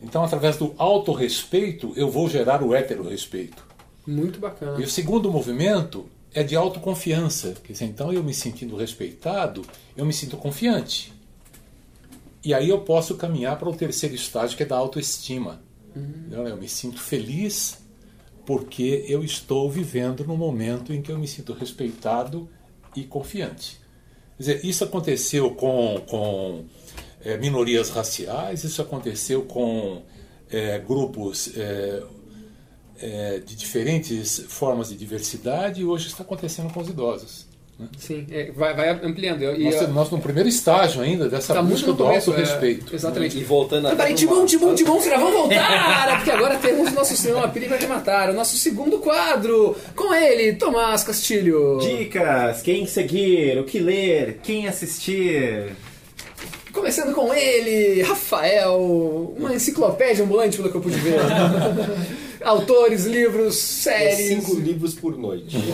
Então, 0.04 0.22
através 0.22 0.56
do 0.58 0.74
autorrespeito, 0.76 1.92
eu 1.96 2.10
vou 2.10 2.28
gerar 2.28 2.62
o 2.62 2.74
heterorrespeito. 2.74 3.66
Muito 4.06 4.38
bacana. 4.38 4.78
E 4.78 4.84
o 4.84 4.88
segundo 4.88 5.32
movimento 5.32 6.06
é 6.32 6.42
de 6.42 6.54
autoconfiança. 6.54 7.54
Quer 7.64 7.72
dizer, 7.72 7.86
então 7.86 8.12
eu 8.12 8.22
me 8.22 8.34
sentindo 8.34 8.76
respeitado, 8.76 9.62
eu 9.96 10.04
me 10.04 10.12
sinto 10.12 10.36
confiante. 10.36 11.12
E 12.44 12.52
aí 12.52 12.68
eu 12.68 12.80
posso 12.82 13.14
caminhar 13.14 13.58
para 13.58 13.68
o 13.68 13.74
terceiro 13.74 14.14
estágio, 14.14 14.56
que 14.56 14.62
é 14.62 14.66
da 14.66 14.76
autoestima. 14.76 15.62
Então, 15.96 16.46
Eu 16.46 16.56
me 16.56 16.68
sinto 16.68 17.00
feliz 17.00 17.78
porque 18.44 19.04
eu 19.08 19.24
estou 19.24 19.70
vivendo 19.70 20.24
no 20.24 20.36
momento 20.36 20.92
em 20.92 21.00
que 21.00 21.10
eu 21.10 21.18
me 21.18 21.26
sinto 21.26 21.52
respeitado 21.52 22.48
e 22.94 23.04
confiante. 23.04 23.80
Quer 24.36 24.42
dizer, 24.42 24.64
isso 24.64 24.84
aconteceu 24.84 25.50
com, 25.52 26.02
com 26.06 26.64
eh, 27.22 27.36
minorias 27.38 27.88
raciais, 27.88 28.64
isso 28.64 28.82
aconteceu 28.82 29.42
com 29.42 30.02
eh, 30.50 30.78
grupos 30.78 31.50
eh, 31.56 32.02
de 33.44 33.56
diferentes 33.56 34.44
formas 34.48 34.88
de 34.88 34.96
diversidade 34.96 35.80
e 35.80 35.84
hoje 35.84 36.06
está 36.08 36.22
acontecendo 36.22 36.72
com 36.72 36.80
os 36.80 36.88
idosos. 36.88 37.46
Sim, 37.98 38.26
é, 38.30 38.52
vai, 38.52 38.72
vai 38.74 38.90
ampliando. 38.90 39.42
E, 39.42 39.64
Nós, 39.64 39.80
e, 39.80 39.86
nós 39.88 40.10
no 40.10 40.20
primeiro 40.20 40.48
estágio 40.48 41.02
ainda 41.02 41.28
dessa 41.28 41.54
tá 41.54 41.62
muito 41.62 41.74
busca 41.74 41.92
do 41.92 42.04
começo, 42.04 42.30
autorrespeito. 42.30 42.92
é, 42.92 42.94
exatamente. 42.94 43.38
E 43.38 43.42
voltando 43.44 43.88
até 43.88 43.96
peraí, 43.96 44.14
Timão, 44.14 44.46
Timão, 44.46 44.74
Timão, 44.74 45.02
já 45.02 45.16
vamos 45.18 45.32
voltar! 45.32 46.16
Porque 46.18 46.30
agora 46.30 46.56
temos 46.56 46.92
o 46.92 46.94
nosso 46.94 47.16
cinema 47.16 47.48
vai 47.48 47.78
te 47.78 47.86
matar, 47.86 48.30
o 48.30 48.34
nosso 48.34 48.56
segundo 48.56 48.98
quadro. 48.98 49.76
Com 49.96 50.14
ele, 50.14 50.52
Tomás 50.54 51.02
Castilho. 51.02 51.78
Dicas, 51.80 52.62
quem 52.62 52.86
seguir, 52.86 53.58
o 53.58 53.64
que 53.64 53.80
ler, 53.80 54.38
quem 54.42 54.68
assistir. 54.68 55.72
Começando 56.72 57.12
com 57.14 57.32
ele, 57.32 58.02
Rafael, 58.02 59.34
uma 59.36 59.54
enciclopédia 59.54 60.24
ambulante, 60.24 60.56
pelo 60.56 60.70
que 60.70 60.76
eu 60.76 60.80
pude 60.80 60.98
ver. 60.98 61.18
Autores, 62.44 63.04
livros, 63.06 63.86
É 63.86 64.10
séries. 64.12 64.44
cinco 64.44 64.54
livros 64.60 64.94
por 64.94 65.16
noite. 65.16 65.56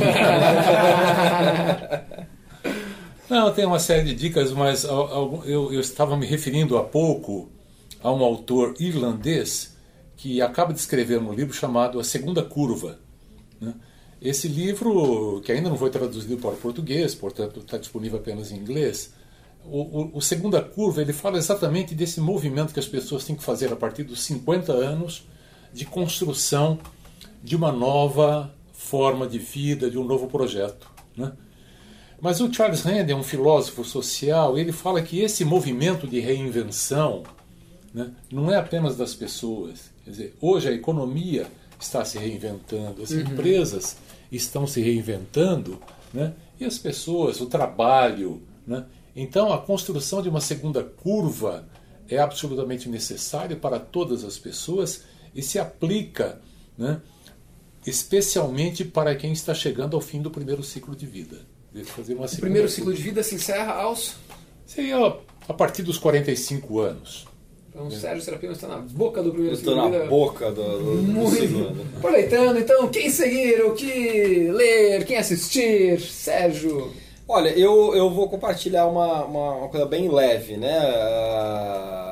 Não, 3.29 3.53
tem 3.53 3.65
uma 3.65 3.79
série 3.79 4.05
de 4.07 4.15
dicas, 4.15 4.53
mas 4.53 4.85
eu, 4.85 5.43
eu 5.47 5.81
estava 5.81 6.17
me 6.17 6.27
referindo 6.27 6.77
há 6.77 6.83
pouco 6.83 7.49
a 8.03 8.11
um 8.13 8.25
autor 8.25 8.75
irlandês 8.81 9.77
que 10.17 10.43
acaba 10.43 10.73
de 10.73 10.81
escrever 10.81 11.19
um 11.21 11.33
livro 11.33 11.55
chamado 11.55 12.01
A 12.01 12.05
Segunda 12.05 12.43
Curva. 12.43 12.99
né? 13.61 13.73
Esse 14.21 14.49
livro, 14.49 15.41
que 15.45 15.53
ainda 15.53 15.71
não 15.71 15.79
foi 15.79 15.91
traduzido 15.91 16.37
para 16.39 16.51
o 16.51 16.57
português, 16.57 17.15
portanto 17.15 17.61
está 17.61 17.79
disponível 17.79 18.19
apenas 18.19 18.51
em 18.51 18.57
inglês, 18.57 19.15
o, 19.65 19.81
o, 19.81 20.11
o 20.19 20.21
Segunda 20.21 20.61
Curva 20.61 21.01
ele 21.01 21.13
fala 21.13 21.39
exatamente 21.39 21.95
desse 21.95 22.21
movimento 22.21 22.75
que 22.75 22.81
as 22.81 22.87
pessoas 22.89 23.25
têm 23.25 23.37
que 23.37 23.45
fazer 23.45 23.73
a 23.73 23.77
partir 23.77 24.03
dos 24.03 24.23
50 24.25 24.73
anos 24.73 25.23
de 25.73 25.85
construção 25.85 26.79
de 27.43 27.57
uma 27.57 27.73
nova 27.73 28.55
forma 28.73 29.27
de 29.27 29.39
vida, 29.39 29.91
de 29.91 29.99
um 29.99 30.05
novo 30.05 30.27
projeto. 30.27 30.91
Né? 31.17 31.33
Mas 32.21 32.41
o 32.41 32.53
Charles 32.53 32.83
Rand, 32.83 33.15
um 33.15 33.23
filósofo 33.23 33.85
social, 33.85 34.59
ele 34.59 34.73
fala 34.73 35.01
que 35.01 35.21
esse 35.21 35.45
movimento 35.45 36.07
de 36.07 36.21
reinvenção 36.21 37.23
né, 37.95 38.11
não 38.31 38.51
é 38.53 38.57
apenas 38.57 38.97
das 38.97 39.15
pessoas. 39.15 39.91
Quer 40.05 40.11
dizer, 40.11 40.37
hoje 40.41 40.69
a 40.69 40.73
economia 40.73 41.47
está 41.79 42.05
se 42.05 42.19
reinventando, 42.19 43.03
as 43.03 43.13
empresas 43.13 43.97
estão 44.31 44.67
se 44.67 44.83
reinventando, 44.83 45.81
né, 46.13 46.35
e 46.59 46.65
as 46.65 46.79
pessoas, 46.79 47.41
o 47.41 47.47
trabalho. 47.47 48.43
Né? 48.67 48.85
Então, 49.17 49.53
a 49.53 49.59
construção 49.59 50.23
de 50.23 50.29
uma 50.29 50.41
segunda 50.41 50.83
curva 50.85 51.67
é 52.09 52.19
absolutamente 52.19 52.89
necessária 52.89 53.57
para 53.57 53.79
todas 53.79 54.25
as 54.25 54.37
pessoas 54.37 55.05
e 55.35 55.43
se 55.43 55.59
aplica 55.59 56.41
né, 56.77 57.01
especialmente 57.87 58.85
para 58.85 59.15
quem 59.15 59.33
está 59.33 59.55
chegando 59.55 59.95
ao 59.97 60.01
fim 60.01 60.21
do 60.21 60.31
primeiro 60.31 60.63
ciclo 60.63 60.95
de 60.95 61.07
vida. 61.07 61.39
Deve 61.73 61.87
fazer 61.87 62.15
uma 62.15 62.27
O 62.27 62.37
primeiro 62.37 62.69
ciclo 62.69 62.93
de 62.93 63.01
vida 63.03 63.23
se 63.23 63.35
encerra 63.37 63.75
aos. 63.75 64.15
Seria 64.67 65.17
a 65.49 65.55
partir 65.55 65.83
dos 65.83 65.99
45 65.99 66.81
anos. 66.81 67.27
Então, 67.69 67.87
o 67.87 67.91
Sérgio 67.91 68.23
Serapino 68.23 68.53
está 68.53 68.67
na 68.67 68.79
boca 68.79 69.23
do 69.23 69.31
primeiro 69.31 69.57
de 69.57 69.65
na 69.65 69.89
vida. 69.89 70.07
boca 70.07 70.51
do, 70.51 70.79
do, 70.79 70.97
do 70.97 71.03
Muito. 71.03 71.37
segundo. 71.37 71.87
Aproveitando, 71.97 72.59
então, 72.59 72.89
quem 72.89 73.09
seguir, 73.09 73.65
o 73.65 73.75
que 73.75 74.51
ler, 74.51 75.05
quem 75.05 75.17
assistir, 75.17 76.01
Sérgio. 76.01 76.93
Olha, 77.29 77.51
eu, 77.51 77.95
eu 77.95 78.11
vou 78.11 78.29
compartilhar 78.29 78.87
uma, 78.87 79.25
uma, 79.25 79.55
uma 79.55 79.69
coisa 79.69 79.87
bem 79.87 80.11
leve, 80.11 80.57
né? 80.57 80.79
Ah, 80.79 82.10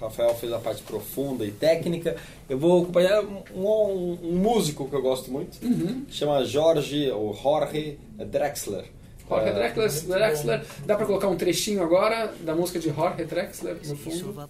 Rafael 0.00 0.34
fez 0.34 0.52
a 0.52 0.58
parte 0.58 0.82
profunda 0.82 1.44
e 1.44 1.50
técnica. 1.50 2.16
Eu 2.48 2.58
vou 2.58 2.84
compartilhar 2.86 3.22
um, 3.22 3.42
um- 3.54 4.18
um 4.22 4.36
músico 4.36 4.88
que 4.88 4.94
eu 4.94 5.02
gosto 5.02 5.30
muito, 5.30 5.58
que 5.58 6.14
chama 6.14 6.44
Jorge, 6.44 7.10
ou 7.10 7.34
Jorge 7.34 7.98
Drexler. 8.16 8.84
Jorge 9.28 9.48
Ah, 9.48 9.52
Drexler, 9.52 9.90
Drexler. 10.18 10.64
Dá 10.84 10.94
pra 10.96 11.04
colocar 11.06 11.26
um 11.28 11.36
trechinho 11.36 11.82
agora 11.82 12.32
da 12.42 12.54
música 12.54 12.78
de 12.78 12.90
Jorge 12.90 13.24
Drexler 13.24 13.76
no 13.86 13.96
fundo? 13.96 14.48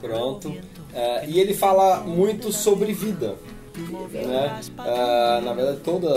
Pronto. 0.00 0.54
É, 0.94 1.26
e 1.26 1.40
ele 1.40 1.54
fala 1.54 2.00
muito 2.00 2.52
sobre 2.52 2.92
vida. 2.92 3.36
Né? 4.12 4.60
Ah, 4.76 5.40
na 5.42 5.52
verdade, 5.54 5.78
todas 5.84 6.12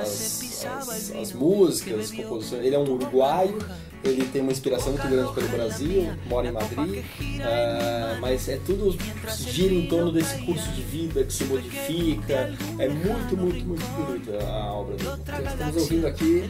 as, 0.00 0.64
as, 0.66 1.12
as 1.14 1.32
músicas, 1.32 2.00
as 2.00 2.10
composições. 2.10 2.64
Ele 2.64 2.74
é 2.74 2.78
um 2.78 2.90
uruguaio, 2.90 3.58
ele 4.04 4.24
tem 4.26 4.42
uma 4.42 4.52
inspiração 4.52 4.92
muito 4.92 5.08
grande 5.08 5.32
pelo 5.32 5.48
Brasil, 5.48 6.12
mora 6.26 6.48
em 6.48 6.52
Madrid, 6.52 7.04
ah, 7.42 8.18
mas 8.20 8.48
é 8.48 8.58
tudo 8.64 8.96
gira 9.36 9.74
em 9.74 9.86
torno 9.86 10.12
desse 10.12 10.38
curso 10.42 10.68
de 10.72 10.82
vida 10.82 11.24
que 11.24 11.32
se 11.32 11.44
modifica. 11.44 12.54
É 12.78 12.88
muito, 12.88 13.36
muito, 13.36 13.64
muito 13.66 13.84
bonita 13.84 14.44
a 14.44 14.72
obra 14.72 14.96
dele. 14.96 15.10
Estamos 15.50 15.76
ouvindo 15.76 16.06
aqui 16.06 16.44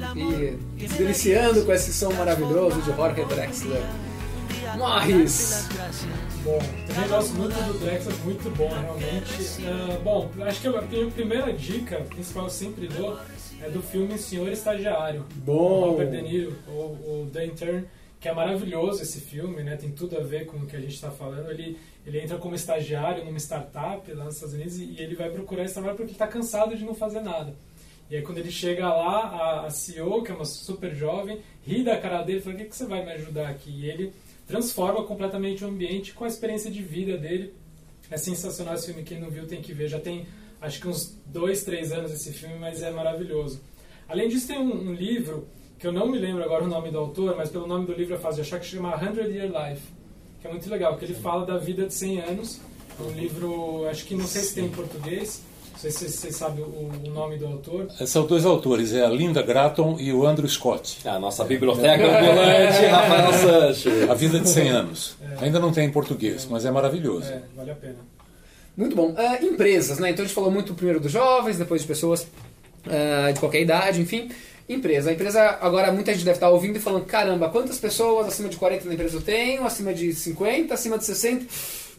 e 0.77 0.89
se 0.89 0.95
deliciando 0.99 1.65
com 1.65 1.73
esse 1.73 1.93
som 1.93 2.13
maravilhoso 2.13 2.81
de 2.83 2.95
Jorge 2.95 3.25
Drexler. 3.25 3.83
Morris! 4.77 5.69
Bom, 6.45 6.59
também 6.87 7.09
gosto 7.09 7.35
muito 7.35 7.55
do 7.55 7.79
Drexler, 7.79 8.17
muito 8.25 8.57
bom 8.57 8.69
realmente. 8.69 9.65
Ah, 9.67 9.99
bom, 10.03 10.31
acho 10.43 10.61
que 10.61 10.69
a 10.69 10.83
minha 10.83 11.11
primeira 11.11 11.53
dica, 11.53 11.97
principal 12.09 12.45
eu 12.45 12.51
sempre 12.51 12.87
dou, 12.89 13.19
é 13.63 13.71
do 13.71 13.83
filme 13.83 14.19
Senhor 14.19 14.51
Estagiário. 14.51 15.25
Bom. 15.37 15.91
Robert 15.91 16.11
De 16.11 16.23
Niro, 16.23 16.57
o, 16.69 17.23
o 17.23 17.31
The 17.33 17.47
Intern, 17.47 17.85
que 18.21 18.29
é 18.29 18.35
maravilhoso 18.35 19.03
esse 19.03 19.21
filme, 19.21 19.63
né? 19.63 19.77
Tem 19.77 19.91
tudo 19.91 20.19
a 20.19 20.21
ver 20.23 20.47
com 20.47 20.59
o 20.59 20.67
que 20.67 20.77
a 20.77 20.81
gente 20.81 20.95
está 20.95 21.11
falando. 21.11 21.51
Ele, 21.51 21.79
ele 22.07 22.21
entra 22.21 22.39
como 22.39 22.55
estagiário 22.55 23.25
numa 23.25 23.39
startup 23.39 24.11
lá 24.13 24.25
nos 24.25 24.35
Estados 24.35 24.55
Unidos 24.55 24.79
e, 24.79 24.85
e 24.85 25.01
ele 25.01 25.15
vai 25.15 25.31
procurar 25.31 25.65
esse 25.65 25.75
trabalho 25.75 25.97
porque 25.97 26.11
ele 26.11 26.15
está 26.15 26.27
cansado 26.27 26.77
de 26.77 26.85
não 26.85 26.95
fazer 26.95 27.21
nada. 27.21 27.55
E 28.11 28.17
aí 28.17 28.23
quando 28.23 28.39
ele 28.39 28.51
chega 28.51 28.89
lá, 28.89 29.21
a, 29.23 29.67
a 29.67 29.71
CEO, 29.71 30.23
que 30.23 30.31
é 30.31 30.35
uma 30.35 30.45
super 30.45 30.95
jovem, 30.95 31.41
ri 31.67 31.83
da 31.83 31.99
cara 31.99 32.23
dele 32.23 32.39
e 32.39 32.43
fala, 32.43 32.55
o 32.55 32.59
que, 32.59 32.65
que 32.67 32.77
você 32.77 32.87
vai 32.87 33.05
me 33.05 33.13
ajudar 33.13 33.49
aqui? 33.49 33.71
E 33.71 33.91
ele 33.91 34.13
transforma 34.47 35.03
completamente 35.05 35.65
o 35.65 35.69
ambiente 35.69 36.13
com 36.13 36.25
a 36.25 36.29
experiência 36.29 36.71
de 36.71 36.83
vida 36.83 37.17
dele. 37.17 37.53
É 38.09 38.17
sensacional 38.17 38.75
esse 38.75 38.87
filme, 38.87 39.03
quem 39.03 39.21
não 39.21 39.29
viu 39.29 39.47
tem 39.47 39.61
que 39.61 39.73
ver. 39.73 39.89
Já 39.89 39.99
tem 39.99 40.27
acho 40.67 40.81
que 40.81 40.89
uns 40.89 41.19
dois, 41.27 41.63
três 41.63 41.93
anos 41.93 42.13
esse 42.13 42.33
filme, 42.33 42.57
mas 42.59 42.83
é 42.83 42.91
maravilhoso. 42.91 43.61
Além 44.09 44.29
disso, 44.29 44.47
tem 44.47 44.59
um, 44.59 44.91
um 44.91 44.95
livro, 44.95 45.49
que 45.79 45.87
eu 45.87 45.93
não 45.93 46.07
me 46.09 46.19
lembro 46.19 46.43
agora 46.43 46.65
o 46.65 46.69
nome 46.69 46.91
do 46.91 46.99
autor, 46.99 47.35
mas 47.37 47.51
pelo 47.51 47.67
nome 47.67 47.87
do 47.87 47.93
livro 47.93 48.15
é 48.15 48.19
fácil 48.19 48.43
de 48.43 48.49
achar, 48.49 48.61
que 48.61 48.67
chama 48.67 48.99
100 48.99 49.33
Year 49.33 49.47
Life, 49.47 49.83
que 50.41 50.47
é 50.47 50.51
muito 50.51 50.69
legal, 50.69 50.97
que 50.97 51.05
ele 51.05 51.15
fala 51.15 51.47
da 51.47 51.57
vida 51.59 51.87
de 51.87 51.95
100 51.95 52.21
anos. 52.21 52.61
É 52.99 53.03
um 53.03 53.13
livro, 53.13 53.87
acho 53.89 54.05
que 54.07 54.15
não 54.15 54.27
sei 54.27 54.43
se 54.43 54.55
tem 54.55 54.67
em 54.67 54.71
português, 54.71 55.43
não 55.73 55.79
sei 55.79 55.91
se 55.91 56.09
você 56.09 56.33
sabe 56.33 56.63
o, 56.63 56.65
o 56.65 57.11
nome 57.11 57.37
do 57.37 57.47
autor. 57.47 57.91
São 58.07 58.27
dois 58.27 58.47
autores, 58.47 58.95
é 58.95 59.05
a 59.05 59.09
Linda 59.09 59.43
Gratton 59.43 59.99
e 60.01 60.13
o 60.13 60.27
Andrew 60.27 60.49
Scott. 60.49 61.07
A 61.07 61.19
nossa 61.19 61.45
biblioteca 61.45 62.05
ambulante, 62.05 62.87
Rafael 62.87 63.33
Sanches. 63.35 64.09
A 64.09 64.15
Vida 64.15 64.41
de 64.41 64.49
100 64.49 64.69
Anos. 64.71 65.17
Ainda 65.39 65.61
não 65.61 65.73
tem 65.73 65.87
em 65.87 65.93
português, 65.93 66.47
mas 66.51 66.65
é 66.65 66.71
maravilhoso. 66.71 67.29
É, 67.29 67.43
vale 67.55 67.71
a 67.71 67.75
pena. 67.75 68.16
Muito 68.77 68.95
bom. 68.95 69.15
Ah, 69.17 69.39
empresas, 69.43 69.99
né? 69.99 70.11
Então 70.11 70.25
a 70.25 70.27
gente 70.27 70.35
falou 70.35 70.51
muito 70.51 70.75
primeiro 70.75 71.01
dos 71.01 71.11
jovens, 71.11 71.57
depois 71.57 71.81
de 71.81 71.89
pessoas 71.89 72.27
ah, 72.87 73.31
de 73.33 73.41
qualquer 73.41 73.63
idade, 73.63 74.01
enfim. 74.01 74.31
Empresa. 74.69 75.11
A 75.11 75.13
empresa, 75.13 75.59
agora 75.61 75.93
muita 75.93 76.13
gente 76.13 76.25
deve 76.25 76.37
estar 76.37 76.51
ouvindo 76.51 76.77
e 76.77 76.81
falando: 76.81 77.05
caramba, 77.05 77.49
quantas 77.49 77.79
pessoas 77.79 78.27
acima 78.27 78.49
de 78.49 78.57
40 78.57 78.85
na 78.87 78.95
empresa 78.95 79.17
eu 79.17 79.23
tenho? 79.23 79.65
Acima 79.65 79.95
de 79.95 80.13
50? 80.13 80.75
Acima 80.75 80.99
de 80.99 81.05
60? 81.05 81.47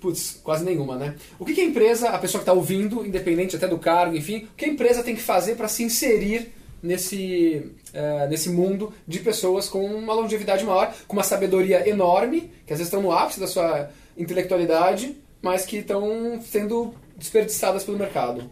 Putz, 0.02 0.40
quase 0.44 0.64
nenhuma, 0.64 0.96
né? 0.96 1.16
O 1.40 1.46
que, 1.46 1.54
que 1.54 1.62
a 1.62 1.64
empresa, 1.64 2.10
a 2.10 2.20
pessoa 2.20 2.40
que 2.40 2.44
está 2.44 2.54
ouvindo, 2.54 3.06
independente 3.06 3.56
até 3.56 3.68
do 3.68 3.80
cargo, 3.80 4.16
enfim, 4.16 4.48
o 4.54 4.56
que 4.56 4.66
a 4.66 4.68
empresa 4.68 5.02
tem 5.02 5.16
que 5.16 5.22
fazer 5.22 5.56
para 5.56 5.68
se 5.68 5.82
inserir 5.82 6.54
nesse, 6.84 7.72
eh, 7.94 8.28
nesse 8.30 8.50
mundo 8.50 8.94
de 9.08 9.20
pessoas 9.20 9.68
com 9.68 9.84
uma 9.84 10.14
longevidade 10.14 10.64
maior, 10.64 10.94
com 11.08 11.16
uma 11.16 11.24
sabedoria 11.24 11.90
enorme, 11.90 12.52
que 12.66 12.74
às 12.74 12.80
vezes 12.80 12.94
estão 12.94 13.02
no 13.02 13.12
ápice 13.12 13.40
da 13.40 13.48
sua 13.48 13.90
intelectualidade, 14.16 15.16
mas 15.48 15.66
que 15.66 15.78
estão 15.78 16.42
sendo 16.42 16.94
desperdiçadas 17.18 17.86
pelo 17.86 17.98
mercado. 17.98 18.44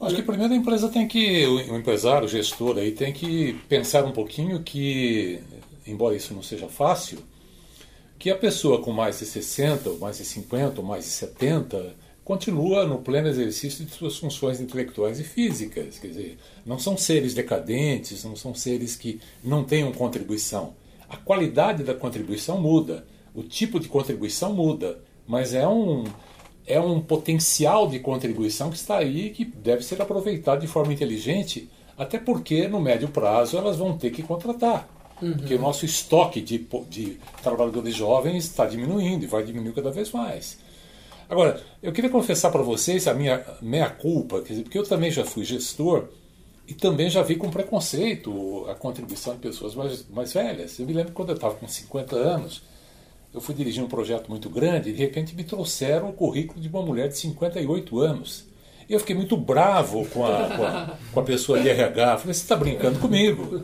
Acho 0.00 0.16
que 0.16 0.22
primeiro 0.22 0.54
a 0.54 0.56
empresa 0.56 0.88
tem 0.88 1.06
que, 1.06 1.46
o 1.46 1.76
empresário, 1.76 2.24
o 2.24 2.28
gestor 2.28 2.78
aí, 2.78 2.90
tem 2.92 3.12
que 3.12 3.52
pensar 3.68 4.02
um 4.02 4.10
pouquinho 4.10 4.62
que, 4.62 5.40
embora 5.86 6.16
isso 6.16 6.32
não 6.32 6.42
seja 6.42 6.68
fácil, 6.68 7.18
que 8.18 8.30
a 8.30 8.34
pessoa 8.34 8.80
com 8.80 8.92
mais 8.92 9.18
de 9.18 9.26
60, 9.26 9.90
ou 9.90 9.98
mais 9.98 10.16
de 10.16 10.24
50, 10.24 10.80
ou 10.80 10.86
mais 10.86 11.04
de 11.04 11.10
70, 11.10 11.94
continua 12.24 12.86
no 12.86 13.00
pleno 13.00 13.28
exercício 13.28 13.84
de 13.84 13.92
suas 13.92 14.16
funções 14.16 14.62
intelectuais 14.62 15.20
e 15.20 15.24
físicas. 15.24 15.98
Quer 15.98 16.08
dizer, 16.08 16.38
não 16.64 16.78
são 16.78 16.96
seres 16.96 17.34
decadentes, 17.34 18.24
não 18.24 18.34
são 18.34 18.54
seres 18.54 18.96
que 18.96 19.20
não 19.44 19.62
tenham 19.62 19.92
contribuição. 19.92 20.74
A 21.10 21.18
qualidade 21.18 21.84
da 21.84 21.94
contribuição 21.94 22.58
muda, 22.58 23.06
o 23.34 23.42
tipo 23.42 23.78
de 23.78 23.86
contribuição 23.86 24.54
muda, 24.54 24.98
mas 25.26 25.54
é 25.54 25.66
um, 25.66 26.04
é 26.66 26.80
um 26.80 27.00
potencial 27.00 27.88
de 27.88 27.98
contribuição 27.98 28.70
que 28.70 28.76
está 28.76 28.98
aí 28.98 29.30
que 29.30 29.44
deve 29.44 29.82
ser 29.82 30.00
aproveitado 30.00 30.60
de 30.60 30.66
forma 30.66 30.92
inteligente, 30.92 31.68
até 31.96 32.18
porque 32.18 32.68
no 32.68 32.80
médio 32.80 33.08
prazo 33.08 33.56
elas 33.56 33.76
vão 33.76 33.96
ter 33.96 34.10
que 34.10 34.22
contratar. 34.22 34.88
Uhum. 35.22 35.34
Porque 35.34 35.54
o 35.54 35.60
nosso 35.60 35.84
estoque 35.84 36.40
de, 36.40 36.66
de 36.88 37.18
trabalhadores 37.42 37.94
jovens 37.94 38.44
está 38.44 38.66
diminuindo 38.66 39.24
e 39.24 39.26
vai 39.26 39.42
diminuir 39.42 39.72
cada 39.72 39.90
vez 39.90 40.10
mais. 40.10 40.58
Agora, 41.28 41.62
eu 41.82 41.92
queria 41.92 42.10
confessar 42.10 42.50
para 42.50 42.62
vocês 42.62 43.08
a 43.08 43.14
minha 43.14 43.44
meia 43.62 43.88
culpa, 43.88 44.42
quer 44.42 44.50
dizer, 44.50 44.62
porque 44.64 44.78
eu 44.78 44.84
também 44.84 45.10
já 45.10 45.24
fui 45.24 45.44
gestor 45.44 46.08
e 46.66 46.74
também 46.74 47.08
já 47.08 47.22
vi 47.22 47.36
com 47.36 47.50
preconceito 47.50 48.66
a 48.68 48.74
contribuição 48.74 49.34
de 49.34 49.40
pessoas 49.40 49.74
mais, 49.74 50.08
mais 50.08 50.32
velhas. 50.32 50.78
Eu 50.78 50.86
me 50.86 50.92
lembro 50.92 51.12
quando 51.12 51.30
eu 51.30 51.34
estava 51.34 51.54
com 51.54 51.66
50 51.66 52.16
anos, 52.16 52.62
eu 53.34 53.40
fui 53.40 53.54
dirigir 53.54 53.82
um 53.82 53.88
projeto 53.88 54.28
muito 54.28 54.48
grande 54.48 54.90
e 54.90 54.92
de 54.92 54.98
repente 55.00 55.34
me 55.34 55.42
trouxeram 55.42 56.08
o 56.08 56.12
currículo 56.12 56.60
de 56.60 56.68
uma 56.68 56.82
mulher 56.82 57.08
de 57.08 57.18
58 57.18 58.00
anos. 58.00 58.46
E 58.88 58.92
eu 58.92 59.00
fiquei 59.00 59.16
muito 59.16 59.36
bravo 59.36 60.06
com 60.06 60.24
a, 60.24 60.48
com 60.50 60.64
a, 60.64 60.96
com 61.12 61.20
a 61.20 61.22
pessoa 61.24 61.60
de 61.60 61.68
RH. 61.68 62.18
Falei, 62.18 62.34
você 62.34 62.42
está 62.42 62.54
brincando 62.54 63.00
comigo? 63.00 63.60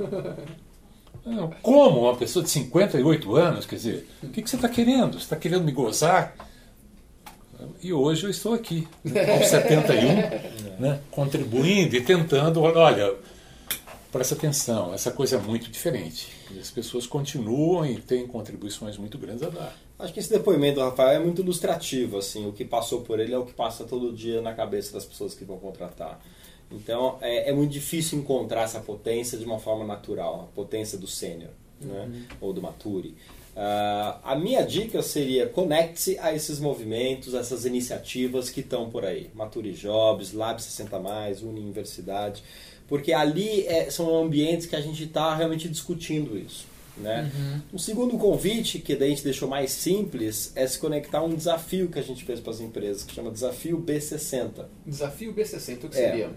Como 1.62 2.00
uma 2.00 2.16
pessoa 2.16 2.42
de 2.42 2.50
58 2.50 3.36
anos? 3.36 3.66
Quer 3.66 3.76
dizer, 3.76 4.08
o 4.22 4.28
que, 4.28 4.42
que 4.42 4.50
você 4.50 4.56
está 4.56 4.68
querendo? 4.68 5.12
Você 5.12 5.24
está 5.24 5.36
querendo 5.36 5.62
me 5.62 5.70
gozar? 5.70 6.34
E 7.82 7.92
hoje 7.92 8.24
eu 8.24 8.30
estou 8.30 8.54
aqui, 8.54 8.88
aos 9.04 9.46
71, 9.48 10.80
né, 10.80 10.98
contribuindo 11.10 11.94
e 11.94 12.00
tentando. 12.00 12.62
Olha, 12.62 13.14
presta 14.10 14.34
atenção, 14.34 14.92
essa 14.92 15.10
coisa 15.10 15.36
é 15.36 15.38
muito 15.38 15.70
diferente. 15.70 16.28
As 16.58 16.70
pessoas 16.70 17.06
continuam 17.06 17.86
e 17.86 18.00
têm 18.00 18.26
contribuições 18.26 18.96
muito 18.96 19.18
grandes 19.18 19.42
a 19.42 19.48
dar. 19.48 19.76
Acho 19.98 20.12
que 20.12 20.20
esse 20.20 20.30
depoimento 20.30 20.80
do 20.80 20.84
Rafael 20.84 21.20
é 21.20 21.24
muito 21.24 21.42
ilustrativo. 21.42 22.18
Assim, 22.18 22.46
o 22.46 22.52
que 22.52 22.64
passou 22.64 23.02
por 23.02 23.20
ele 23.20 23.34
é 23.34 23.38
o 23.38 23.44
que 23.44 23.52
passa 23.52 23.84
todo 23.84 24.12
dia 24.12 24.40
na 24.40 24.54
cabeça 24.54 24.92
das 24.92 25.04
pessoas 25.04 25.34
que 25.34 25.44
vão 25.44 25.58
contratar. 25.58 26.20
Então 26.70 27.18
é, 27.20 27.50
é 27.50 27.52
muito 27.52 27.72
difícil 27.72 28.18
encontrar 28.18 28.62
essa 28.62 28.80
potência 28.80 29.36
de 29.36 29.44
uma 29.44 29.58
forma 29.58 29.84
natural, 29.84 30.48
a 30.50 30.54
potência 30.54 30.96
do 30.96 31.06
sênior 31.06 31.50
né, 31.80 32.08
uhum. 32.08 32.22
ou 32.40 32.52
do 32.52 32.62
maturi. 32.62 33.16
Uh, 33.50 34.16
a 34.22 34.36
minha 34.36 34.62
dica 34.62 35.02
seria 35.02 35.48
conecte-se 35.48 36.16
a 36.20 36.32
esses 36.32 36.60
movimentos, 36.60 37.34
essas 37.34 37.64
iniciativas 37.64 38.48
que 38.48 38.60
estão 38.60 38.88
por 38.88 39.04
aí. 39.04 39.30
Maturi 39.34 39.72
Jobs, 39.72 40.32
Lab 40.32 40.62
60, 40.62 40.96
Universidade, 41.42 42.44
porque 42.90 43.10
ali 43.12 43.64
é, 43.68 43.88
são 43.88 44.20
ambientes 44.20 44.66
que 44.66 44.74
a 44.74 44.80
gente 44.80 45.04
está 45.04 45.36
realmente 45.36 45.68
discutindo 45.68 46.36
isso. 46.36 46.66
Né? 46.96 47.30
Uhum. 47.32 47.60
Um 47.74 47.78
segundo 47.78 48.18
convite, 48.18 48.80
que 48.80 48.96
daí 48.96 49.06
a 49.06 49.10
gente 49.10 49.22
deixou 49.22 49.48
mais 49.48 49.70
simples, 49.70 50.50
é 50.56 50.66
se 50.66 50.76
conectar 50.76 51.20
a 51.20 51.22
um 51.22 51.32
desafio 51.32 51.88
que 51.88 52.00
a 52.00 52.02
gente 52.02 52.24
fez 52.24 52.40
para 52.40 52.50
as 52.50 52.60
empresas, 52.60 53.04
que 53.04 53.14
chama 53.14 53.30
Desafio 53.30 53.80
B60. 53.80 54.64
Desafio 54.84 55.32
B60, 55.32 55.84
o 55.84 55.88
que 55.88 55.98
é. 55.98 56.10
seria? 56.10 56.30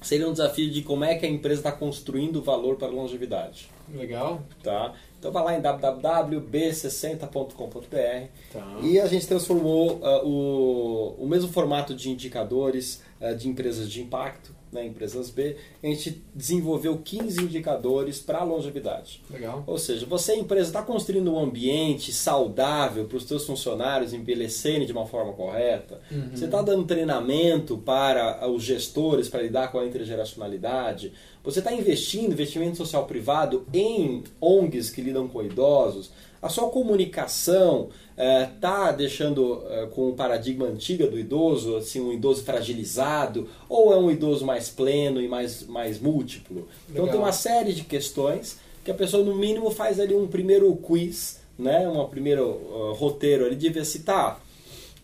Seria 0.00 0.26
um 0.26 0.32
desafio 0.32 0.70
de 0.70 0.80
como 0.80 1.04
é 1.04 1.14
que 1.14 1.26
a 1.26 1.28
empresa 1.28 1.60
está 1.60 1.70
construindo 1.70 2.42
valor 2.42 2.76
para 2.76 2.88
a 2.88 2.90
longevidade. 2.90 3.68
Legal. 3.94 4.42
Tá? 4.62 4.94
Então 5.18 5.30
vai 5.30 5.44
lá 5.44 5.58
em 5.58 5.60
www.b60.com.br 5.60 8.28
tá. 8.50 8.78
e 8.82 8.98
a 8.98 9.06
gente 9.06 9.28
transformou 9.28 9.98
uh, 9.98 10.26
o, 10.26 11.16
o 11.22 11.28
mesmo 11.28 11.52
formato 11.52 11.94
de 11.94 12.08
indicadores 12.10 13.02
uh, 13.20 13.36
de 13.36 13.46
empresas 13.46 13.90
de 13.90 14.00
impacto 14.00 14.61
né, 14.72 14.86
empresas 14.86 15.28
B, 15.28 15.56
a 15.82 15.86
gente 15.86 16.22
desenvolveu 16.34 16.96
15 16.96 17.42
indicadores 17.42 18.18
para 18.18 18.38
a 18.38 18.44
longevidade. 18.44 19.22
Legal. 19.30 19.62
Ou 19.66 19.76
seja, 19.76 20.06
você, 20.06 20.34
empresa, 20.34 20.68
está 20.68 20.82
construindo 20.82 21.30
um 21.32 21.38
ambiente 21.38 22.10
saudável 22.10 23.04
para 23.04 23.18
os 23.18 23.24
seus 23.24 23.44
funcionários 23.44 24.14
envelhecerem 24.14 24.86
de 24.86 24.92
uma 24.92 25.06
forma 25.06 25.34
correta? 25.34 26.00
Uhum. 26.10 26.30
Você 26.34 26.46
está 26.46 26.62
dando 26.62 26.86
treinamento 26.86 27.76
para 27.76 28.48
os 28.48 28.62
gestores 28.62 29.28
para 29.28 29.42
lidar 29.42 29.70
com 29.70 29.78
a 29.78 29.86
intergeracionalidade? 29.86 31.12
Você 31.44 31.58
está 31.58 31.72
investindo, 31.72 32.32
investimento 32.32 32.78
social 32.78 33.04
privado, 33.04 33.66
em 33.74 34.24
ONGs 34.40 34.90
que 34.90 35.02
lidam 35.02 35.28
com 35.28 35.42
idosos? 35.42 36.10
A 36.42 36.48
sua 36.48 36.68
comunicação 36.70 37.90
está 38.16 38.88
é, 38.88 38.92
deixando 38.92 39.62
é, 39.70 39.86
com 39.86 40.08
o 40.08 40.14
paradigma 40.14 40.66
antigo 40.66 41.06
do 41.06 41.16
idoso, 41.16 41.76
assim, 41.76 42.00
um 42.00 42.12
idoso 42.12 42.42
fragilizado, 42.42 43.48
ou 43.68 43.92
é 43.92 43.96
um 43.96 44.10
idoso 44.10 44.44
mais 44.44 44.68
pleno 44.68 45.20
e 45.20 45.28
mais, 45.28 45.64
mais 45.66 46.00
múltiplo? 46.00 46.56
Legal. 46.56 46.68
Então 46.90 47.08
tem 47.08 47.16
uma 47.16 47.32
série 47.32 47.72
de 47.72 47.84
questões 47.84 48.58
que 48.84 48.90
a 48.90 48.94
pessoa 48.94 49.24
no 49.24 49.36
mínimo 49.36 49.70
faz 49.70 50.00
ali 50.00 50.14
um 50.14 50.26
primeiro 50.26 50.74
quiz, 50.74 51.40
né, 51.56 51.88
um 51.88 52.04
primeiro 52.08 52.44
uh, 52.44 52.92
roteiro 52.94 53.46
ali 53.46 53.54
de 53.54 53.68
ver 53.68 53.84
se 53.84 54.00
tá 54.00 54.40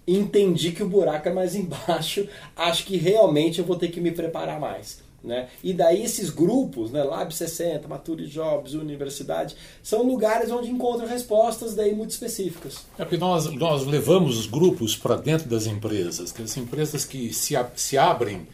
entendi 0.08 0.72
que 0.72 0.82
o 0.82 0.88
buraco 0.88 1.28
é 1.28 1.32
mais 1.32 1.54
embaixo, 1.56 2.26
acho 2.56 2.84
que 2.84 2.96
realmente 2.96 3.58
eu 3.58 3.64
vou 3.64 3.76
ter 3.76 3.88
que 3.88 4.00
me 4.00 4.10
preparar 4.10 4.58
mais. 4.58 5.06
Né? 5.22 5.48
E 5.64 5.72
daí 5.72 6.04
esses 6.04 6.30
grupos, 6.30 6.92
né, 6.92 7.02
Lab 7.02 7.34
60, 7.34 7.88
Mature 7.88 8.26
Jobs, 8.26 8.74
Universidade, 8.74 9.56
são 9.82 10.04
lugares 10.04 10.50
onde 10.50 10.70
encontram 10.70 11.08
respostas 11.08 11.74
daí 11.74 11.92
muito 11.94 12.10
específicas. 12.10 12.86
É 12.96 13.04
porque 13.04 13.16
nós, 13.16 13.52
nós 13.54 13.84
levamos 13.84 14.38
os 14.38 14.46
grupos 14.46 14.96
para 14.96 15.16
dentro 15.16 15.48
das 15.48 15.66
empresas, 15.66 16.30
que 16.30 16.42
as 16.42 16.56
empresas 16.56 17.04
que 17.04 17.32
se, 17.32 17.54
se 17.74 17.98
abrem 17.98 18.46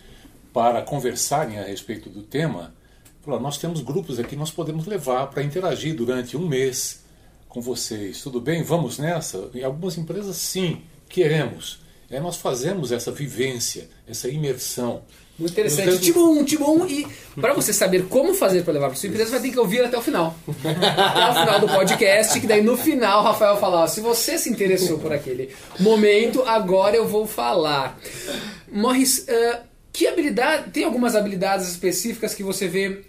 para 0.55 0.81
conversarem 0.83 1.59
a 1.59 1.65
respeito 1.65 2.09
do 2.09 2.23
tema, 2.23 2.73
nós 3.27 3.59
temos 3.59 3.81
grupos 3.81 4.19
aqui, 4.19 4.37
nós 4.37 4.51
podemos 4.51 4.87
levar 4.87 5.27
para 5.29 5.43
interagir 5.43 5.95
durante 5.95 6.37
um 6.37 6.47
mês 6.47 7.05
com 7.49 7.61
vocês. 7.61 8.23
Tudo 8.23 8.41
bem? 8.41 8.63
Vamos 8.63 8.99
nessa? 8.99 9.51
Em 9.55 9.63
algumas 9.63 9.97
empresas, 9.99 10.37
sim, 10.37 10.83
queremos. 11.09 11.81
É, 12.11 12.21
nós 12.21 12.37
fazemos 12.37 12.93
essa 12.93 13.11
vivência, 13.11 13.89
essa 14.07 14.29
imersão. 14.29 15.03
Muito 15.39 15.53
interessante. 15.53 15.99
Tibum, 15.99 16.45
Tibum. 16.45 16.87
E 16.87 17.07
para 17.41 17.53
você 17.53 17.73
saber 17.73 18.05
como 18.07 18.35
fazer 18.35 18.63
para 18.63 18.75
levar 18.75 18.89
para 18.89 18.97
sua 18.97 19.09
empresa, 19.09 19.33
vai 19.33 19.41
ter 19.41 19.51
que 19.51 19.59
ouvir 19.59 19.85
até 19.85 19.99
o 19.99 20.03
final. 20.03 20.37
até 20.47 21.31
o 21.31 21.35
final 21.35 21.61
do 21.61 21.69
podcast, 21.69 22.41
que 22.41 22.47
daí 22.47 22.63
no 22.63 22.77
final 22.77 23.21
o 23.21 23.25
Rafael 23.25 23.57
falar, 23.57 23.89
se 23.89 24.01
você 24.01 24.39
se 24.39 24.49
interessou 24.49 24.99
por 24.99 25.13
aquele 25.13 25.51
momento, 25.81 26.43
agora 26.43 26.97
eu 26.97 27.07
vou 27.07 27.27
falar. 27.27 27.99
Morris, 28.71 29.27
uh, 29.29 29.59
que 29.93 30.07
habilidade, 30.07 30.71
tem 30.71 30.85
algumas 30.85 31.15
habilidades 31.17 31.69
específicas 31.69 32.35
que 32.35 32.43
você 32.43 32.69
vê 32.69 32.89
uh, 32.89 33.03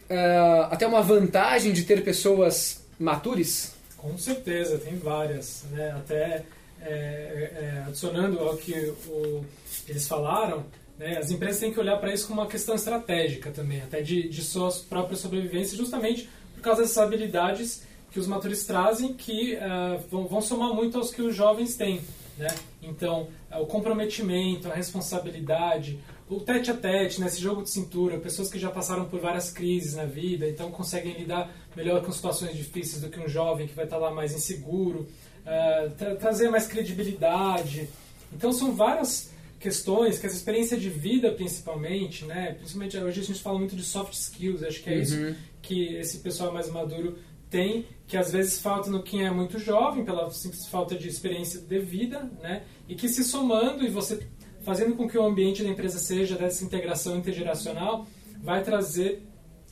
até 0.71 0.85
uma 0.87 1.01
vantagem 1.01 1.73
de 1.73 1.83
ter 1.83 2.03
pessoas 2.03 2.83
matures? 2.99 3.73
Com 3.97 4.17
certeza, 4.17 4.77
tem 4.77 4.97
várias. 4.97 5.63
Né? 5.71 5.91
Até 5.97 6.43
é, 6.81 6.91
é, 6.91 7.83
adicionando 7.87 8.39
ao 8.39 8.55
que 8.55 8.93
o, 9.07 9.43
eles 9.87 10.07
falaram, 10.07 10.65
né? 10.97 11.17
As 11.17 11.29
empresas 11.31 11.59
têm 11.59 11.71
que 11.71 11.79
olhar 11.79 11.97
para 11.97 12.13
isso 12.13 12.27
como 12.27 12.41
uma 12.41 12.47
questão 12.47 12.75
estratégica 12.75 13.51
também, 13.51 13.81
até 13.81 14.01
de, 14.01 14.27
de 14.29 14.41
sua 14.41 14.71
própria 14.89 15.17
sobrevivência, 15.17 15.77
justamente 15.77 16.29
por 16.53 16.61
causa 16.61 16.81
dessas 16.81 16.97
habilidades 16.97 17.83
que 18.11 18.19
os 18.19 18.27
matores 18.27 18.65
trazem 18.65 19.13
que 19.13 19.55
uh, 19.55 20.01
vão, 20.09 20.25
vão, 20.25 20.41
somar 20.41 20.73
muito 20.73 20.97
aos 20.97 21.11
que 21.11 21.21
os 21.21 21.35
jovens 21.35 21.75
têm. 21.75 22.01
Né? 22.37 22.47
Então, 22.81 23.27
uh, 23.51 23.59
o 23.59 23.65
comprometimento, 23.65 24.71
a 24.71 24.73
responsabilidade, 24.73 25.99
o 26.29 26.39
tete 26.39 26.71
a 26.71 26.73
tete, 26.73 27.19
nesse 27.19 27.41
jogo 27.41 27.61
de 27.61 27.69
cintura, 27.69 28.17
pessoas 28.17 28.49
que 28.49 28.57
já 28.57 28.71
passaram 28.71 29.05
por 29.05 29.19
várias 29.19 29.51
crises 29.51 29.95
na 29.95 30.05
vida, 30.05 30.47
então 30.47 30.71
conseguem 30.71 31.13
lidar 31.13 31.51
melhor 31.75 32.01
com 32.03 32.11
situações 32.11 32.55
difíceis 32.55 33.01
do 33.01 33.09
que 33.09 33.19
um 33.19 33.27
jovem 33.27 33.67
que 33.67 33.75
vai 33.75 33.83
estar 33.83 33.97
lá 33.97 34.11
mais 34.11 34.33
inseguro, 34.33 35.07
uh, 35.45 35.89
tra 35.97 36.15
trazer 36.15 36.49
mais 36.49 36.67
credibilidade. 36.67 37.89
Então, 38.31 38.53
são 38.53 38.73
várias 38.73 39.34
questões 39.65 40.19
que 40.19 40.27
essa 40.27 40.35
experiência 40.35 40.77
de 40.77 40.91
vida 40.91 41.31
principalmente, 41.31 42.23
né, 42.23 42.53
principalmente 42.53 42.95
hoje 42.97 43.19
a 43.19 43.23
gente 43.23 43.41
fala 43.41 43.57
muito 43.57 43.75
de 43.75 43.81
soft 43.81 44.13
skills, 44.13 44.61
acho 44.61 44.83
que 44.83 44.89
é 44.91 44.93
uhum. 44.93 45.01
isso 45.01 45.35
que 45.59 45.95
esse 45.95 46.19
pessoal 46.19 46.53
mais 46.53 46.69
maduro 46.69 47.17
tem, 47.49 47.87
que 48.05 48.15
às 48.15 48.31
vezes 48.31 48.59
falta 48.59 48.91
no 48.91 49.01
quem 49.01 49.25
é 49.25 49.31
muito 49.31 49.57
jovem, 49.57 50.05
pela 50.05 50.29
simples 50.29 50.67
falta 50.67 50.95
de 50.95 51.07
experiência 51.07 51.59
de 51.59 51.79
vida, 51.79 52.29
né, 52.43 52.61
e 52.87 52.93
que 52.93 53.09
se 53.09 53.23
somando 53.23 53.83
e 53.83 53.89
você 53.89 54.27
fazendo 54.61 54.95
com 54.95 55.07
que 55.07 55.17
o 55.17 55.25
ambiente 55.25 55.63
da 55.63 55.69
empresa 55.69 55.97
seja 55.97 56.35
dessa 56.35 56.63
integração 56.63 57.17
intergeracional, 57.17 58.05
vai 58.43 58.63
trazer 58.63 59.23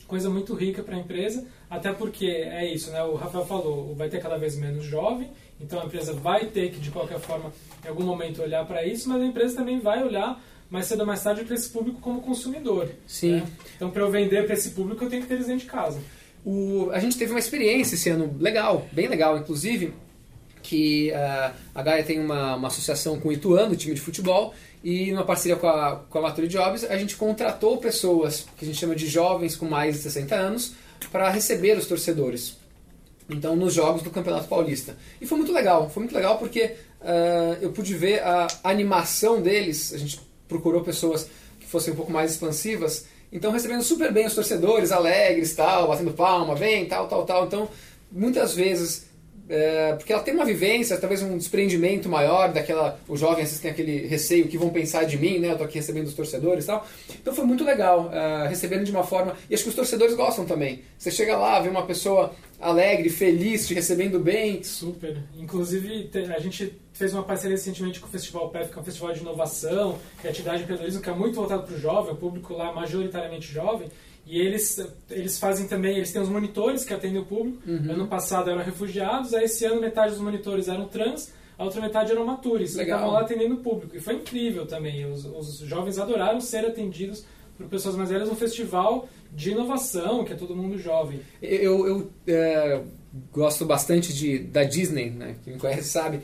coisa 0.08 0.28
muito 0.28 0.54
rica 0.54 0.82
para 0.82 0.96
a 0.96 0.98
empresa, 0.98 1.46
até 1.70 1.92
porque 1.92 2.26
é 2.26 2.72
isso, 2.72 2.90
né? 2.90 3.02
O 3.02 3.14
Rafael 3.14 3.46
falou, 3.46 3.94
vai 3.94 4.08
ter 4.08 4.20
cada 4.20 4.36
vez 4.36 4.56
menos 4.56 4.84
jovem, 4.84 5.30
então 5.64 5.80
a 5.80 5.84
empresa 5.86 6.12
vai 6.12 6.46
ter 6.46 6.70
que 6.70 6.78
de 6.78 6.90
qualquer 6.90 7.18
forma 7.18 7.52
em 7.84 7.88
algum 7.88 8.04
momento 8.04 8.42
olhar 8.42 8.64
para 8.66 8.84
isso, 8.86 9.08
mas 9.08 9.20
a 9.20 9.24
empresa 9.24 9.56
também 9.56 9.80
vai 9.80 10.02
olhar 10.02 10.42
mais 10.70 10.86
cedo 10.86 11.00
ou 11.00 11.06
mais 11.06 11.22
tarde 11.22 11.44
para 11.44 11.54
esse 11.54 11.68
público 11.68 12.00
como 12.00 12.20
consumidor. 12.20 12.90
Sim. 13.06 13.32
Né? 13.32 13.46
Então 13.76 13.90
para 13.90 14.02
eu 14.02 14.10
vender 14.10 14.44
para 14.44 14.54
esse 14.54 14.70
público 14.70 15.04
eu 15.04 15.10
tenho 15.10 15.22
que 15.22 15.28
ter 15.28 15.34
eles 15.34 15.46
dentro 15.46 15.64
de 15.64 15.70
casa. 15.70 16.00
O, 16.44 16.90
a 16.92 16.98
gente 16.98 17.16
teve 17.16 17.32
uma 17.32 17.38
experiência 17.38 17.94
esse 17.94 18.10
ano 18.10 18.36
legal, 18.38 18.86
bem 18.92 19.08
legal, 19.08 19.38
inclusive, 19.38 19.94
que 20.62 21.10
uh, 21.10 21.54
a 21.74 21.82
Gaia 21.82 22.04
tem 22.04 22.20
uma, 22.20 22.56
uma 22.56 22.68
associação 22.68 23.18
com 23.18 23.28
o 23.28 23.32
Ituano, 23.32 23.74
time 23.76 23.94
de 23.94 24.00
futebol, 24.00 24.54
e 24.82 25.10
numa 25.12 25.24
parceria 25.24 25.56
com 25.56 25.66
a, 25.66 25.96
com 25.96 26.18
a 26.18 26.22
Mature 26.22 26.46
Jobs, 26.46 26.84
a 26.84 26.98
gente 26.98 27.16
contratou 27.16 27.78
pessoas 27.78 28.46
que 28.58 28.64
a 28.64 28.68
gente 28.68 28.78
chama 28.78 28.94
de 28.94 29.06
jovens 29.06 29.56
com 29.56 29.64
mais 29.64 29.96
de 29.96 30.02
60 30.02 30.34
anos 30.34 30.74
para 31.10 31.30
receber 31.30 31.78
os 31.78 31.86
torcedores. 31.86 32.58
Então, 33.28 33.56
nos 33.56 33.72
jogos 33.72 34.02
do 34.02 34.10
Campeonato 34.10 34.48
Paulista. 34.48 34.96
E 35.20 35.26
foi 35.26 35.38
muito 35.38 35.52
legal, 35.52 35.88
foi 35.88 36.02
muito 36.02 36.14
legal 36.14 36.38
porque 36.38 36.74
uh, 37.00 37.56
eu 37.60 37.72
pude 37.72 37.94
ver 37.94 38.22
a 38.22 38.46
animação 38.62 39.40
deles. 39.40 39.92
A 39.94 39.98
gente 39.98 40.20
procurou 40.46 40.82
pessoas 40.82 41.28
que 41.58 41.66
fossem 41.66 41.92
um 41.92 41.96
pouco 41.96 42.12
mais 42.12 42.32
expansivas. 42.32 43.06
Então, 43.32 43.50
recebendo 43.50 43.82
super 43.82 44.12
bem 44.12 44.26
os 44.26 44.34
torcedores, 44.34 44.92
alegres, 44.92 45.54
tal, 45.54 45.88
batendo 45.88 46.12
palma, 46.12 46.54
vem, 46.54 46.86
tal, 46.86 47.08
tal, 47.08 47.24
tal. 47.24 47.46
Então, 47.46 47.68
muitas 48.12 48.54
vezes 48.54 49.06
é, 49.48 49.92
porque 49.94 50.12
ela 50.12 50.22
tem 50.22 50.32
uma 50.32 50.44
vivência, 50.44 50.96
talvez 50.96 51.22
um 51.22 51.36
desprendimento 51.36 52.08
maior 52.08 52.52
daquela. 52.52 52.98
Os 53.06 53.20
jovens 53.20 53.58
têm 53.60 53.70
aquele 53.70 54.06
receio 54.06 54.48
que 54.48 54.56
vão 54.56 54.70
pensar 54.70 55.04
de 55.04 55.18
mim, 55.18 55.38
né? 55.38 55.52
Eu 55.52 55.58
tô 55.58 55.64
aqui 55.64 55.78
recebendo 55.78 56.06
os 56.06 56.14
torcedores 56.14 56.64
e 56.64 56.66
tal. 56.66 56.86
Então 57.20 57.34
foi 57.34 57.44
muito 57.44 57.62
legal, 57.62 58.06
uh, 58.06 58.48
recebendo 58.48 58.84
de 58.84 58.90
uma 58.90 59.04
forma. 59.04 59.36
E 59.50 59.54
acho 59.54 59.64
que 59.64 59.68
os 59.68 59.74
torcedores 59.74 60.14
gostam 60.14 60.46
também. 60.46 60.82
Você 60.96 61.10
chega 61.10 61.36
lá, 61.36 61.60
vê 61.60 61.68
uma 61.68 61.84
pessoa 61.84 62.32
alegre, 62.58 63.10
feliz, 63.10 63.68
te 63.68 63.74
recebendo 63.74 64.18
bem. 64.18 64.62
Super. 64.62 65.18
Inclusive, 65.36 66.10
a 66.34 66.40
gente 66.40 66.74
fez 66.94 67.12
uma 67.12 67.22
parceria 67.22 67.56
recentemente 67.56 68.00
com 68.00 68.06
o 68.06 68.10
Festival 68.10 68.48
PEF, 68.48 68.70
que 68.70 68.78
é 68.78 68.80
um 68.80 68.84
festival 68.84 69.12
de 69.12 69.20
inovação, 69.20 69.98
criatividade 70.20 70.60
e 70.60 70.62
empreendedorismo, 70.62 71.02
que 71.02 71.10
é 71.10 71.14
muito 71.14 71.34
voltado 71.34 71.64
para 71.64 71.74
o 71.74 71.78
jovem, 71.78 72.12
o 72.14 72.16
público 72.16 72.54
lá 72.54 72.72
majoritariamente 72.72 73.52
jovem. 73.52 73.88
E 74.26 74.40
eles, 74.40 74.84
eles 75.10 75.38
fazem 75.38 75.66
também, 75.66 75.96
eles 75.96 76.10
têm 76.10 76.22
os 76.22 76.28
monitores 76.28 76.84
que 76.84 76.94
atendem 76.94 77.20
o 77.20 77.26
público. 77.26 77.58
Uhum. 77.66 77.90
Ano 77.90 78.06
passado 78.06 78.50
eram 78.50 78.62
refugiados, 78.62 79.34
aí 79.34 79.44
esse 79.44 79.64
ano 79.64 79.80
metade 79.80 80.12
dos 80.12 80.20
monitores 80.20 80.68
eram 80.68 80.88
trans, 80.88 81.32
a 81.58 81.64
outra 81.64 81.80
metade 81.80 82.10
eram 82.10 82.24
matures. 82.24 82.74
Legal. 82.74 82.98
Estavam 82.98 83.14
lá 83.14 83.20
atendendo 83.20 83.54
o 83.54 83.58
público. 83.58 83.96
E 83.96 84.00
foi 84.00 84.14
incrível 84.14 84.66
também. 84.66 85.04
Os, 85.06 85.24
os 85.26 85.58
jovens 85.58 85.98
adoraram 85.98 86.40
ser 86.40 86.64
atendidos 86.64 87.24
por 87.56 87.66
pessoas 87.68 87.94
mais 87.96 88.10
velhas 88.10 88.28
no 88.28 88.34
festival 88.34 89.08
de 89.32 89.50
inovação, 89.50 90.24
que 90.24 90.32
é 90.32 90.36
todo 90.36 90.56
mundo 90.56 90.78
jovem. 90.78 91.20
Eu, 91.40 91.86
eu 91.86 92.10
é, 92.26 92.80
gosto 93.32 93.64
bastante 93.64 94.12
de, 94.12 94.38
da 94.38 94.64
Disney, 94.64 95.10
né? 95.10 95.36
Quem 95.44 95.54
me 95.54 95.58
conhece 95.58 95.88
sabe. 95.88 96.20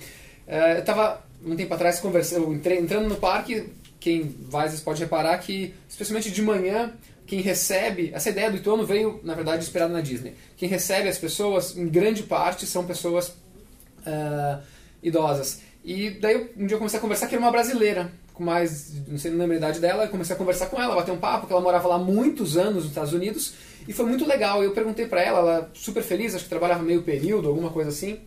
É, 0.46 0.76
eu 0.76 0.80
estava 0.80 1.24
um 1.44 1.54
tempo 1.54 1.72
atrás 1.74 2.00
conversando, 2.00 2.52
entrando 2.52 3.08
no 3.08 3.16
parque, 3.16 3.70
quem 3.98 4.34
vai 4.48 4.64
às 4.64 4.72
vezes 4.72 4.84
pode 4.84 5.02
reparar 5.02 5.38
que, 5.38 5.74
especialmente 5.88 6.30
de 6.30 6.42
manhã, 6.42 6.92
quem 7.30 7.42
recebe, 7.42 8.10
essa 8.12 8.28
ideia 8.28 8.50
do 8.50 8.56
Ituano 8.56 8.84
veio, 8.84 9.20
na 9.22 9.34
verdade, 9.34 9.62
esperada 9.62 9.92
na 9.92 10.00
Disney. 10.00 10.34
Quem 10.56 10.68
recebe 10.68 11.08
as 11.08 11.16
pessoas, 11.16 11.76
em 11.76 11.86
grande 11.86 12.24
parte, 12.24 12.66
são 12.66 12.84
pessoas 12.84 13.28
uh, 13.28 14.60
idosas. 15.00 15.60
E 15.84 16.10
daí 16.10 16.50
um 16.56 16.66
dia 16.66 16.74
eu 16.74 16.78
comecei 16.78 16.98
a 16.98 17.00
conversar 17.00 17.28
que 17.28 17.36
era 17.36 17.44
uma 17.44 17.52
brasileira, 17.52 18.10
com 18.34 18.42
mais, 18.42 18.92
não 19.06 19.16
sei, 19.16 19.30
não 19.30 19.38
lembro 19.38 19.54
a 19.54 19.58
idade 19.58 19.78
dela, 19.78 20.06
eu 20.06 20.08
comecei 20.08 20.34
a 20.34 20.36
conversar 20.36 20.66
com 20.66 20.82
ela, 20.82 20.96
bater 20.96 21.12
um 21.12 21.18
papo, 21.18 21.46
que 21.46 21.52
ela 21.52 21.62
morava 21.62 21.86
lá 21.86 21.98
muitos 21.98 22.56
anos 22.56 22.82
nos 22.82 22.86
Estados 22.86 23.12
Unidos, 23.12 23.54
e 23.86 23.92
foi 23.92 24.06
muito 24.06 24.26
legal. 24.26 24.64
Eu 24.64 24.72
perguntei 24.72 25.06
para 25.06 25.22
ela, 25.22 25.38
ela 25.38 25.70
super 25.72 26.02
feliz, 26.02 26.34
acho 26.34 26.42
que 26.42 26.50
trabalhava 26.50 26.82
meio 26.82 27.02
período, 27.02 27.46
alguma 27.46 27.70
coisa 27.70 27.90
assim. 27.90 28.18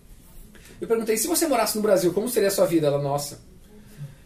Eu 0.79 0.87
perguntei, 0.87 1.17
se 1.17 1.27
você 1.27 1.45
morasse 1.45 1.75
no 1.75 1.81
Brasil, 1.81 2.13
como 2.13 2.29
seria 2.29 2.47
a 2.47 2.51
sua 2.51 2.65
vida? 2.65 2.87
Ela, 2.87 3.01
nossa, 3.01 3.41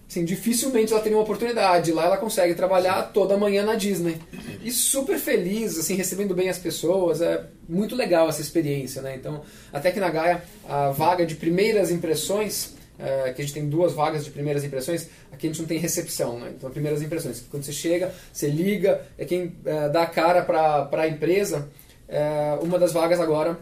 Assim, 0.10 0.24
dificilmente 0.24 0.94
ela 0.94 1.02
teria 1.02 1.18
uma 1.18 1.24
oportunidade. 1.24 1.92
Lá 1.92 2.06
ela 2.06 2.18
consegue 2.18 2.56
trabalhar 2.56 3.12
toda 3.14 3.36
manhã 3.36 3.66
na 3.66 3.76
Disney. 3.76 4.18
E 4.64 4.72
super 4.72 5.20
feliz, 5.20 5.78
assim, 5.78 5.96
recebendo 5.96 6.34
bem 6.34 6.50
as 6.50 6.58
pessoas. 6.58 7.22
É 7.22 7.46
muito 7.68 7.94
legal 7.94 8.30
essa 8.30 8.42
experiência, 8.42 9.02
né? 9.02 9.16
Então, 9.16 9.42
até 9.72 9.92
que 9.92 10.00
na 10.00 10.10
Gaia, 10.10 10.44
a 10.68 10.92
vaga 10.92 11.26
de 11.26 11.36
primeiras 11.36 11.92
impressões, 11.92 12.74
é, 12.98 13.34
que 13.34 13.42
a 13.42 13.46
gente 13.46 13.54
tem 13.54 13.68
duas 13.68 13.92
vagas 13.94 14.24
de 14.24 14.32
primeiras 14.32 14.64
impressões, 14.64 15.10
aqui 15.30 15.48
a 15.48 15.50
gente 15.50 15.60
não 15.60 15.68
tem 15.68 15.78
recepção, 15.78 16.40
né? 16.40 16.54
Então, 16.56 16.72
primeiras 16.72 17.02
impressões. 17.02 17.44
Quando 17.52 17.64
você 17.64 17.74
chega, 17.74 18.14
você 18.32 18.48
liga, 18.48 19.02
é 19.18 19.26
quem 19.26 19.58
é, 19.66 19.90
dá 19.90 20.04
a 20.04 20.08
cara 20.08 20.42
para 20.42 20.90
a 21.02 21.08
empresa. 21.08 21.68
É, 22.08 22.58
uma 22.62 22.80
das 22.80 22.94
vagas 22.94 23.20
agora, 23.20 23.60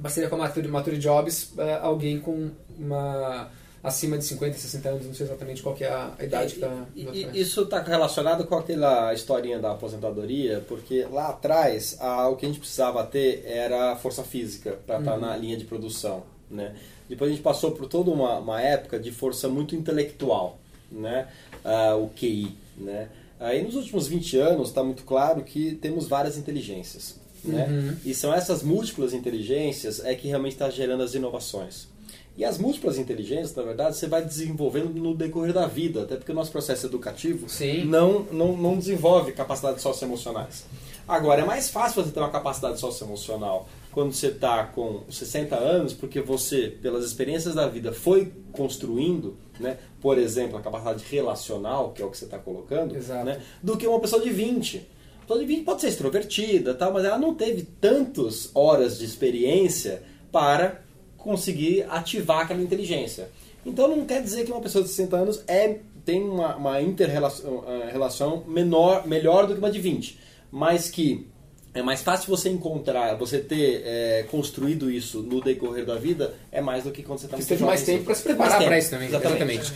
parceria 0.00 0.30
com 0.30 0.36
a 0.36 0.38
Mature, 0.38 0.68
Mature 0.68 0.98
Jobs, 0.98 1.52
é, 1.58 1.74
alguém 1.82 2.20
com 2.20 2.52
uma 2.78 3.50
acima 3.84 4.16
de 4.16 4.24
50, 4.24 4.56
60 4.56 4.88
anos, 4.88 5.06
não 5.06 5.14
sei 5.14 5.26
exatamente 5.26 5.62
qual 5.62 5.76
é 5.78 5.86
a 5.86 6.14
idade 6.18 6.54
que 6.54 6.64
está. 6.64 6.86
Isso 7.34 7.62
está 7.62 7.82
relacionado 7.82 8.46
com 8.46 8.56
aquela 8.56 9.12
historinha 9.12 9.58
da 9.58 9.72
aposentadoria, 9.72 10.64
porque 10.66 11.06
lá 11.10 11.28
atrás 11.28 11.98
a, 12.00 12.26
o 12.28 12.36
que 12.36 12.46
a 12.46 12.48
gente 12.48 12.58
precisava 12.58 13.04
ter 13.04 13.44
era 13.44 13.94
força 13.96 14.24
física 14.24 14.78
para 14.86 14.98
estar 14.98 15.10
tá 15.10 15.16
uhum. 15.16 15.20
na 15.20 15.36
linha 15.36 15.58
de 15.58 15.66
produção. 15.66 16.22
Né? 16.50 16.74
Depois 17.06 17.30
a 17.30 17.34
gente 17.34 17.42
passou 17.42 17.72
por 17.72 17.86
toda 17.86 18.10
uma, 18.10 18.38
uma 18.38 18.60
época 18.60 18.98
de 18.98 19.12
força 19.12 19.48
muito 19.48 19.76
intelectual, 19.76 20.58
né? 20.90 21.28
Uh, 21.62 22.04
o 22.04 22.08
QI. 22.08 22.56
Né? 22.78 23.08
Aí 23.38 23.62
nos 23.62 23.74
últimos 23.74 24.08
20 24.08 24.38
anos 24.38 24.68
está 24.68 24.82
muito 24.82 25.02
claro 25.04 25.42
que 25.42 25.74
temos 25.74 26.08
várias 26.08 26.38
inteligências. 26.38 27.16
Né? 27.44 27.66
Uhum. 27.66 27.96
E 28.02 28.14
são 28.14 28.32
essas 28.32 28.62
múltiplas 28.62 29.12
inteligências 29.12 30.02
é 30.02 30.14
que 30.14 30.26
realmente 30.28 30.52
está 30.52 30.70
gerando 30.70 31.02
as 31.02 31.14
inovações. 31.14 31.92
E 32.36 32.44
as 32.44 32.58
múltiplas 32.58 32.98
inteligências, 32.98 33.54
na 33.54 33.62
verdade, 33.62 33.96
você 33.96 34.08
vai 34.08 34.24
desenvolvendo 34.24 34.88
no 34.94 35.14
decorrer 35.14 35.52
da 35.52 35.66
vida, 35.66 36.02
até 36.02 36.16
porque 36.16 36.32
o 36.32 36.34
nosso 36.34 36.50
processo 36.50 36.86
educativo 36.86 37.48
Não, 37.84 38.24
não, 38.32 38.56
não 38.56 38.76
desenvolve 38.76 39.32
capacidades 39.32 39.82
socioemocionais. 39.82 40.64
Agora, 41.06 41.42
é 41.42 41.44
mais 41.44 41.70
fácil 41.70 42.02
você 42.02 42.10
ter 42.10 42.18
uma 42.18 42.30
capacidade 42.30 42.80
socioemocional 42.80 43.68
quando 43.92 44.12
você 44.12 44.28
está 44.28 44.64
com 44.64 45.02
60 45.08 45.54
anos, 45.54 45.92
porque 45.92 46.20
você, 46.20 46.68
pelas 46.82 47.04
experiências 47.04 47.54
da 47.54 47.68
vida, 47.68 47.92
foi 47.92 48.32
construindo, 48.50 49.36
né, 49.60 49.78
por 50.00 50.18
exemplo, 50.18 50.56
a 50.56 50.60
capacidade 50.60 51.04
relacional, 51.08 51.92
que 51.92 52.02
é 52.02 52.04
o 52.04 52.10
que 52.10 52.18
você 52.18 52.24
está 52.24 52.38
colocando, 52.38 52.94
né, 52.94 53.40
do 53.62 53.76
que 53.76 53.86
uma 53.86 54.00
pessoa 54.00 54.20
de 54.20 54.30
20. 54.30 54.78
A 55.18 55.26
pessoa 55.26 55.38
de 55.38 55.46
20 55.46 55.64
pode 55.64 55.80
ser 55.82 55.88
extrovertida, 55.88 56.74
tal, 56.74 56.92
mas 56.92 57.04
ela 57.04 57.18
não 57.18 57.34
teve 57.34 57.62
tantas 57.62 58.50
horas 58.54 58.98
de 58.98 59.04
experiência 59.04 60.02
para 60.32 60.83
conseguir 61.24 61.86
ativar 61.88 62.40
aquela 62.40 62.62
inteligência. 62.62 63.30
Então 63.64 63.88
não 63.88 64.04
quer 64.04 64.22
dizer 64.22 64.44
que 64.44 64.52
uma 64.52 64.60
pessoa 64.60 64.84
de 64.84 64.90
60 64.90 65.16
anos 65.16 65.42
é, 65.48 65.78
tem 66.04 66.22
uma, 66.22 66.54
uma 66.54 66.82
inter-relação 66.82 68.44
eh, 68.46 68.50
menor, 68.50 69.06
melhor 69.06 69.46
do 69.46 69.54
que 69.54 69.58
uma 69.58 69.70
de 69.70 69.80
20, 69.80 70.18
mas 70.52 70.90
que 70.90 71.26
é 71.72 71.82
mais 71.82 72.02
fácil 72.02 72.28
você 72.28 72.50
encontrar, 72.50 73.16
você 73.16 73.38
ter 73.38 73.82
é, 73.86 74.26
construído 74.30 74.90
isso 74.90 75.22
no 75.22 75.40
decorrer 75.40 75.86
da 75.86 75.96
vida, 75.96 76.34
é 76.52 76.60
mais 76.60 76.84
do 76.84 76.92
que 76.92 77.02
quando 77.02 77.20
você 77.20 77.24
está 77.24 77.38
muito 77.38 77.48
Você 77.48 77.54
teve 77.54 77.64
mais 77.64 77.82
tempo 77.82 78.04
para 78.04 78.14
se 78.14 78.22
preparar 78.22 78.62
para 78.62 78.78
isso 78.78 78.90
também. 78.90 79.08
Exatamente. 79.08 79.42
Exatamente. 79.42 79.72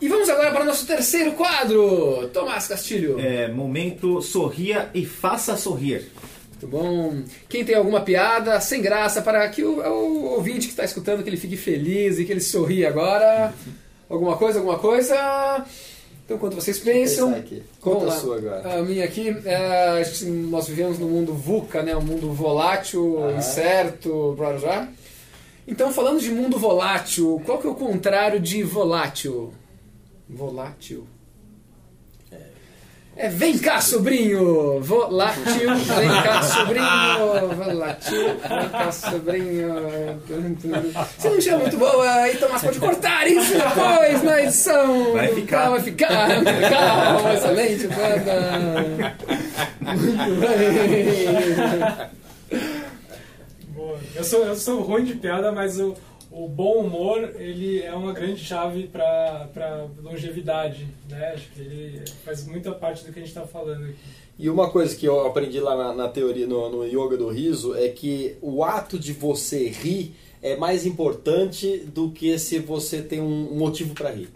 E 0.00 0.08
vamos 0.08 0.28
agora 0.28 0.50
para 0.50 0.62
o 0.62 0.64
nosso 0.66 0.86
terceiro 0.86 1.32
quadro. 1.32 2.28
Tomás 2.32 2.66
Castilho. 2.66 3.18
É, 3.18 3.48
momento 3.48 4.20
sorria 4.20 4.90
e 4.92 5.06
faça 5.06 5.56
sorrir. 5.56 6.10
Muito 6.62 6.66
bom. 6.68 7.22
Quem 7.48 7.64
tem 7.64 7.74
alguma 7.74 8.02
piada 8.02 8.60
sem 8.60 8.80
graça 8.80 9.20
para 9.20 9.48
que 9.48 9.64
o, 9.64 9.80
o 9.80 10.24
ouvinte 10.34 10.66
que 10.66 10.72
está 10.72 10.84
escutando 10.84 11.22
que 11.22 11.28
ele 11.28 11.36
fique 11.36 11.56
feliz 11.56 12.18
e 12.18 12.24
que 12.24 12.30
ele 12.30 12.40
sorri 12.40 12.86
agora. 12.86 13.52
Alguma 14.08 14.36
coisa, 14.36 14.58
alguma 14.58 14.78
coisa. 14.78 15.64
Então, 16.22 16.36
enquanto 16.36 16.54
vocês 16.54 16.78
pensam. 16.78 17.42
Conta 17.80 18.08
a 18.08 18.10
sua 18.10 18.36
agora. 18.36 18.74
A 18.74 18.82
minha 18.82 19.06
aqui. 19.06 19.34
É, 19.46 20.04
nós 20.50 20.68
vivemos 20.68 20.98
no 20.98 21.08
mundo 21.08 21.32
VUCA, 21.32 21.82
né? 21.82 21.96
um 21.96 22.02
mundo 22.02 22.30
volátil, 22.30 23.24
ah. 23.24 23.32
incerto, 23.32 24.34
blá, 24.36 24.52
blá. 24.52 24.88
Então, 25.66 25.90
falando 25.94 26.20
de 26.20 26.30
mundo 26.30 26.58
volátil, 26.58 27.40
qual 27.46 27.58
que 27.58 27.66
é 27.66 27.70
o 27.70 27.74
contrário 27.74 28.38
de 28.38 28.62
volátil? 28.62 29.54
Volátil. 30.28 31.06
É, 33.14 33.28
vem 33.28 33.58
cá, 33.58 33.78
sobrinho! 33.80 34.80
Volátil, 34.80 35.44
vem 35.76 36.08
cá, 36.08 36.40
sobrinho! 36.48 37.54
Volátil, 37.54 38.26
vem 38.38 38.68
cá, 38.70 38.90
sobrinho! 38.90 39.74
Você 41.18 41.28
não 41.28 41.38
tinha 41.38 41.58
muito 41.58 41.76
boa, 41.76 42.10
aí 42.10 42.36
Tomás 42.38 42.62
pode 42.62 42.78
cortar 42.80 43.26
isso 43.28 43.52
depois 43.52 44.22
na 44.22 44.42
edição! 44.42 45.12
Vai 45.12 45.28
ficar! 45.28 45.68
Vai 45.70 45.80
ficar, 45.80 46.42
vai 46.42 46.54
ficar! 46.54 47.34
Excelente, 47.34 47.86
banda! 47.88 49.14
Muito 49.82 50.34
bem! 50.40 52.22
Boa. 53.74 53.98
Eu 54.14 54.24
sou, 54.24 54.44
eu 54.46 54.56
sou 54.56 54.80
ruim 54.80 55.04
de 55.04 55.14
piada, 55.16 55.52
mas 55.52 55.78
o 55.78 55.94
o 56.32 56.48
bom 56.48 56.78
humor 56.78 57.34
ele 57.36 57.82
é 57.82 57.92
uma 57.92 58.12
grande 58.12 58.42
chave 58.42 58.88
para 58.88 59.88
longevidade, 60.02 60.88
né? 61.08 61.32
Acho 61.34 61.50
que 61.50 61.60
ele 61.60 62.04
faz 62.24 62.46
muita 62.46 62.72
parte 62.72 63.04
do 63.04 63.12
que 63.12 63.18
a 63.18 63.22
gente 63.22 63.28
está 63.28 63.46
falando 63.46 63.84
aqui. 63.84 63.96
E 64.38 64.48
uma 64.48 64.70
coisa 64.70 64.96
que 64.96 65.06
eu 65.06 65.26
aprendi 65.26 65.60
lá 65.60 65.76
na, 65.76 65.92
na 65.92 66.08
teoria, 66.08 66.46
no, 66.46 66.68
no 66.70 66.86
yoga 66.86 67.16
do 67.16 67.28
riso, 67.28 67.76
é 67.76 67.88
que 67.88 68.36
o 68.40 68.64
ato 68.64 68.98
de 68.98 69.12
você 69.12 69.68
rir 69.68 70.14
é 70.42 70.56
mais 70.56 70.86
importante 70.86 71.78
do 71.94 72.10
que 72.10 72.36
se 72.38 72.58
você 72.58 73.02
tem 73.02 73.20
um 73.20 73.54
motivo 73.54 73.94
para 73.94 74.10
rir. 74.10 74.28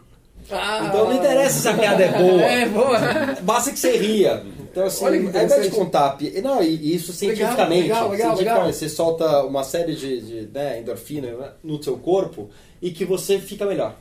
Ah. 0.50 0.86
Então 0.86 1.06
não 1.06 1.16
interessa 1.16 1.60
se 1.60 1.68
a 1.68 1.74
piada 1.74 2.04
é 2.04 2.12
boa. 2.12 2.42
É, 2.46 2.68
boa. 2.68 2.98
Basta 3.42 3.72
que 3.72 3.78
você 3.78 3.96
ria. 3.96 4.44
Então, 4.76 4.86
assim, 4.88 5.04
Olha 5.06 5.16
ao 5.18 5.22
invés 5.24 5.62
de 5.62 5.70
contar. 5.70 6.10
pi- 6.18 6.38
Não, 6.42 6.62
e 6.62 6.94
isso 6.94 7.10
cientificamente. 7.10 7.84
legal, 7.84 8.10
legal, 8.10 8.36
cientificamente, 8.36 8.44
legal. 8.66 8.72
Você 8.74 8.88
solta 8.90 9.42
uma 9.44 9.64
série 9.64 9.94
de, 9.96 10.20
de 10.20 10.48
né, 10.52 10.78
endorfina 10.80 11.28
né, 11.28 11.48
no 11.64 11.82
seu 11.82 11.96
corpo 11.96 12.50
e 12.82 12.90
que 12.90 13.02
você 13.06 13.38
fica 13.38 13.64
melhor. 13.64 13.94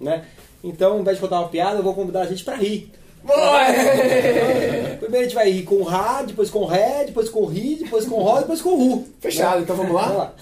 Né? 0.00 0.24
Então, 0.64 0.94
ao 0.94 0.98
invés 0.98 1.16
de 1.18 1.20
contar 1.20 1.38
uma 1.38 1.48
piada, 1.48 1.78
eu 1.78 1.82
vou 1.84 1.94
convidar 1.94 2.22
a 2.22 2.26
gente 2.26 2.42
pra 2.42 2.56
rir. 2.56 2.90
Primeiro 4.98 5.20
a 5.20 5.22
gente 5.28 5.34
vai 5.36 5.48
rir 5.48 5.62
com 5.62 5.80
Rá, 5.84 6.22
depois 6.22 6.50
com 6.50 6.64
Ré, 6.64 7.04
depois 7.06 7.28
com 7.28 7.44
Ri, 7.46 7.76
depois 7.84 8.04
com 8.04 8.16
Ró, 8.20 8.40
depois 8.40 8.60
com 8.60 8.70
Ru. 8.74 9.04
Fechado, 9.20 9.62
então 9.62 9.76
vamos 9.76 9.92
lá? 9.94 10.06
Vamos 10.06 10.18
lá. 10.18 10.34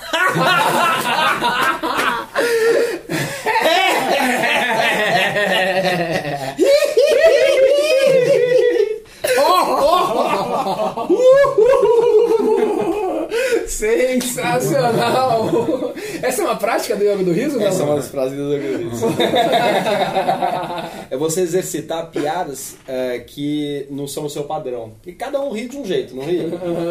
Sensacional! 13.67 15.93
Essa 16.23 16.43
é 16.43 16.45
uma 16.45 16.57
prática 16.57 16.95
do 16.97 17.05
yoga 17.05 17.25
do 17.25 17.33
riso? 17.33 17.59
não? 17.59 17.67
Essa 17.67 17.83
é 17.83 17.87
uma 17.87 17.97
das 17.97 18.09
frases 18.09 18.37
do 18.37 18.51
Organizam. 18.53 19.09
É 21.11 21.17
você 21.17 21.43
exercitar 21.43 22.11
piadas 22.11 22.77
é, 22.89 23.19
que 23.21 23.87
não 23.91 24.09
são 24.09 24.25
o 24.25 24.31
seu 24.31 24.45
padrão. 24.45 24.93
E 25.07 25.13
cada 25.13 25.39
um 25.41 25.53
ri 25.53 25.69
de 25.69 25.77
um 25.77 25.85
jeito, 25.85 26.17
não 26.17 26.25
ri? 26.25 26.41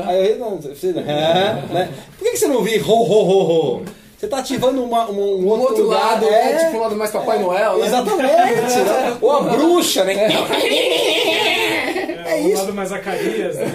Aí 0.07 0.17
eu 0.17 0.23
ri, 0.33 0.39
não, 0.39 0.57
você, 0.57 0.93
né? 0.93 1.89
Por 2.17 2.29
que 2.31 2.37
você 2.37 2.47
não 2.47 2.61
ri 2.61 2.79
ho, 2.79 2.93
ho, 2.93 3.01
ho, 3.01 3.79
ho? 3.79 3.83
Você 4.17 4.27
tá 4.27 4.37
ativando 4.37 4.81
uma, 4.83 5.05
uma- 5.07 5.21
um, 5.21 5.43
Um 5.43 5.47
outro, 5.47 5.67
outro 5.69 5.83
lugar, 5.83 6.11
lado, 6.13 6.25
é, 6.29 6.51
é 6.53 6.57
tipo 6.65 6.77
um 6.77 6.81
lado 6.81 6.95
mais 6.95 7.11
Papai 7.11 7.39
Noel, 7.39 7.79
né? 7.79 7.87
Exatamente. 7.87 8.31
né? 8.31 9.17
Ou 9.21 9.31
a 9.31 9.41
bruxa, 9.41 10.03
né? 10.05 10.13
É, 12.37 12.41
o 12.41 12.57
lado 12.57 12.73
mais 12.73 12.89
Zacarias, 12.89 13.55
né? 13.57 13.65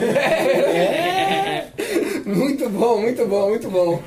Muito 2.27 2.69
bom, 2.69 3.01
muito 3.01 3.27
bom, 3.27 3.49
muito 3.49 3.71
bom. 3.71 4.03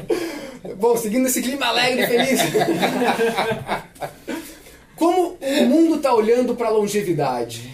Bom, 0.78 0.96
seguindo 0.96 1.28
esse 1.28 1.42
clima 1.42 1.66
alegre 1.68 2.04
e 2.04 2.08
feliz. 2.08 2.42
Como 4.96 5.38
o 5.42 5.66
mundo 5.66 5.96
está 5.96 6.14
olhando 6.14 6.56
para 6.56 6.68
a 6.68 6.72
longevidade? 6.72 7.72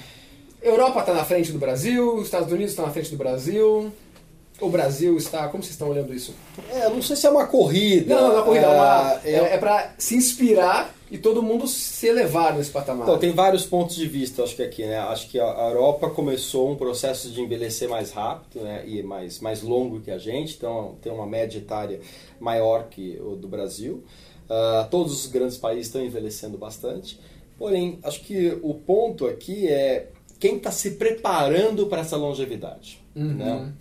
Europa 0.62 1.02
está 1.02 1.14
na 1.14 1.26
frente 1.26 1.52
do 1.52 1.60
Brasil, 1.60 2.16
os 2.16 2.26
Estados 2.26 2.52
Unidos 2.52 2.72
estão 2.72 2.86
na 2.86 2.92
frente 2.92 3.12
do 3.12 3.18
Brasil. 3.18 3.92
O 4.60 4.70
Brasil 4.70 5.16
está. 5.18 5.47
Como 5.49 5.62
vocês 5.62 5.74
estão 5.74 5.89
olhando 5.89 6.14
isso? 6.14 6.34
É, 6.72 6.86
eu 6.86 6.89
não 6.89 7.01
sei 7.01 7.16
se 7.16 7.28
é 7.28 7.30
uma 7.30 7.45
corrida. 7.45 8.16
Não, 8.16 8.22
não, 8.24 8.34
não 8.34 8.39
é 8.41 8.43
corrida, 8.43 8.66
é, 8.66 8.70
uma- 8.70 9.20
é- 9.24 9.32
é, 9.32 9.53
é 9.53 9.58
para 9.58 9.93
se 9.99 10.16
inspirar 10.16 10.95
e 11.12 11.18
todo 11.18 11.43
mundo 11.43 11.68
se 11.68 12.08
elevar 12.08 12.55
nesse 12.58 12.72
patamar. 12.72 13.03
Então, 13.08 13.20
tem 13.20 13.32
vários 13.34 13.66
pontos 13.66 13.95
de 13.95 14.08
vista, 14.08 14.41
acho 14.43 14.55
que 14.55 14.64
aqui, 14.64 14.84
né? 14.84 14.97
Acho 14.97 15.30
que 15.30 15.39
a 15.39 15.70
Europa 15.70 16.10
começou 16.10 16.72
um 16.72 16.76
processo 16.76 17.30
de 17.30 17.39
envelhecer 17.39 17.88
mais 17.88 18.12
rápido, 18.12 18.64
né? 18.64 18.84
E 18.88 19.03
mais, 19.03 19.39
mais 19.39 19.62
longo 19.62 20.01
que 20.01 20.10
a 20.10 20.18
gente, 20.18 20.55
então 20.55 20.95
tem 21.01 21.12
uma 21.12 21.28
média 21.28 21.60
etária 21.60 21.99
maior 22.39 22.88
que 22.89 23.20
o 23.22 23.36
do 23.36 23.47
Brasil. 23.47 24.03
Ah, 24.49 24.88
todos 24.89 25.14
os 25.14 25.28
grandes 25.28 25.58
países 25.58 25.86
estão 25.88 26.03
envelhecendo 26.03 26.58
bastante. 26.58 27.20
Porém, 27.60 27.99
acho 28.03 28.22
que 28.22 28.58
o 28.64 28.74
ponto 28.74 29.28
aqui 29.28 29.68
é 29.68 30.08
quem 30.39 30.58
está 30.58 30.72
se 30.72 30.91
preparando 30.91 31.88
para 31.88 32.01
essa 32.01 32.16
longevidade, 32.16 32.99
né? 33.16 33.72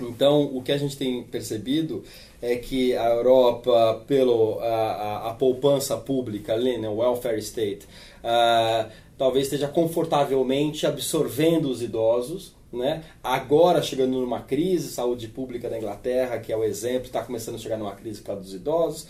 Então, 0.00 0.44
o 0.54 0.62
que 0.62 0.72
a 0.72 0.78
gente 0.78 0.96
tem 0.96 1.22
percebido 1.22 2.02
é 2.42 2.56
que 2.56 2.94
a 2.96 3.08
Europa, 3.10 4.02
pelo 4.06 4.58
a, 4.60 4.64
a, 4.66 5.30
a 5.30 5.34
poupança 5.34 5.96
pública 5.96 6.52
ali, 6.54 6.78
né, 6.78 6.88
o 6.88 6.96
welfare 6.96 7.38
state, 7.38 7.86
ah, 8.22 8.88
talvez 9.16 9.46
esteja 9.46 9.68
confortavelmente 9.68 10.86
absorvendo 10.86 11.68
os 11.70 11.82
idosos. 11.82 12.54
Né? 12.72 13.04
Agora 13.22 13.80
chegando 13.80 14.20
numa 14.20 14.40
crise, 14.40 14.88
saúde 14.88 15.28
pública 15.28 15.70
da 15.70 15.78
Inglaterra, 15.78 16.38
que 16.38 16.52
é 16.52 16.56
o 16.56 16.64
exemplo, 16.64 17.04
está 17.06 17.22
começando 17.22 17.54
a 17.54 17.58
chegar 17.58 17.78
numa 17.78 17.94
crise 17.94 18.20
por 18.20 18.26
causa 18.26 18.42
dos 18.42 18.52
idosos. 18.54 19.06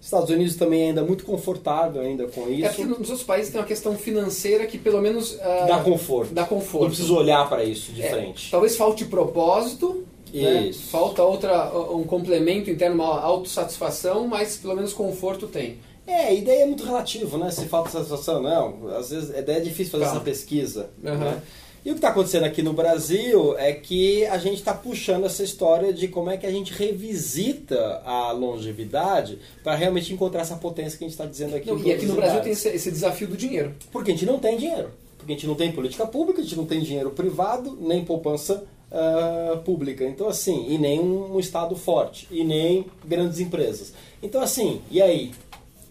Estados 0.00 0.30
Unidos 0.30 0.56
também 0.56 0.88
ainda 0.88 1.04
muito 1.04 1.24
confortável 1.24 2.00
ainda 2.00 2.26
com 2.26 2.42
É 2.42 2.44
porque 2.68 2.82
isso. 2.82 2.86
nos 2.86 3.10
outros 3.10 3.22
países 3.22 3.52
tem 3.52 3.60
uma 3.60 3.66
questão 3.66 3.96
financeira 3.96 4.66
que 4.66 4.78
pelo 4.78 5.00
menos. 5.02 5.38
ah, 5.40 5.66
Dá 5.68 5.78
conforto. 5.80 6.32
Dá 6.32 6.44
conforto. 6.44 6.84
Não 6.84 6.90
precisa 6.90 7.12
olhar 7.12 7.48
para 7.48 7.62
isso 7.64 7.92
de 7.92 8.02
É, 8.02 8.08
frente. 8.10 8.50
Talvez 8.50 8.76
falte 8.76 9.04
propósito. 9.04 10.04
Né? 10.32 10.72
Falta 10.72 11.22
outra, 11.22 11.70
um 11.92 12.04
complemento 12.04 12.70
interno, 12.70 12.94
uma 12.96 13.20
autossatisfação, 13.20 14.26
mas 14.26 14.56
pelo 14.56 14.74
menos 14.74 14.92
conforto 14.92 15.46
tem. 15.46 15.78
É, 16.06 16.26
a 16.26 16.32
ideia 16.32 16.62
é 16.62 16.66
muito 16.66 16.84
relativo, 16.84 17.38
né? 17.38 17.50
Se 17.50 17.66
falta 17.66 17.90
satisfação, 17.90 18.42
não. 18.42 18.88
Às 18.96 19.10
vezes 19.10 19.30
é 19.34 19.60
difícil 19.60 19.92
fazer 19.92 20.04
Tá. 20.04 20.10
essa 20.10 20.20
pesquisa. 20.20 20.90
Aham. 21.04 21.16
né? 21.16 21.42
E 21.84 21.90
o 21.90 21.94
que 21.94 21.98
está 21.98 22.10
acontecendo 22.10 22.44
aqui 22.44 22.62
no 22.62 22.72
Brasil 22.72 23.58
é 23.58 23.72
que 23.72 24.24
a 24.26 24.38
gente 24.38 24.54
está 24.58 24.72
puxando 24.72 25.24
essa 25.26 25.42
história 25.42 25.92
de 25.92 26.06
como 26.06 26.30
é 26.30 26.36
que 26.36 26.46
a 26.46 26.50
gente 26.50 26.72
revisita 26.72 28.00
a 28.04 28.30
longevidade 28.30 29.38
para 29.64 29.74
realmente 29.74 30.12
encontrar 30.12 30.42
essa 30.42 30.54
potência 30.56 30.96
que 30.96 31.04
a 31.04 31.08
gente 31.08 31.14
está 31.14 31.26
dizendo 31.26 31.56
aqui. 31.56 31.68
Não, 31.68 31.78
e 31.82 31.92
aqui 31.92 32.06
no 32.06 32.14
Brasil 32.14 32.40
tem 32.40 32.52
esse, 32.52 32.68
esse 32.68 32.90
desafio 32.90 33.26
do 33.26 33.36
dinheiro. 33.36 33.74
Porque 33.90 34.12
a 34.12 34.14
gente 34.14 34.26
não 34.26 34.38
tem 34.38 34.56
dinheiro. 34.56 34.90
Porque 35.18 35.32
a 35.32 35.36
gente 35.36 35.46
não 35.46 35.54
tem 35.56 35.72
política 35.72 36.06
pública, 36.06 36.40
a 36.40 36.44
gente 36.44 36.56
não 36.56 36.66
tem 36.66 36.80
dinheiro 36.80 37.10
privado, 37.10 37.76
nem 37.80 38.04
poupança 38.04 38.64
ah, 38.92 39.56
pública. 39.64 40.04
Então, 40.04 40.28
assim, 40.28 40.66
e 40.68 40.76
nem 40.76 41.00
um, 41.00 41.38
Estado 41.40 41.74
forte, 41.74 42.28
e 42.30 42.44
nem 42.44 42.84
grandes 43.04 43.40
empresas. 43.40 43.94
Então, 44.22 44.42
assim, 44.42 44.82
e 44.90 45.00
aí? 45.00 45.32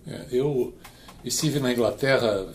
É, 0.06 0.26
Eu 0.32 0.74
estive 1.26 1.60
na 1.60 1.74
Inglaterra 1.74 2.48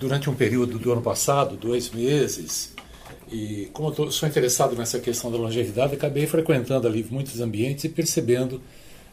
durante 0.00 0.30
um 0.30 0.34
período 0.34 0.78
do 0.78 0.92
ano 0.92 1.02
passado, 1.02 1.56
dois 1.56 1.90
meses, 1.90 2.74
e 3.30 3.68
como 3.74 3.94
eu 3.96 4.10
sou 4.10 4.26
interessado 4.26 4.74
nessa 4.74 4.98
questão 4.98 5.30
da 5.30 5.36
longevidade, 5.36 5.94
acabei 5.94 6.26
frequentando 6.26 6.86
ali 6.86 7.06
muitos 7.10 7.40
ambientes 7.40 7.84
e 7.84 7.88
percebendo 7.90 8.62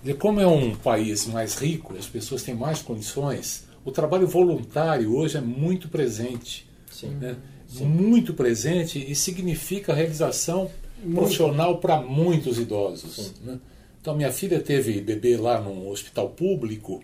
de 0.01 0.13
como 0.13 0.39
é 0.39 0.47
um 0.47 0.73
país 0.73 1.25
mais 1.25 1.55
rico, 1.55 1.95
as 1.97 2.05
pessoas 2.05 2.43
têm 2.43 2.55
mais 2.55 2.81
condições, 2.81 3.65
o 3.83 3.91
trabalho 3.91 4.25
voluntário 4.25 5.13
hoje 5.15 5.37
é 5.37 5.41
muito 5.41 5.89
presente. 5.89 6.65
né? 7.07 7.35
Muito 7.81 8.33
presente 8.33 8.99
e 8.99 9.15
significa 9.15 9.93
realização 9.93 10.69
profissional 11.13 11.77
para 11.77 12.01
muitos 12.01 12.57
idosos. 12.57 13.33
né? 13.43 13.59
Então, 14.01 14.15
minha 14.15 14.31
filha 14.31 14.59
teve 14.59 15.01
bebê 15.01 15.35
lá 15.35 15.59
num 15.59 15.89
hospital 15.89 16.29
público 16.29 17.03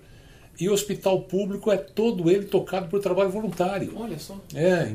e 0.60 0.70
o 0.70 0.74
hospital 0.74 1.22
público 1.22 1.72
é 1.72 1.78
todo 1.78 2.30
ele 2.30 2.46
tocado 2.46 2.88
por 2.88 3.00
trabalho 3.00 3.32
voluntário. 3.32 3.94
Olha 3.96 4.20
só. 4.20 4.40
É, 4.54 4.86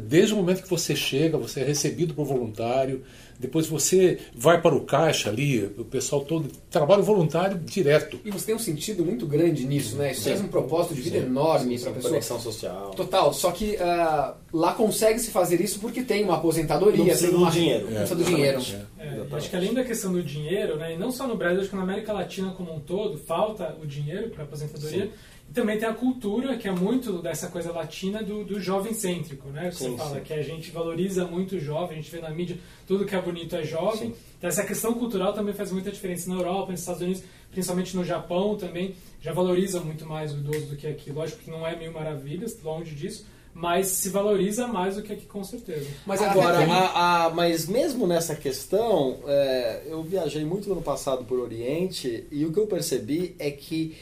desde 0.00 0.34
o 0.34 0.36
momento 0.36 0.62
que 0.62 0.68
você 0.68 0.96
chega, 0.96 1.38
você 1.38 1.60
é 1.60 1.64
recebido 1.64 2.14
por 2.14 2.24
voluntário, 2.24 3.04
depois 3.42 3.66
você 3.66 4.20
vai 4.32 4.62
para 4.62 4.72
o 4.72 4.82
caixa 4.82 5.28
ali, 5.28 5.64
o 5.76 5.84
pessoal 5.84 6.24
todo, 6.24 6.48
trabalho 6.70 7.02
voluntário 7.02 7.58
direto. 7.58 8.20
E 8.24 8.30
você 8.30 8.46
tem 8.46 8.54
um 8.54 8.58
sentido 8.58 9.04
muito 9.04 9.26
grande 9.26 9.66
nisso, 9.66 9.96
né? 9.96 10.12
Isso 10.12 10.22
traz 10.22 10.40
um 10.40 10.46
propósito 10.46 10.94
de 10.94 11.00
vida 11.00 11.16
enorme 11.16 11.76
para 11.76 11.90
a 11.90 11.94
pessoa. 11.94 12.12
Conexão 12.12 12.40
social. 12.40 12.92
Total, 12.92 13.32
só 13.32 13.50
que 13.50 13.76
ah, 13.78 14.36
lá 14.52 14.74
consegue-se 14.74 15.32
fazer 15.32 15.60
isso 15.60 15.80
porque 15.80 16.02
tem 16.02 16.22
uma 16.22 16.36
aposentadoria, 16.36 17.16
tem 17.16 17.30
do 17.30 17.38
uma... 17.38 17.50
dinheiro. 17.50 17.86
Não 17.86 17.96
precisa 17.96 18.14
do 18.14 18.24
dinheiro. 18.24 18.60
É, 18.96 19.26
e 19.28 19.34
acho 19.34 19.50
que 19.50 19.56
além 19.56 19.74
da 19.74 19.82
questão 19.82 20.12
do 20.12 20.22
dinheiro, 20.22 20.76
né, 20.76 20.94
e 20.94 20.96
não 20.96 21.10
só 21.10 21.26
no 21.26 21.36
Brasil, 21.36 21.62
acho 21.62 21.70
que 21.70 21.74
na 21.74 21.82
América 21.82 22.12
Latina 22.12 22.52
como 22.56 22.72
um 22.72 22.78
todo, 22.78 23.18
falta 23.18 23.76
o 23.82 23.86
dinheiro 23.86 24.30
para 24.30 24.44
aposentadoria. 24.44 25.10
E 25.52 25.54
também 25.54 25.76
tem 25.78 25.86
a 25.86 25.92
cultura, 25.92 26.56
que 26.56 26.66
é 26.66 26.72
muito 26.72 27.20
dessa 27.20 27.48
coisa 27.48 27.70
latina 27.72 28.22
do, 28.22 28.42
do 28.42 28.58
jovem 28.58 28.94
cêntrico, 28.94 29.50
né? 29.50 29.68
Que 29.68 29.76
Sim, 29.76 29.90
você 29.90 29.96
fala 29.98 30.16
sim. 30.16 30.22
que 30.24 30.32
a 30.32 30.42
gente 30.42 30.70
valoriza 30.70 31.26
muito 31.26 31.56
o 31.56 31.60
jovem, 31.60 31.98
a 31.98 32.00
gente 32.00 32.10
vê 32.10 32.20
na 32.22 32.30
mídia 32.30 32.56
tudo 32.86 33.04
que 33.04 33.14
é 33.14 33.20
bonito 33.20 33.54
é 33.54 33.62
jovem. 33.62 34.14
Então 34.38 34.48
essa 34.48 34.64
questão 34.64 34.94
cultural 34.94 35.34
também 35.34 35.52
faz 35.52 35.70
muita 35.70 35.90
diferença 35.92 36.30
na 36.30 36.36
Europa, 36.36 36.70
nos 36.72 36.80
Estados 36.80 37.02
Unidos, 37.02 37.22
principalmente 37.50 37.94
no 37.94 38.02
Japão 38.02 38.56
também, 38.56 38.94
já 39.20 39.30
valoriza 39.34 39.78
muito 39.80 40.06
mais 40.06 40.32
o 40.32 40.38
idoso 40.38 40.66
do 40.68 40.76
que 40.76 40.86
aqui. 40.86 41.12
Lógico 41.12 41.42
que 41.42 41.50
não 41.50 41.66
é 41.66 41.76
mil 41.76 41.92
maravilhas, 41.92 42.58
longe 42.62 42.94
disso, 42.94 43.26
mas 43.52 43.88
se 43.88 44.08
valoriza 44.08 44.66
mais 44.66 44.96
do 44.96 45.02
que 45.02 45.12
aqui 45.12 45.26
com 45.26 45.44
certeza. 45.44 45.86
Mas 46.06 46.22
Agora, 46.22 46.60
agora, 46.60 46.72
a- 46.72 47.26
a- 47.26 47.30
mas 47.30 47.66
mesmo 47.68 48.06
nessa 48.06 48.34
questão, 48.34 49.18
é, 49.26 49.82
eu 49.86 50.02
viajei 50.02 50.46
muito 50.46 50.66
no 50.68 50.76
ano 50.76 50.82
passado 50.82 51.24
por 51.26 51.38
Oriente 51.38 52.24
e 52.32 52.46
o 52.46 52.52
que 52.54 52.58
eu 52.58 52.66
percebi 52.66 53.36
é 53.38 53.50
que 53.50 53.94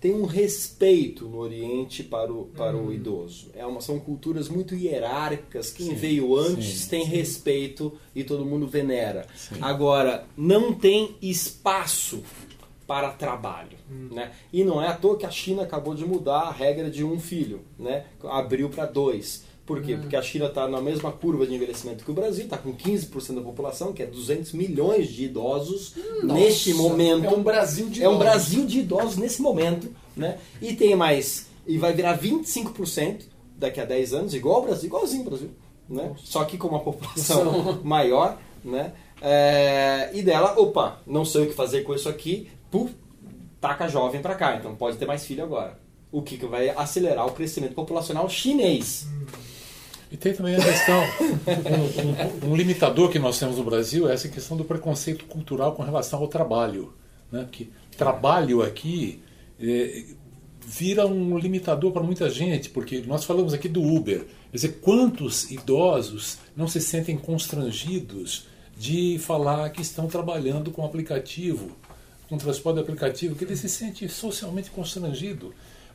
tem 0.00 0.14
um 0.14 0.24
respeito 0.24 1.28
no 1.28 1.38
Oriente 1.38 2.04
para 2.04 2.32
o, 2.32 2.46
para 2.46 2.76
o 2.76 2.92
idoso. 2.92 3.50
É 3.54 3.66
uma, 3.66 3.80
são 3.80 3.98
culturas 3.98 4.48
muito 4.48 4.74
hierárquicas. 4.74 5.70
Quem 5.70 5.94
veio 5.94 6.36
antes 6.36 6.80
sim, 6.80 6.88
tem 6.88 7.04
respeito 7.04 7.98
e 8.14 8.22
todo 8.22 8.44
mundo 8.44 8.66
venera. 8.66 9.26
Agora, 9.60 10.24
não 10.36 10.72
tem 10.72 11.16
espaço 11.20 12.22
para 12.86 13.10
trabalho. 13.10 13.76
Né? 13.90 14.32
E 14.52 14.64
não 14.64 14.80
é 14.82 14.88
à 14.88 14.94
toa 14.94 15.18
que 15.18 15.26
a 15.26 15.30
China 15.30 15.62
acabou 15.62 15.94
de 15.94 16.04
mudar 16.04 16.42
a 16.42 16.52
regra 16.52 16.90
de 16.90 17.04
um 17.04 17.18
filho, 17.20 17.60
né? 17.78 18.06
abriu 18.24 18.70
para 18.70 18.86
dois. 18.86 19.44
Por 19.68 19.82
quê? 19.82 19.98
Porque 19.98 20.16
a 20.16 20.22
China 20.22 20.46
está 20.46 20.66
na 20.66 20.80
mesma 20.80 21.12
curva 21.12 21.46
de 21.46 21.54
envelhecimento 21.54 22.02
que 22.02 22.10
o 22.10 22.14
Brasil, 22.14 22.46
está 22.46 22.56
com 22.56 22.72
15% 22.72 23.34
da 23.34 23.42
população, 23.42 23.92
que 23.92 24.02
é 24.02 24.06
200 24.06 24.54
milhões 24.54 25.08
de 25.08 25.26
idosos 25.26 25.94
neste 26.22 26.70
Nossa, 26.72 26.82
momento. 26.82 27.26
É 27.26 27.28
um 27.28 27.42
Brasil 27.42 27.86
de 27.90 28.02
É 28.02 28.08
um 28.08 28.14
idosos. 28.14 28.30
Brasil 28.30 28.66
de 28.66 28.78
idosos 28.78 29.16
nesse 29.18 29.42
momento, 29.42 29.94
né? 30.16 30.38
E 30.62 30.74
tem 30.74 30.96
mais, 30.96 31.48
e 31.66 31.76
vai 31.76 31.92
virar 31.92 32.18
25% 32.18 33.24
daqui 33.58 33.78
a 33.78 33.84
10 33.84 34.14
anos, 34.14 34.32
igual 34.32 34.56
ao 34.56 34.62
Brasil, 34.62 34.86
igualzinho 34.86 35.24
ao 35.24 35.28
Brasil, 35.28 35.50
né? 35.86 36.14
Só 36.16 36.46
que 36.46 36.56
com 36.56 36.68
uma 36.68 36.80
população 36.80 37.78
maior, 37.84 38.38
né? 38.64 38.94
É, 39.20 40.08
e 40.14 40.22
dela, 40.22 40.58
opa, 40.58 41.02
não 41.06 41.26
sei 41.26 41.42
o 41.42 41.46
que 41.46 41.52
fazer 41.54 41.82
com 41.82 41.94
isso 41.94 42.08
aqui, 42.08 42.48
puf, 42.70 42.94
taca 43.60 43.86
jovem 43.86 44.22
para 44.22 44.34
cá, 44.34 44.56
então 44.56 44.74
pode 44.74 44.96
ter 44.96 45.04
mais 45.04 45.26
filho 45.26 45.44
agora. 45.44 45.78
O 46.10 46.22
que, 46.22 46.38
que 46.38 46.46
vai 46.46 46.70
acelerar 46.70 47.26
o 47.26 47.32
crescimento 47.32 47.74
populacional 47.74 48.30
chinês. 48.30 49.06
E 50.10 50.16
tem 50.16 50.32
também 50.32 50.56
a 50.56 50.64
questão, 50.64 51.02
um, 52.42 52.48
um, 52.48 52.52
um, 52.52 52.56
limitador 52.56 53.10
que 53.10 53.18
nós 53.18 53.38
temos 53.38 53.58
no 53.58 53.64
Brasil 53.64 54.08
é 54.08 54.14
essa 54.14 54.28
questão 54.28 54.56
do 54.56 54.64
preconceito 54.64 55.26
cultural 55.26 55.74
com 55.74 55.82
relação 55.82 56.20
ao 56.20 56.28
trabalho. 56.28 56.94
Né? 57.30 57.46
Que 57.50 57.70
trabalho 57.96 58.62
aqui 58.62 59.20
é, 59.60 60.04
vira 60.66 61.06
um 61.06 61.38
limitador 61.38 61.92
para 61.92 62.02
muita 62.02 62.30
gente, 62.30 62.70
porque 62.70 63.02
nós 63.06 63.24
falamos 63.24 63.52
aqui 63.52 63.68
do 63.68 63.82
Uber. 63.82 64.26
Quer 64.50 64.56
dizer, 64.56 64.78
quantos 64.80 65.50
idosos 65.50 66.38
não 66.56 66.66
se 66.66 66.80
sentem 66.80 67.16
constrangidos 67.16 68.46
de 68.78 69.18
falar 69.18 69.70
que 69.70 69.82
estão 69.82 70.06
trabalhando 70.06 70.70
com 70.70 70.84
aplicativo, 70.84 71.76
com 72.28 72.38
transporte 72.38 72.80
aplicativo, 72.80 73.34
que 73.34 73.44
ele 73.44 73.56
se 73.56 73.68
sente 73.68 74.08
socialmente 74.08 74.70
constrangido 74.70 75.52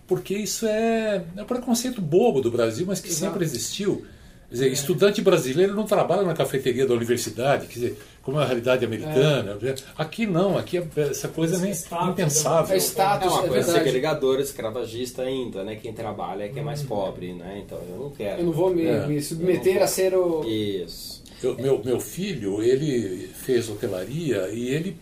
porque 0.07 0.35
isso 0.35 0.65
é, 0.65 1.23
é 1.35 1.41
um 1.41 1.45
preconceito 1.45 2.01
bobo 2.01 2.41
do 2.41 2.51
Brasil, 2.51 2.85
mas 2.87 2.99
que 2.99 3.07
Exato. 3.07 3.25
sempre 3.25 3.43
existiu. 3.45 4.05
Quer 4.49 4.53
dizer, 4.53 4.69
é. 4.69 4.71
estudante 4.71 5.21
brasileiro 5.21 5.73
não 5.73 5.83
trabalha 5.83 6.21
na 6.21 6.33
cafeteria 6.33 6.85
da 6.85 6.93
universidade, 6.93 7.65
quer 7.65 7.73
dizer, 7.73 7.99
como 8.21 8.39
é 8.39 8.43
a 8.43 8.45
realidade 8.45 8.85
americana. 8.85 9.57
É. 9.63 9.75
Aqui 9.97 10.27
não, 10.27 10.57
aqui 10.57 10.77
é 10.77 10.87
essa 10.97 11.27
coisa 11.27 11.57
nem 11.57 11.71
status, 11.71 12.09
impensável. 12.09 12.75
É 12.75 12.77
status, 12.77 13.27
é 13.27 13.29
uma 13.31 13.47
coisa 13.47 13.71
é 13.71 13.73
segregadora, 13.73 14.41
escravagista 14.41 15.23
ainda, 15.23 15.63
né? 15.63 15.75
Quem 15.75 15.91
trabalha 15.91 16.43
é 16.43 16.49
quem 16.49 16.61
é 16.61 16.63
mais 16.63 16.83
hum. 16.83 16.87
pobre, 16.87 17.33
né? 17.33 17.63
Então 17.65 17.79
eu 17.89 17.97
não 17.97 18.09
quero. 18.11 18.41
Eu 18.41 18.45
não 18.45 18.53
vou 18.53 18.73
me, 18.73 18.85
é. 18.85 19.07
me 19.07 19.19
submeter 19.21 19.81
a 19.81 19.87
ser 19.87 20.13
o. 20.13 20.43
Isso. 20.47 21.23
Eu, 21.41 21.55
meu, 21.55 21.83
meu 21.83 21.99
filho, 21.99 22.61
ele 22.61 23.27
fez 23.33 23.67
hotelaria 23.69 24.49
e 24.49 24.69
ele 24.69 24.95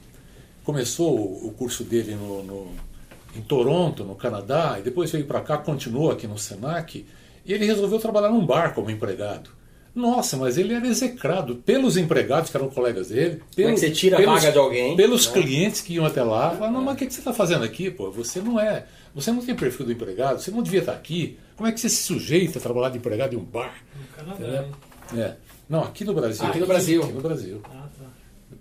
começou 0.64 1.14
o 1.14 1.54
curso 1.58 1.84
dele 1.84 2.16
no, 2.16 2.42
no 2.42 2.68
em 3.36 3.42
Toronto, 3.42 4.04
no 4.04 4.16
Canadá, 4.16 4.78
e 4.80 4.82
depois 4.82 5.12
veio 5.12 5.26
para 5.26 5.42
cá, 5.42 5.58
continuou 5.58 6.12
aqui 6.12 6.28
no 6.28 6.38
Senac, 6.38 7.06
e 7.46 7.54
ele 7.54 7.66
resolveu 7.66 8.00
trabalhar 8.00 8.30
num 8.30 8.46
bar 8.46 8.74
como 8.74 8.92
empregado. 8.92 9.50
Nossa, 9.94 10.38
mas 10.38 10.58
ele 10.58 10.74
era 10.74 10.88
execrado 10.88 11.56
pelos 11.56 11.98
empregados, 11.98 12.50
que 12.50 12.56
eram 12.56 12.70
colegas 12.70 13.10
dele. 13.10 13.42
Pelos, 13.54 13.56
Como 13.56 13.70
é 13.70 13.74
que 13.74 13.80
você 13.80 13.92
tira 13.92 14.18
pelos, 14.18 14.32
a 14.32 14.40
vaga 14.40 14.52
de 14.52 14.58
alguém? 14.58 14.96
Pelos 14.96 15.28
né? 15.28 15.34
clientes 15.34 15.82
que 15.82 15.96
iam 15.96 16.06
até 16.06 16.24
lá. 16.24 16.52
Falaram, 16.52 16.74
não, 16.74 16.82
mas 16.82 16.96
o 16.96 16.98
que 16.98 17.12
você 17.12 17.20
está 17.20 17.34
fazendo 17.34 17.66
aqui? 17.66 17.92
Pô? 17.92 18.10
Você 18.12 18.40
não 18.40 18.60
é. 18.60 18.86
Você 19.14 19.32
não 19.32 19.46
tem 19.46 19.54
perfil 19.54 19.86
do 19.86 19.92
empregado, 19.92 20.40
você 20.40 20.50
não 20.50 20.64
devia 20.64 20.80
estar 20.80 20.94
aqui. 20.94 21.38
Como 21.58 21.68
é 21.68 21.74
que 21.74 21.80
você 21.80 21.90
se 21.90 22.04
sujeita 22.04 22.58
a 22.58 22.62
trabalhar 22.62 22.90
de 22.90 22.98
empregado 23.00 23.36
em 23.36 23.38
um 23.38 23.44
bar? 23.44 23.84
No 24.00 24.08
Canadá. 24.16 24.66
É. 25.14 25.20
é. 25.20 25.36
Não, 25.68 25.84
aqui 25.84 26.06
no 26.06 26.14
Brasil. 26.14 26.46
Ah, 26.46 26.50
aqui 26.50 26.60
no 26.60 26.68
Brasil. 26.68 27.04
Aqui 27.04 27.14
no 27.14 27.22
Brasil. 27.22 27.62
Ah, 27.66 27.81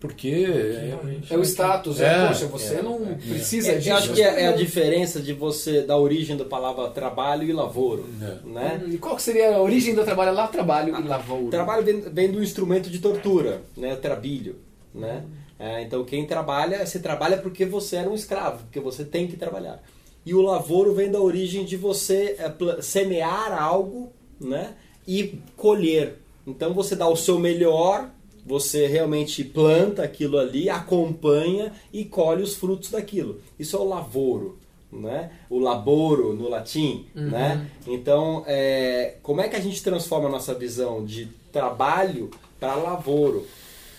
porque 0.01 0.29
é, 0.29 0.99
é, 1.29 1.37
o 1.37 1.43
status, 1.43 2.01
é, 2.01 2.07
é 2.07 2.27
poxa, 2.27 2.47
você 2.47 2.77
é, 2.77 2.83
não 2.83 2.99
precisa 3.17 3.77
disso. 3.77 3.91
Eu 3.91 3.97
acho 3.97 4.13
que 4.15 4.23
é, 4.23 4.49
a 4.49 4.53
diferença 4.53 5.21
de 5.21 5.35
você, 5.35 5.83
da 5.83 5.95
origem 5.99 6.39
da 6.39 6.45
palavra 6.47 6.89
trabalho 6.89 7.47
e 7.47 7.53
lavoro. 7.53 8.09
Né? 8.43 8.83
Hum, 8.83 8.91
e 8.91 8.97
qual 8.97 9.19
seria 9.19 9.55
a 9.55 9.61
origem 9.61 9.95
do 9.95 10.03
trabalho 10.03 10.33
lá? 10.33 10.49
Trabalho 10.49 10.99
e 10.99 11.07
lavoro. 11.07 11.49
Trabalho 11.49 11.85
vem, 11.85 12.01
vem 12.01 12.33
do 12.33 12.43
instrumento 12.43 12.89
de 12.89 12.99
tortura, 12.99 13.61
né? 13.77 13.95
trabilho. 13.95 14.57
Né? 14.95 15.23
É, 15.59 15.83
então 15.83 16.03
quem 16.03 16.27
trabalha, 16.27 16.87
você 16.87 16.99
trabalha 16.99 17.37
porque 17.37 17.67
você 17.67 17.97
era 17.97 18.09
um 18.09 18.15
escravo, 18.15 18.65
porque 18.65 18.81
você 18.81 19.05
tem 19.05 19.27
que 19.29 19.37
trabalhar. 19.37 19.83
E 20.25 20.33
o 20.33 20.41
lavoro 20.41 20.95
vem 20.95 21.11
da 21.11 21.21
origem 21.21 21.63
de 21.63 21.77
você 21.77 22.39
semear 22.81 23.53
algo 23.53 24.11
né? 24.41 24.73
e 25.07 25.39
colher. 25.59 26.17
Então 26.47 26.73
você 26.73 26.97
dá 26.97 27.07
o 27.07 27.17
seu 27.17 27.39
melhor 27.39 28.09
você 28.45 28.87
realmente 28.87 29.45
planta 29.45 30.03
aquilo 30.03 30.39
ali, 30.39 30.69
acompanha 30.69 31.73
e 31.93 32.05
colhe 32.05 32.43
os 32.43 32.55
frutos 32.55 32.91
daquilo. 32.91 33.41
Isso 33.59 33.77
é 33.77 33.81
o 33.81 33.85
lavoro, 33.85 34.59
né? 34.93 35.31
O 35.49 35.59
laboro 35.59 36.33
no 36.33 36.49
latim, 36.49 37.07
uhum. 37.15 37.31
né? 37.31 37.67
Então, 37.87 38.45
é, 38.47 39.17
como 39.23 39.41
é 39.41 39.49
que 39.49 39.57
a 39.57 39.61
gente 39.61 39.83
transforma 39.83 40.29
a 40.29 40.33
nossa 40.33 40.55
visão 40.55 41.05
de 41.05 41.29
trabalho 41.53 42.31
para 42.59 42.75
lavoro? 42.75 43.47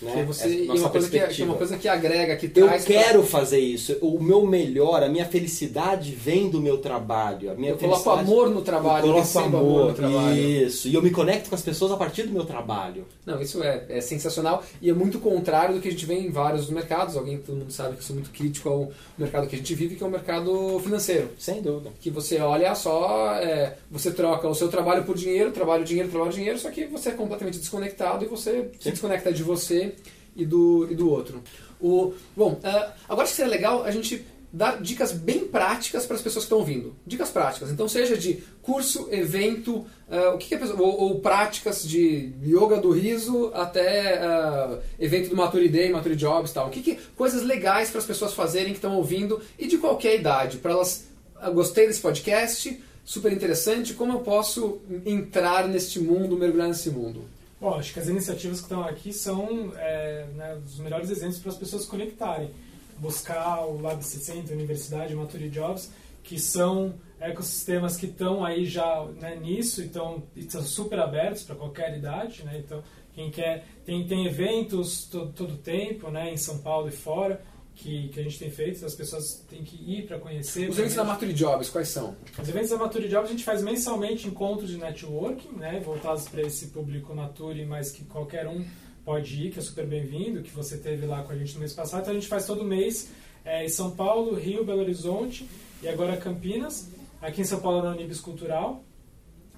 Né? 0.02 0.24
Você, 0.26 0.64
e 0.64 0.68
uma 0.68 0.90
coisa 0.90 1.08
que, 1.08 1.18
é, 1.18 1.26
que, 1.28 1.42
é 1.42 1.44
uma 1.44 1.54
coisa 1.54 1.78
que 1.78 1.88
agrega, 1.88 2.36
que 2.36 2.48
traz. 2.48 2.82
Eu 2.82 2.94
quero 2.94 3.20
pra... 3.20 3.28
fazer 3.28 3.60
isso. 3.60 3.96
O 4.00 4.20
meu 4.20 4.44
melhor, 4.44 5.02
a 5.02 5.08
minha 5.08 5.24
felicidade 5.24 6.12
vem 6.12 6.50
do 6.50 6.60
meu 6.60 6.78
trabalho. 6.78 7.52
A 7.52 7.54
minha 7.54 7.70
eu 7.70 7.78
coloco 7.78 8.10
amor 8.10 8.50
no 8.50 8.62
trabalho, 8.62 9.06
eu 9.06 9.12
coloco 9.12 9.38
amor, 9.38 9.60
amor, 9.60 9.88
no 9.88 9.94
trabalho. 9.94 10.38
Isso. 10.38 10.88
E 10.88 10.94
eu 10.94 11.02
me 11.02 11.10
conecto 11.10 11.48
com 11.48 11.54
as 11.54 11.62
pessoas 11.62 11.92
a 11.92 11.96
partir 11.96 12.24
do 12.24 12.32
meu 12.32 12.44
trabalho. 12.44 13.06
Não, 13.24 13.40
isso 13.40 13.62
é, 13.62 13.84
é 13.88 14.00
sensacional 14.00 14.64
e 14.80 14.90
é 14.90 14.92
muito 14.92 15.18
contrário 15.20 15.76
do 15.76 15.80
que 15.80 15.88
a 15.88 15.90
gente 15.90 16.04
vê 16.04 16.14
em 16.14 16.30
vários 16.30 16.68
mercados. 16.68 17.16
Alguém 17.16 17.38
todo 17.38 17.56
mundo 17.56 17.72
sabe 17.72 17.94
que 17.94 18.00
eu 18.00 18.06
sou 18.06 18.16
muito 18.16 18.30
crítico 18.30 18.68
ao 18.68 18.92
mercado 19.16 19.46
que 19.46 19.54
a 19.54 19.58
gente 19.58 19.74
vive, 19.74 19.94
que 19.94 20.02
é 20.02 20.06
o 20.06 20.10
mercado 20.10 20.80
financeiro. 20.80 21.30
Sem 21.38 21.62
dúvida. 21.62 21.90
Que 22.00 22.10
você 22.10 22.40
olha 22.40 22.74
só, 22.74 23.34
é, 23.36 23.76
você 23.90 24.10
troca 24.10 24.48
o 24.48 24.54
seu 24.54 24.68
trabalho 24.68 25.04
por 25.04 25.16
dinheiro, 25.16 25.52
trabalho, 25.52 25.84
dinheiro, 25.84 26.08
trabalho, 26.08 26.32
dinheiro, 26.32 26.58
só 26.58 26.70
que 26.70 26.86
você 26.86 27.10
é 27.10 27.12
completamente 27.12 27.58
desconectado 27.58 28.24
e 28.24 28.28
você 28.28 28.62
Sim. 28.62 28.70
se 28.80 28.90
desconecta 28.90 29.32
de 29.32 29.42
você 29.42 29.91
e 30.34 30.44
do, 30.44 30.88
e 30.90 30.94
do 30.94 31.10
outro. 31.10 31.42
O, 31.80 32.14
bom, 32.36 32.52
uh, 32.52 32.92
agora 33.08 33.26
que 33.26 33.34
seria 33.34 33.50
legal 33.50 33.84
a 33.84 33.90
gente 33.90 34.24
dar 34.52 34.80
dicas 34.82 35.12
bem 35.12 35.46
práticas 35.46 36.04
para 36.04 36.14
as 36.14 36.22
pessoas 36.22 36.44
que 36.44 36.46
estão 36.46 36.58
ouvindo. 36.58 36.94
Dicas 37.06 37.30
práticas. 37.30 37.70
Então, 37.70 37.88
seja 37.88 38.16
de 38.16 38.42
curso, 38.60 39.08
evento, 39.10 39.76
uh, 39.76 40.34
o 40.34 40.38
que, 40.38 40.48
que 40.48 40.58
pessoa, 40.58 40.80
ou, 40.80 41.00
ou, 41.00 41.20
práticas 41.20 41.82
de 41.82 42.32
yoga 42.44 42.76
do 42.76 42.90
riso 42.90 43.50
até 43.54 44.20
uh, 44.20 44.78
evento 44.98 45.30
do 45.30 45.36
Maturity 45.36 45.72
Day, 45.72 45.90
Maturity 45.90 46.20
Jobs 46.20 46.52
tal. 46.52 46.68
O 46.68 46.70
que, 46.70 46.82
que 46.82 46.98
coisas 47.16 47.42
legais 47.42 47.88
para 47.88 48.00
as 48.00 48.06
pessoas 48.06 48.34
fazerem 48.34 48.72
que 48.72 48.78
estão 48.78 48.94
ouvindo 48.96 49.40
e 49.58 49.66
de 49.66 49.78
qualquer 49.78 50.16
idade. 50.16 50.58
Para 50.58 50.72
elas, 50.72 51.06
uh, 51.42 51.50
gostei 51.50 51.86
desse 51.86 52.02
podcast, 52.02 52.78
super 53.04 53.32
interessante, 53.32 53.94
como 53.94 54.12
eu 54.12 54.20
posso 54.20 54.80
entrar 55.06 55.66
neste 55.66 55.98
mundo, 55.98 56.36
mergulhar 56.36 56.68
nesse 56.68 56.90
mundo? 56.90 57.24
Bom, 57.62 57.74
acho 57.74 57.92
que 57.92 58.00
as 58.00 58.08
iniciativas 58.08 58.58
que 58.58 58.64
estão 58.64 58.82
aqui 58.82 59.12
são 59.12 59.72
é, 59.76 60.26
né, 60.34 60.60
os 60.66 60.80
melhores 60.80 61.10
exemplos 61.10 61.38
para 61.38 61.52
as 61.52 61.56
pessoas 61.56 61.86
conectarem. 61.86 62.50
Buscar 62.98 63.64
o 63.64 63.80
Lab 63.80 64.04
60, 64.04 64.52
Universidade, 64.52 65.14
Maturity 65.14 65.48
Jobs, 65.48 65.92
que 66.24 66.40
são 66.40 66.94
ecossistemas 67.20 67.96
que 67.96 68.06
estão 68.06 68.44
aí 68.44 68.66
já 68.66 69.04
né, 69.20 69.36
nisso 69.36 69.80
e 69.80 69.86
estão, 69.86 70.24
estão 70.34 70.60
super 70.60 70.98
abertos 70.98 71.44
para 71.44 71.54
qualquer 71.54 71.96
idade. 71.96 72.42
Né? 72.42 72.58
Então, 72.58 72.82
quem 73.14 73.30
quer, 73.30 73.64
tem, 73.86 74.08
tem 74.08 74.26
eventos 74.26 75.04
todo, 75.04 75.32
todo 75.32 75.56
tempo, 75.56 76.10
né, 76.10 76.32
em 76.32 76.36
São 76.36 76.58
Paulo 76.58 76.88
e 76.88 76.92
fora 76.92 77.40
que, 77.82 78.08
que 78.08 78.20
a 78.20 78.22
gente 78.22 78.38
tem 78.38 78.48
feito, 78.48 78.86
as 78.86 78.94
pessoas 78.94 79.44
têm 79.50 79.64
que 79.64 79.76
ir 79.76 80.06
para 80.06 80.18
conhecer. 80.18 80.70
Os 80.70 80.78
eventos 80.78 80.94
da 80.94 81.02
Maturity 81.02 81.36
Jobs, 81.36 81.68
quais 81.68 81.88
são? 81.88 82.16
Os 82.40 82.48
eventos 82.48 82.70
da 82.70 82.76
Maturity 82.76 83.10
Jobs 83.10 83.28
a 83.28 83.32
gente 83.32 83.44
faz 83.44 83.60
mensalmente 83.60 84.28
encontros 84.28 84.70
de 84.70 84.78
networking, 84.78 85.50
né, 85.56 85.80
voltados 85.84 86.28
para 86.28 86.42
esse 86.42 86.68
público 86.68 87.12
Mature, 87.12 87.64
mas 87.66 87.90
que 87.90 88.04
qualquer 88.04 88.46
um 88.46 88.64
pode 89.04 89.46
ir, 89.46 89.50
que 89.50 89.58
é 89.58 89.62
super 89.62 89.84
bem-vindo, 89.84 90.42
que 90.42 90.50
você 90.50 90.78
teve 90.78 91.06
lá 91.06 91.24
com 91.24 91.32
a 91.32 91.36
gente 91.36 91.54
no 91.54 91.60
mês 91.60 91.72
passado. 91.72 92.02
Então 92.02 92.12
a 92.12 92.14
gente 92.14 92.28
faz 92.28 92.46
todo 92.46 92.64
mês 92.64 93.10
é, 93.44 93.64
em 93.64 93.68
São 93.68 93.90
Paulo, 93.90 94.34
Rio, 94.36 94.64
Belo 94.64 94.80
Horizonte 94.80 95.48
e 95.82 95.88
agora 95.88 96.16
Campinas. 96.16 96.88
Aqui 97.20 97.40
em 97.40 97.44
São 97.44 97.58
Paulo 97.58 97.80
é 97.80 97.82
na 97.82 97.90
Unibis 97.90 98.20
Cultural, 98.20 98.84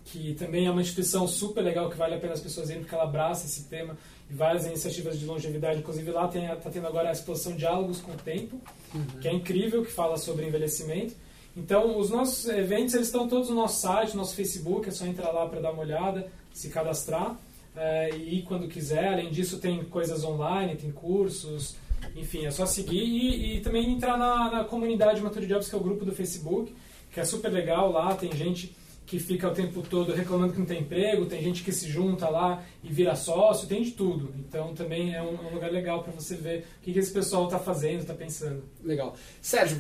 que 0.03 0.33
também 0.35 0.67
é 0.67 0.71
uma 0.71 0.81
instituição 0.81 1.29
super 1.29 1.61
legal 1.61 1.91
que 1.91 1.97
vale 1.97 2.15
a 2.15 2.19
pena 2.19 2.33
as 2.33 2.41
pessoas 2.41 2.71
irem, 2.71 2.81
porque 2.81 2.95
ela 2.95 3.05
abraça 3.05 3.45
esse 3.45 3.65
tema 3.65 3.99
e 4.31 4.35
várias 4.35 4.67
iniciativas 4.67 5.19
de 5.19 5.27
longevidade. 5.27 5.79
Inclusive 5.79 6.11
lá 6.11 6.27
está 6.27 6.71
tendo 6.71 6.87
agora 6.87 7.09
a 7.09 7.13
exposição 7.13 7.53
Diálogos 7.53 8.01
com 8.01 8.13
o 8.13 8.17
Tempo, 8.17 8.61
uhum. 8.95 9.05
que 9.21 9.29
é 9.29 9.33
incrível, 9.33 9.85
que 9.85 9.91
fala 9.91 10.17
sobre 10.17 10.47
envelhecimento. 10.47 11.15
Então, 11.57 11.99
os 11.99 12.11
nossos 12.11 12.49
eventos 12.49 12.95
eles 12.95 13.07
estão 13.07 13.29
todos 13.29 13.49
no 13.49 13.55
nosso 13.55 13.81
site, 13.81 14.11
no 14.11 14.17
nosso 14.17 14.35
Facebook, 14.35 14.89
é 14.89 14.93
só 14.93 15.07
entrar 15.07 15.31
lá 15.31 15.47
para 15.47 15.61
dar 15.61 15.71
uma 15.71 15.83
olhada, 15.83 16.27
se 16.53 16.69
cadastrar 16.69 17.39
é, 17.77 18.11
e 18.17 18.39
ir 18.39 18.43
quando 18.43 18.67
quiser. 18.67 19.13
Além 19.13 19.31
disso, 19.31 19.59
tem 19.59 19.85
coisas 19.85 20.25
online, 20.25 20.75
tem 20.75 20.91
cursos, 20.91 21.77
enfim, 22.17 22.45
é 22.45 22.51
só 22.51 22.67
seguir 22.67 23.05
e, 23.05 23.57
e 23.57 23.61
também 23.61 23.89
entrar 23.93 24.19
na, 24.19 24.51
na 24.51 24.65
comunidade 24.65 25.21
Mature 25.21 25.47
Jobs, 25.47 25.69
que 25.69 25.75
é 25.75 25.79
o 25.79 25.83
grupo 25.83 26.05
do 26.05 26.13
Facebook, 26.13 26.75
que 27.13 27.21
é 27.21 27.25
super 27.25 27.53
legal 27.53 27.93
lá, 27.93 28.15
tem 28.17 28.33
gente 28.33 28.75
que 29.07 29.19
fica 29.19 29.49
o 29.49 29.53
tempo 29.53 29.83
todo 29.83 30.13
reclamando 30.13 30.53
que 30.53 30.59
não 30.59 30.67
tem 30.67 30.81
emprego, 30.81 31.27
tem 31.27 31.43
gente 31.43 31.63
que 31.63 31.73
se 31.73 31.89
junta 31.89 32.29
lá 32.29 32.65
e 32.83 32.89
vira 32.93 33.15
sócio, 33.15 33.69
tem 33.69 33.83
de 33.83 33.91
tudo. 33.91 34.35
Então 34.39 34.75
também 34.75 35.15
é 35.15 35.23
um, 35.23 35.47
um 35.47 35.55
lugar 35.55 35.71
legal 35.71 36.03
para 36.03 36.13
você 36.13 36.35
ver 36.35 36.67
o 36.81 36.85
que, 36.85 36.93
que 36.93 36.99
esse 36.99 37.13
pessoal 37.13 37.45
está 37.45 37.59
fazendo, 37.59 38.01
está 38.01 38.15
pensando. 38.15 38.65
Legal. 38.83 39.15
Sérgio, 39.43 39.79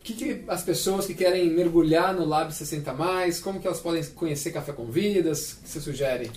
o 0.00 0.02
que, 0.02 0.14
que, 0.14 0.44
as 0.48 0.62
pessoas 0.62 1.06
que 1.06 1.14
querem 1.14 1.50
mergulhar 1.50 2.14
no 2.14 2.24
Lab 2.24 2.52
60 2.52 2.92
Mais, 2.94 3.40
como 3.40 3.60
que 3.60 3.66
elas 3.66 3.80
podem 3.80 4.02
conhecer 4.04 4.52
Café 4.52 4.72
com 4.72 4.86
Vidas? 4.86 5.52
O 5.52 5.62
que 5.62 5.68
você 5.68 5.80
sugere? 5.80 6.30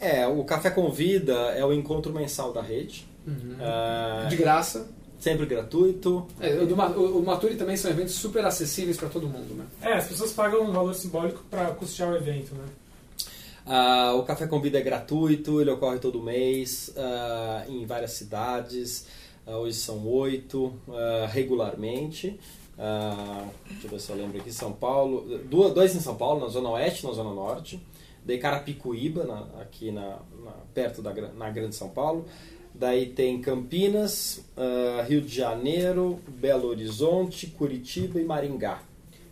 É, 0.00 0.26
o 0.26 0.44
Café 0.44 0.70
com 0.70 0.88
Vida 0.90 1.34
é 1.56 1.64
o 1.64 1.72
encontro 1.72 2.12
mensal 2.12 2.52
da 2.52 2.62
rede. 2.62 3.06
Uhum. 3.26 3.56
Uh, 3.56 4.28
de 4.28 4.36
graça. 4.36 4.88
Sempre 5.18 5.46
gratuito. 5.46 6.26
É, 6.40 6.54
o, 6.54 6.66
do, 6.66 6.74
o, 6.74 7.18
o 7.18 7.24
Maturi 7.26 7.56
também 7.56 7.76
são 7.76 7.90
eventos 7.90 8.14
super 8.14 8.44
acessíveis 8.44 8.96
para 8.96 9.08
todo 9.08 9.26
mundo, 9.26 9.54
né? 9.54 9.66
É, 9.82 9.94
as 9.94 10.06
pessoas 10.06 10.32
pagam 10.32 10.62
um 10.62 10.72
valor 10.72 10.94
simbólico 10.94 11.42
para 11.50 11.66
custear 11.72 12.10
o 12.12 12.16
evento, 12.16 12.54
né? 12.54 12.64
Ah, 13.66 14.14
o 14.14 14.22
Café 14.22 14.46
com 14.46 14.60
Vida 14.60 14.78
é 14.78 14.82
gratuito, 14.82 15.60
ele 15.60 15.70
ocorre 15.70 15.98
todo 15.98 16.22
mês 16.22 16.92
ah, 16.96 17.64
em 17.68 17.84
várias 17.84 18.12
cidades. 18.12 19.06
Ah, 19.46 19.56
hoje 19.58 19.76
são 19.76 20.06
oito, 20.06 20.72
regularmente. 21.30 22.38
Deixa 22.76 23.86
eu 23.86 23.90
ver 23.90 24.00
se 24.00 24.10
eu 24.10 24.16
lembro 24.16 24.38
aqui, 24.38 24.52
São 24.52 24.72
Paulo, 24.72 25.38
duas, 25.50 25.72
dois 25.74 25.94
em 25.96 26.00
São 26.00 26.14
Paulo, 26.14 26.40
na 26.40 26.48
Zona 26.48 26.70
Oeste 26.70 27.04
e 27.04 27.08
na 27.08 27.12
Zona 27.14 27.34
Norte. 27.34 27.80
Daí 28.24 28.38
Carapicuíba, 28.38 29.24
na- 29.24 29.60
aqui 29.60 29.90
na, 29.90 30.18
na- 30.44 30.52
perto 30.74 31.02
da 31.02 31.12
na 31.12 31.50
Grande 31.50 31.74
São 31.74 31.88
Paulo. 31.88 32.24
Daí 32.74 33.06
tem 33.06 33.40
Campinas, 33.40 34.40
ah, 34.56 35.04
Rio 35.08 35.20
de 35.20 35.34
Janeiro, 35.34 36.20
Belo 36.28 36.68
Horizonte, 36.68 37.46
Curitiba 37.46 38.20
e 38.20 38.24
Maringá. 38.24 38.82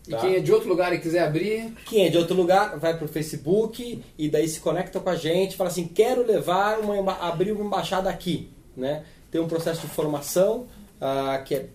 E 0.06 0.10
tá? 0.10 0.18
quem 0.18 0.36
é 0.36 0.40
de 0.40 0.52
outro 0.52 0.68
lugar 0.68 0.92
e 0.92 0.98
quiser 0.98 1.24
abrir, 1.24 1.72
Quem 1.84 2.06
é 2.06 2.08
de 2.08 2.16
outro 2.16 2.36
lugar 2.36 2.78
vai 2.78 2.96
pro 2.96 3.08
Facebook 3.08 4.02
e 4.16 4.28
daí 4.28 4.46
se 4.46 4.60
conecta 4.60 5.00
com 5.00 5.10
a 5.10 5.16
gente, 5.16 5.56
fala 5.56 5.68
assim, 5.68 5.88
quero 5.88 6.24
levar 6.24 6.78
uma 6.78 7.12
abrir 7.14 7.52
uma 7.52 7.64
embaixada 7.64 8.08
aqui, 8.08 8.48
né? 8.76 9.04
Tem 9.30 9.40
um 9.40 9.48
processo 9.48 9.80
de 9.80 9.88
formação 9.88 10.66
ah, 11.00 11.42
que 11.44 11.54
é, 11.54 11.66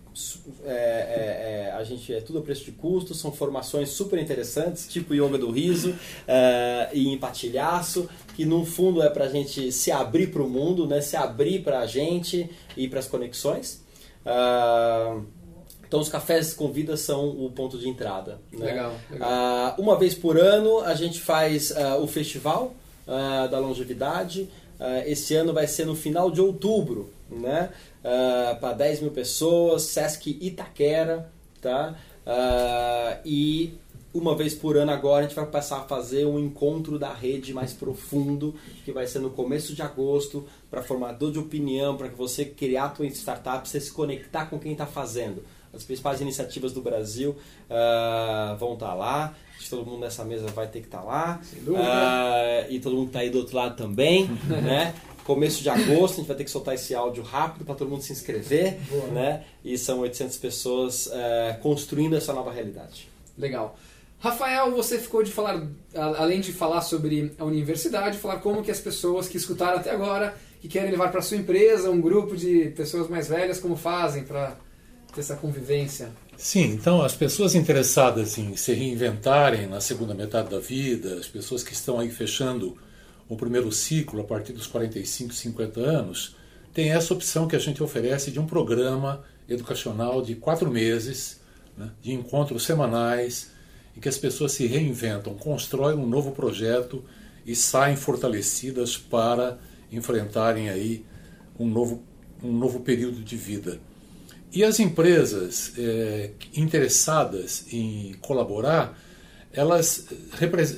é- 0.64 0.70
é- 0.70 1.68
é- 1.68 1.72
a 1.72 1.84
gente 1.84 2.12
é 2.14 2.20
tudo 2.20 2.38
a 2.38 2.42
preço 2.42 2.64
de 2.64 2.72
custo, 2.72 3.14
são 3.14 3.32
formações 3.32 3.88
super 3.90 4.18
interessantes, 4.18 4.86
tipo 4.86 5.14
yoga 5.14 5.38
do 5.38 5.50
riso 5.50 5.94
ah, 6.28 6.88
e 6.92 7.08
empatilhaço, 7.12 8.08
que 8.36 8.44
no 8.44 8.64
fundo 8.64 9.02
é 9.02 9.08
pra 9.10 9.28
gente 9.28 9.70
se 9.72 9.90
abrir 9.90 10.28
pro 10.28 10.48
mundo, 10.48 10.86
né? 10.86 11.00
Se 11.00 11.16
abrir 11.16 11.62
pra 11.62 11.86
gente 11.86 12.48
e 12.76 12.88
pras 12.88 13.06
conexões. 13.06 13.82
Ah, 14.24 15.20
então 15.86 16.00
os 16.00 16.08
cafés 16.08 16.54
com 16.54 16.70
vida 16.72 16.96
são 16.96 17.28
o 17.28 17.50
ponto 17.50 17.76
de 17.78 17.88
entrada. 17.88 18.40
né? 18.52 18.66
Legal, 18.66 18.94
legal. 19.10 19.28
Ah, 19.30 19.74
uma 19.78 19.98
vez 19.98 20.14
por 20.14 20.38
ano 20.38 20.80
a 20.80 20.94
gente 20.94 21.20
faz 21.20 21.70
ah, 21.76 21.96
o 21.98 22.06
festival 22.06 22.74
da 23.50 23.58
longevidade. 23.58 24.48
Esse 25.06 25.34
ano 25.34 25.52
vai 25.52 25.66
ser 25.66 25.84
no 25.86 25.94
final 25.94 26.30
de 26.30 26.40
outubro, 26.40 27.10
né? 27.30 27.70
Para 28.60 28.72
10 28.74 29.00
mil 29.00 29.10
pessoas, 29.10 29.82
Sesc 29.82 30.38
Itaquera, 30.40 31.30
tá? 31.60 31.94
Ah, 32.26 33.18
e 33.24 33.74
uma 34.14 34.36
vez 34.36 34.54
por 34.54 34.76
ano 34.76 34.92
agora 34.92 35.24
a 35.24 35.28
gente 35.28 35.36
vai 35.36 35.46
passar 35.46 35.78
a 35.78 35.82
fazer 35.82 36.26
um 36.26 36.38
encontro 36.38 36.98
da 36.98 37.12
rede 37.12 37.54
mais 37.54 37.72
profundo, 37.72 38.54
que 38.84 38.92
vai 38.92 39.06
ser 39.06 39.20
no 39.20 39.30
começo 39.30 39.74
de 39.74 39.82
agosto, 39.82 40.46
para 40.70 40.82
formador 40.82 41.32
de 41.32 41.38
opinião, 41.38 41.96
para 41.96 42.08
que 42.08 42.16
você 42.16 42.44
criar 42.44 42.84
a 42.84 42.88
tua 42.90 43.06
startup, 43.06 43.66
você 43.66 43.80
se 43.80 43.90
conectar 43.92 44.46
com 44.46 44.58
quem 44.58 44.72
está 44.72 44.86
fazendo. 44.86 45.42
As 45.72 45.84
principais 45.84 46.20
iniciativas 46.20 46.72
do 46.72 46.82
Brasil 46.82 47.34
ah, 47.70 48.54
vão 48.58 48.74
estar 48.74 48.92
lá. 48.92 49.34
Acho 49.56 49.64
que 49.64 49.70
todo 49.70 49.86
mundo 49.86 50.00
nessa 50.00 50.24
mesa 50.24 50.48
vai 50.48 50.66
ter 50.66 50.80
que 50.80 50.88
estar 50.88 51.02
lá. 51.02 51.40
dúvida. 51.62 51.82
Ah, 51.82 52.66
e 52.68 52.78
todo 52.80 52.94
mundo 52.94 53.04
que 53.04 53.10
está 53.10 53.20
aí 53.20 53.30
do 53.30 53.38
outro 53.38 53.56
lado 53.56 53.76
também, 53.76 54.28
né? 54.44 54.94
Começo 55.24 55.62
de 55.62 55.68
agosto, 55.68 56.14
a 56.14 56.16
gente 56.18 56.28
vai 56.28 56.36
ter 56.36 56.44
que 56.44 56.50
soltar 56.50 56.74
esse 56.74 56.94
áudio 56.94 57.22
rápido 57.22 57.64
para 57.64 57.74
todo 57.74 57.88
mundo 57.88 58.02
se 58.02 58.12
inscrever, 58.12 58.78
né? 59.12 59.44
E 59.64 59.78
são 59.78 60.00
800 60.00 60.36
pessoas 60.38 61.08
ah, 61.12 61.58
construindo 61.62 62.16
essa 62.16 62.32
nova 62.32 62.52
realidade. 62.52 63.08
Legal. 63.38 63.76
Rafael, 64.22 64.70
você 64.70 64.98
ficou 64.98 65.22
de 65.24 65.32
falar, 65.32 65.66
além 65.94 66.40
de 66.40 66.52
falar 66.52 66.80
sobre 66.82 67.32
a 67.38 67.44
universidade, 67.44 68.18
falar 68.18 68.38
como 68.38 68.62
que 68.62 68.70
as 68.70 68.78
pessoas 68.78 69.28
que 69.28 69.36
escutaram 69.36 69.78
até 69.78 69.90
agora, 69.90 70.36
que 70.60 70.68
querem 70.68 70.92
levar 70.92 71.10
para 71.10 71.20
sua 71.20 71.36
empresa 71.36 71.90
um 71.90 72.00
grupo 72.00 72.36
de 72.36 72.72
pessoas 72.76 73.08
mais 73.08 73.26
velhas, 73.26 73.58
como 73.58 73.74
fazem 73.74 74.22
para 74.22 74.56
ter 75.12 75.20
essa 75.20 75.34
convivência. 75.34 76.10
Sim, 76.36 76.66
então 76.66 77.02
as 77.02 77.16
pessoas 77.16 77.56
interessadas 77.56 78.38
em 78.38 78.54
se 78.54 78.72
reinventarem 78.72 79.66
na 79.66 79.80
segunda 79.80 80.14
metade 80.14 80.50
da 80.50 80.60
vida, 80.60 81.16
as 81.16 81.26
pessoas 81.26 81.64
que 81.64 81.72
estão 81.72 81.98
aí 81.98 82.08
fechando 82.08 82.78
o 83.28 83.36
primeiro 83.36 83.70
ciclo 83.72 84.20
a 84.20 84.24
partir 84.24 84.52
dos 84.52 84.66
45, 84.66 85.32
50 85.32 85.80
anos, 85.80 86.36
tem 86.72 86.90
essa 86.90 87.12
opção 87.12 87.46
que 87.46 87.56
a 87.56 87.58
gente 87.58 87.82
oferece 87.82 88.30
de 88.30 88.40
um 88.40 88.46
programa 88.46 89.22
educacional 89.48 90.22
de 90.22 90.34
quatro 90.34 90.70
meses, 90.70 91.40
né, 91.76 91.90
de 92.00 92.12
encontros 92.12 92.64
semanais, 92.64 93.50
em 93.96 94.00
que 94.00 94.08
as 94.08 94.18
pessoas 94.18 94.52
se 94.52 94.66
reinventam, 94.66 95.34
constroem 95.34 95.96
um 95.96 96.06
novo 96.06 96.32
projeto 96.32 97.04
e 97.44 97.54
saem 97.54 97.96
fortalecidas 97.96 98.96
para 98.96 99.58
enfrentarem 99.90 100.70
aí 100.70 101.04
um 101.58 101.66
novo, 101.66 102.02
um 102.42 102.52
novo 102.52 102.80
período 102.80 103.22
de 103.22 103.36
vida. 103.36 103.78
E 104.52 104.64
as 104.64 104.80
empresas 104.80 105.72
eh, 105.78 106.30
interessadas 106.54 107.66
em 107.72 108.14
colaborar, 108.20 108.98
elas 109.52 110.06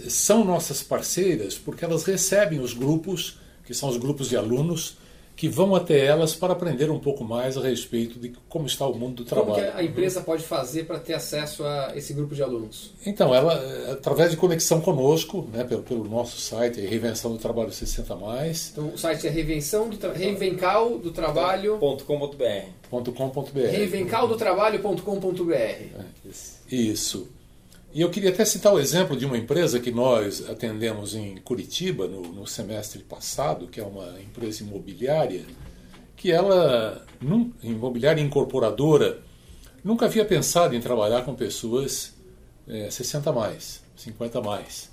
são 0.08 0.44
nossas 0.44 0.82
parceiras 0.82 1.54
porque 1.56 1.84
elas 1.84 2.04
recebem 2.04 2.60
os 2.60 2.72
grupos, 2.72 3.38
que 3.64 3.74
são 3.74 3.88
os 3.88 3.96
grupos 3.96 4.28
de 4.28 4.36
alunos, 4.36 4.96
que 5.36 5.48
vão 5.48 5.74
até 5.74 6.06
elas 6.06 6.32
para 6.32 6.52
aprender 6.52 6.88
um 6.92 6.98
pouco 7.00 7.24
mais 7.24 7.56
a 7.56 7.60
respeito 7.60 8.20
de 8.20 8.32
como 8.48 8.66
está 8.66 8.86
o 8.86 8.94
mundo 8.96 9.24
do 9.24 9.30
Como 9.34 9.52
que 9.52 9.60
trabalho. 9.60 9.78
a 9.78 9.82
empresa 9.82 10.20
pode 10.20 10.44
fazer 10.44 10.84
para 10.84 11.00
ter 11.00 11.14
acesso 11.14 11.64
a 11.64 11.90
esse 11.96 12.14
grupo 12.14 12.36
de 12.36 12.42
alunos? 12.42 12.92
Então, 13.04 13.34
ela, 13.34 13.52
eh, 13.54 13.90
através 13.90 14.30
de 14.30 14.36
conexão 14.36 14.80
conosco, 14.80 15.48
né, 15.52 15.64
pelo, 15.64 15.82
pelo 15.82 16.04
nosso 16.04 16.38
site, 16.40 16.80
Reinvenção 16.80 17.32
do 17.32 17.38
Trabalho 17.38 17.72
60 17.72 18.14
mais, 18.14 18.68
Então, 18.70 18.90
o 18.94 18.98
site 18.98 19.26
é 19.26 19.30
Reinvenção 19.30 19.88
do 19.88 19.96
tra... 19.96 20.12
Reinvencal 20.12 20.98
do 20.98 21.10
Trabalho, 21.10 21.78
.com.br 21.78 22.44
.com.br. 22.88 23.58
reinvencaldotrabalho.com.br. 23.72 25.98
Isso. 26.70 27.28
E 27.94 28.00
eu 28.00 28.10
queria 28.10 28.30
até 28.30 28.44
citar 28.44 28.74
o 28.74 28.80
exemplo 28.80 29.16
de 29.16 29.24
uma 29.24 29.38
empresa 29.38 29.78
que 29.78 29.92
nós 29.92 30.50
atendemos 30.50 31.14
em 31.14 31.36
Curitiba 31.36 32.08
no, 32.08 32.22
no 32.22 32.44
semestre 32.44 33.04
passado, 33.04 33.68
que 33.68 33.78
é 33.78 33.84
uma 33.84 34.20
empresa 34.20 34.64
imobiliária, 34.64 35.44
que 36.16 36.32
ela, 36.32 37.06
num, 37.20 37.52
imobiliária 37.62 38.20
incorporadora, 38.20 39.20
nunca 39.84 40.06
havia 40.06 40.24
pensado 40.24 40.74
em 40.74 40.80
trabalhar 40.80 41.22
com 41.22 41.36
pessoas 41.36 42.12
eh, 42.66 42.90
60 42.90 43.30
a 43.30 43.32
mais, 43.32 43.84
50 43.94 44.40
a 44.40 44.42
mais. 44.42 44.90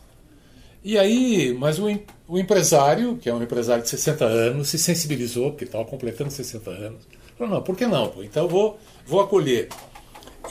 E 0.84 0.96
aí, 0.96 1.58
mas 1.58 1.80
o, 1.80 1.88
o 2.28 2.38
empresário, 2.38 3.18
que 3.18 3.28
é 3.28 3.34
um 3.34 3.42
empresário 3.42 3.82
de 3.82 3.90
60 3.90 4.26
anos, 4.26 4.68
se 4.68 4.78
sensibilizou, 4.78 5.50
porque 5.50 5.66
estava 5.66 5.86
completando 5.86 6.30
60 6.30 6.70
anos. 6.70 7.08
Falou, 7.36 7.56
não, 7.56 7.64
por 7.64 7.76
que 7.76 7.88
não? 7.88 8.10
pô? 8.10 8.22
Então 8.22 8.48
vou, 8.48 8.80
vou 9.08 9.22
acolher. 9.22 9.70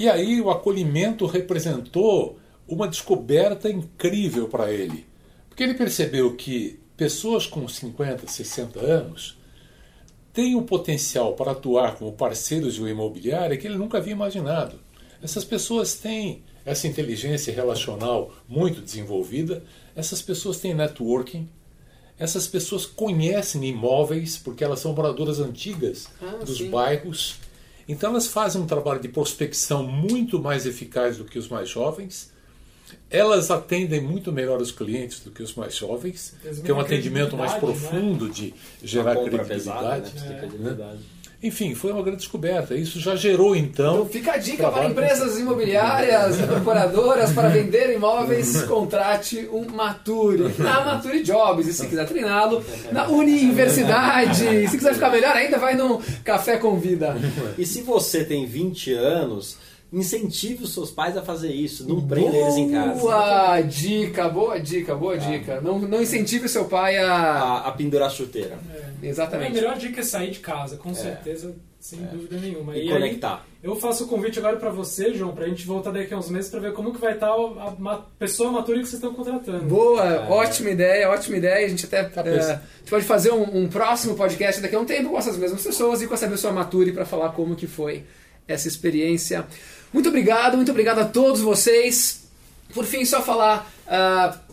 E 0.01 0.09
aí 0.09 0.41
o 0.41 0.51
acolhimento 0.51 1.27
representou 1.27 2.40
uma 2.71 2.89
descoberta 2.89 3.69
incrível 3.69 4.49
para 4.49 4.73
ele. 4.73 5.07
Porque 5.49 5.63
ele 5.63 5.75
percebeu 5.75 6.35
que 6.37 6.79
pessoas 6.97 7.47
com 7.47 7.67
50, 7.69 8.27
60 8.27 8.81
anos 8.81 9.37
têm 10.33 10.55
o 10.55 10.63
potencial 10.63 11.35
para 11.35 11.53
atuar 11.53 11.97
como 11.97 12.13
parceiros 12.13 12.75
de 12.75 12.81
uma 12.81 12.91
imobiliária 12.91 13.57
que 13.57 13.67
ele 13.67 13.77
nunca 13.77 13.99
havia 13.99 14.13
imaginado. 14.13 14.79
Essas 15.23 15.45
pessoas 15.45 15.95
têm 15.95 16.43
essa 16.65 16.87
inteligência 16.87 17.53
relacional 17.53 18.33
muito 18.49 18.81
desenvolvida, 18.81 19.65
essas 19.97 20.23
pessoas 20.23 20.59
têm 20.61 20.73
networking, 20.75 21.49
essas 22.19 22.47
pessoas 22.47 22.87
conhecem 22.87 23.65
imóveis 23.65 24.37
porque 24.37 24.63
elas 24.63 24.79
são 24.79 24.93
moradoras 24.93 25.41
antigas 25.41 26.07
Ah, 26.23 26.37
dos 26.45 26.59
sim. 26.59 26.71
bairros. 26.71 27.37
Então 27.89 28.11
elas 28.11 28.27
fazem 28.29 28.61
um 28.61 28.67
trabalho 28.67 29.01
de 29.01 29.09
prospecção 29.09 29.83
muito 29.85 30.39
mais 30.41 30.65
eficaz 30.67 31.17
do 31.17 31.25
que 31.25 31.39
os 31.39 31.49
mais 31.49 31.69
jovens. 31.69 32.31
Elas 33.11 33.51
atendem 33.51 34.01
muito 34.01 34.33
melhor 34.33 34.61
os 34.61 34.71
clientes 34.71 35.21
do 35.21 35.31
que 35.31 35.43
os 35.43 35.55
mais 35.55 35.77
jovens, 35.77 36.35
que 36.65 36.71
é 36.71 36.75
um 36.75 36.81
atendimento 36.81 37.37
mais 37.37 37.55
credibilidade, 37.55 37.91
profundo 37.91 38.29
de 38.29 38.55
gerar 38.83 39.17
credibilidade. 39.17 39.49
pesada, 39.49 39.97
né? 39.99 40.11
Ter 40.29 40.39
credibilidade. 40.39 40.99
Enfim, 41.43 41.75
foi 41.75 41.91
uma 41.91 42.03
grande 42.03 42.19
descoberta. 42.19 42.75
Isso 42.75 43.01
já 43.01 43.17
gerou 43.17 43.57
então. 43.57 43.95
Então 43.95 44.07
fica 44.07 44.33
a 44.33 44.37
dica 44.37 44.71
para 44.71 44.85
empresas 44.85 45.39
imobiliárias, 45.39 46.37
incorporadoras, 46.39 47.33
para 47.33 47.49
vender 47.49 47.95
imóveis, 47.95 48.63
contrate 48.65 49.49
um 49.51 49.65
Mature. 49.65 50.53
Na 50.59 50.85
Mature 50.85 51.23
Jobs. 51.23 51.67
E 51.67 51.73
se 51.73 51.87
quiser 51.87 52.07
treiná-lo, 52.07 52.63
na 52.93 53.09
Universidade. 53.09 54.45
E 54.45 54.69
se 54.69 54.77
quiser 54.77 54.93
ficar 54.93 55.11
melhor 55.11 55.35
ainda, 55.35 55.59
vai 55.59 55.75
no 55.75 55.99
Café 56.23 56.59
com 56.59 56.79
Vida. 56.79 57.17
E 57.57 57.65
se 57.65 57.81
você 57.81 58.23
tem 58.23 58.45
20 58.47 58.93
anos, 58.93 59.57
incentive 59.93 60.65
os 60.65 60.73
seus 60.73 60.91
pais 60.91 61.17
a 61.17 61.23
fazer 61.23 61.53
isso. 61.53 61.89
Não 61.89 62.01
prenda 62.07 62.37
eles 62.37 62.57
em 62.57 62.71
casa. 62.71 63.01
Boa 63.01 63.61
dica, 63.63 64.29
boa 64.29 64.59
dica, 64.61 64.95
boa 64.95 65.19
dica. 65.19 65.61
Não, 65.61 65.79
não 65.79 66.01
incentive 66.03 66.47
o 66.47 66.49
seu 66.49 66.67
pai 66.67 66.97
a. 66.99 67.11
A, 67.13 67.69
a 67.69 67.73
pendurar 67.73 68.09
a 68.09 68.11
chuteira. 68.11 68.59
A 69.03 69.07
Exatamente. 69.07 69.53
melhor 69.55 69.77
dica 69.79 70.01
é 70.01 70.05
sair 70.05 70.31
de 70.31 70.39
casa, 70.41 70.77
com 70.77 70.95
certeza, 70.95 71.55
sem 71.79 71.99
dúvida 72.03 72.37
nenhuma. 72.37 72.77
E, 72.77 72.83
aí, 72.83 72.89
conectar. 72.89 73.45
eu 73.63 73.75
faço 73.77 74.05
o 74.05 74.09
convite 74.09 74.39
agora 74.39 74.57
para 74.59 74.69
você, 74.71 75.15
João, 75.15 75.33
pra 75.35 75.49
gente 75.49 75.67
voltar 75.67 75.91
daqui 75.91 76.13
a 76.13 76.19
uns 76.19 76.29
meses 76.29 76.51
para 76.51 76.61
ver 76.61 76.73
como 76.75 76.93
que 76.93 77.01
vai 77.01 77.15
estar 77.15 77.29
a, 77.31 77.75
ma- 77.79 78.07
pessoa 78.19 78.53
matura 78.53 78.79
que 78.79 78.85
vocês 78.85 79.03
estão 79.03 79.15
contratando. 79.15 79.65
Boa, 79.65 80.27
ótima 80.29 80.71
ideia, 80.71 81.09
ótima 81.09 81.37
ideia. 81.39 81.65
A 81.67 81.69
gente 81.69 81.87
até 81.87 82.05
Tá, 82.05 82.21
a 82.21 82.25
gente 82.31 82.91
pode 82.91 83.05
fazer 83.07 83.33
um, 83.33 83.63
um 83.63 83.69
próximo 83.69 84.15
podcast 84.15 84.61
daqui 84.61 84.77
a 84.77 84.81
um 84.81 84.85
tempo 84.85 85.09
com 85.11 85.19
essas 85.19 85.37
mesmas 85.39 85.63
pessoas 85.63 86.03
e 86.03 86.07
com 86.07 86.13
essa 86.15 86.29
pessoa 86.29 86.53
Mature 86.53 86.93
para 86.93 87.07
falar 87.07 87.31
como 87.31 87.57
que 87.57 87.67
foi 87.67 88.05
essa 88.47 88.69
experiência. 88.69 89.47
Muito 89.93 90.09
obrigado, 90.09 90.57
muito 90.57 90.71
obrigado 90.71 90.99
a 91.01 91.05
todos 91.05 91.41
vocês. 91.41 92.29
Por 92.75 92.85
fim, 92.85 93.05
só 93.05 93.21
falar 93.23 93.71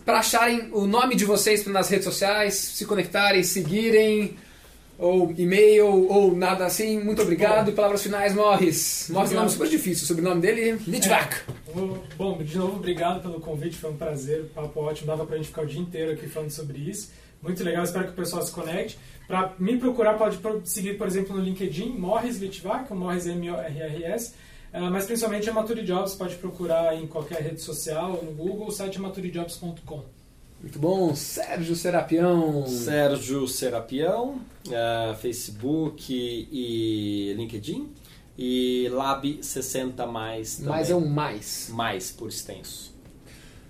para 0.04 0.18
acharem 0.18 0.68
o 0.72 0.86
nome 0.86 1.14
de 1.14 1.24
vocês 1.24 1.64
nas 1.66 1.88
redes 1.88 2.04
sociais, 2.04 2.54
se 2.54 2.84
conectarem, 2.84 3.42
seguirem, 3.42 4.36
ou 4.98 5.32
e-mail, 5.38 5.86
ou 6.10 6.34
nada 6.34 6.66
assim. 6.66 6.98
Muito 6.98 7.22
obrigado. 7.22 7.70
E 7.70 7.72
palavras 7.72 8.02
finais, 8.02 8.34
Morris. 8.34 9.06
Morris 9.10 9.30
é 9.30 9.34
um 9.34 9.38
nome 9.38 9.50
super 9.50 9.68
difícil. 9.68 10.04
O 10.04 10.06
sobrenome 10.08 10.40
dele, 10.40 10.78
Litvak. 10.88 11.36
O- 11.68 11.98
Bom, 12.16 12.42
de 12.42 12.58
novo, 12.58 12.76
obrigado 12.76 13.22
pelo 13.22 13.38
convite, 13.40 13.76
foi 13.76 13.90
um 13.90 13.96
prazer, 13.96 14.46
papo 14.52 14.80
ótimo, 14.80 15.06
dava 15.06 15.24
pra 15.24 15.36
gente 15.36 15.46
ficar 15.48 15.62
o 15.62 15.66
dia 15.66 15.80
inteiro 15.80 16.10
aqui 16.12 16.26
falando 16.26 16.50
sobre 16.50 16.78
isso. 16.78 17.12
Muito 17.40 17.62
legal, 17.62 17.84
espero 17.84 18.06
que 18.06 18.10
o 18.10 18.16
pessoal 18.16 18.42
se 18.42 18.50
conecte. 18.50 18.98
Pra 19.28 19.54
me 19.60 19.76
procurar, 19.78 20.14
pode 20.14 20.38
seguir, 20.64 20.98
por 20.98 21.06
exemplo, 21.06 21.36
no 21.36 21.42
LinkedIn, 21.44 21.90
Morris 21.90 22.38
Litvak, 22.38 22.92
Morris 22.92 23.26
M-O-R-R-S. 23.28 24.32
Ah, 24.34 24.47
mas 24.72 25.06
principalmente 25.06 25.48
a 25.48 25.52
Mature 25.52 25.82
Jobs, 25.82 26.14
pode 26.14 26.34
procurar 26.36 26.94
em 26.94 27.06
qualquer 27.06 27.42
rede 27.42 27.60
social, 27.60 28.22
no 28.22 28.32
Google, 28.32 28.68
o 28.68 28.70
site 28.70 28.98
é 28.98 29.00
maturijobs.com. 29.00 30.04
Muito 30.60 30.78
bom. 30.78 31.14
Sérgio 31.14 31.76
Serapião. 31.76 32.66
Sérgio 32.66 33.46
Serapião, 33.46 34.40
eh, 34.70 35.14
Facebook 35.20 36.12
e 36.12 37.32
LinkedIn. 37.36 37.88
E 38.36 38.88
Lab 38.92 39.38
60 39.42 40.06
mais 40.06 40.56
também. 40.56 40.70
Mais 40.70 40.90
é 40.90 40.94
um 40.94 41.08
mais. 41.08 41.70
Mais 41.72 42.10
por 42.10 42.28
extenso. 42.28 42.94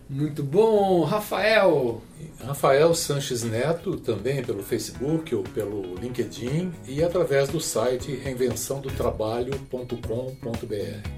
Muito 0.08 0.42
bom. 0.42 1.04
Rafael. 1.04 2.00
Rafael 2.44 2.94
Sanches 2.94 3.42
Neto, 3.42 3.96
também 3.96 4.42
pelo 4.42 4.62
Facebook 4.62 5.34
ou 5.34 5.42
pelo 5.42 5.96
LinkedIn 5.96 6.72
e 6.86 7.02
através 7.02 7.48
do 7.48 7.60
site 7.60 8.14
reinvençãodotrabalho.com.br. 8.14 11.08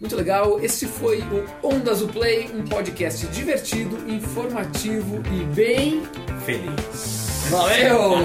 Muito 0.00 0.16
legal. 0.16 0.58
Esse 0.60 0.86
foi 0.86 1.20
o 1.20 1.66
Ondas 1.66 2.00
do 2.00 2.08
Play, 2.08 2.50
um 2.54 2.64
podcast 2.64 3.26
divertido, 3.28 3.96
informativo 4.10 5.22
e 5.32 5.44
bem. 5.54 6.02
Feliz. 6.44 7.46
Valeu! 7.50 8.18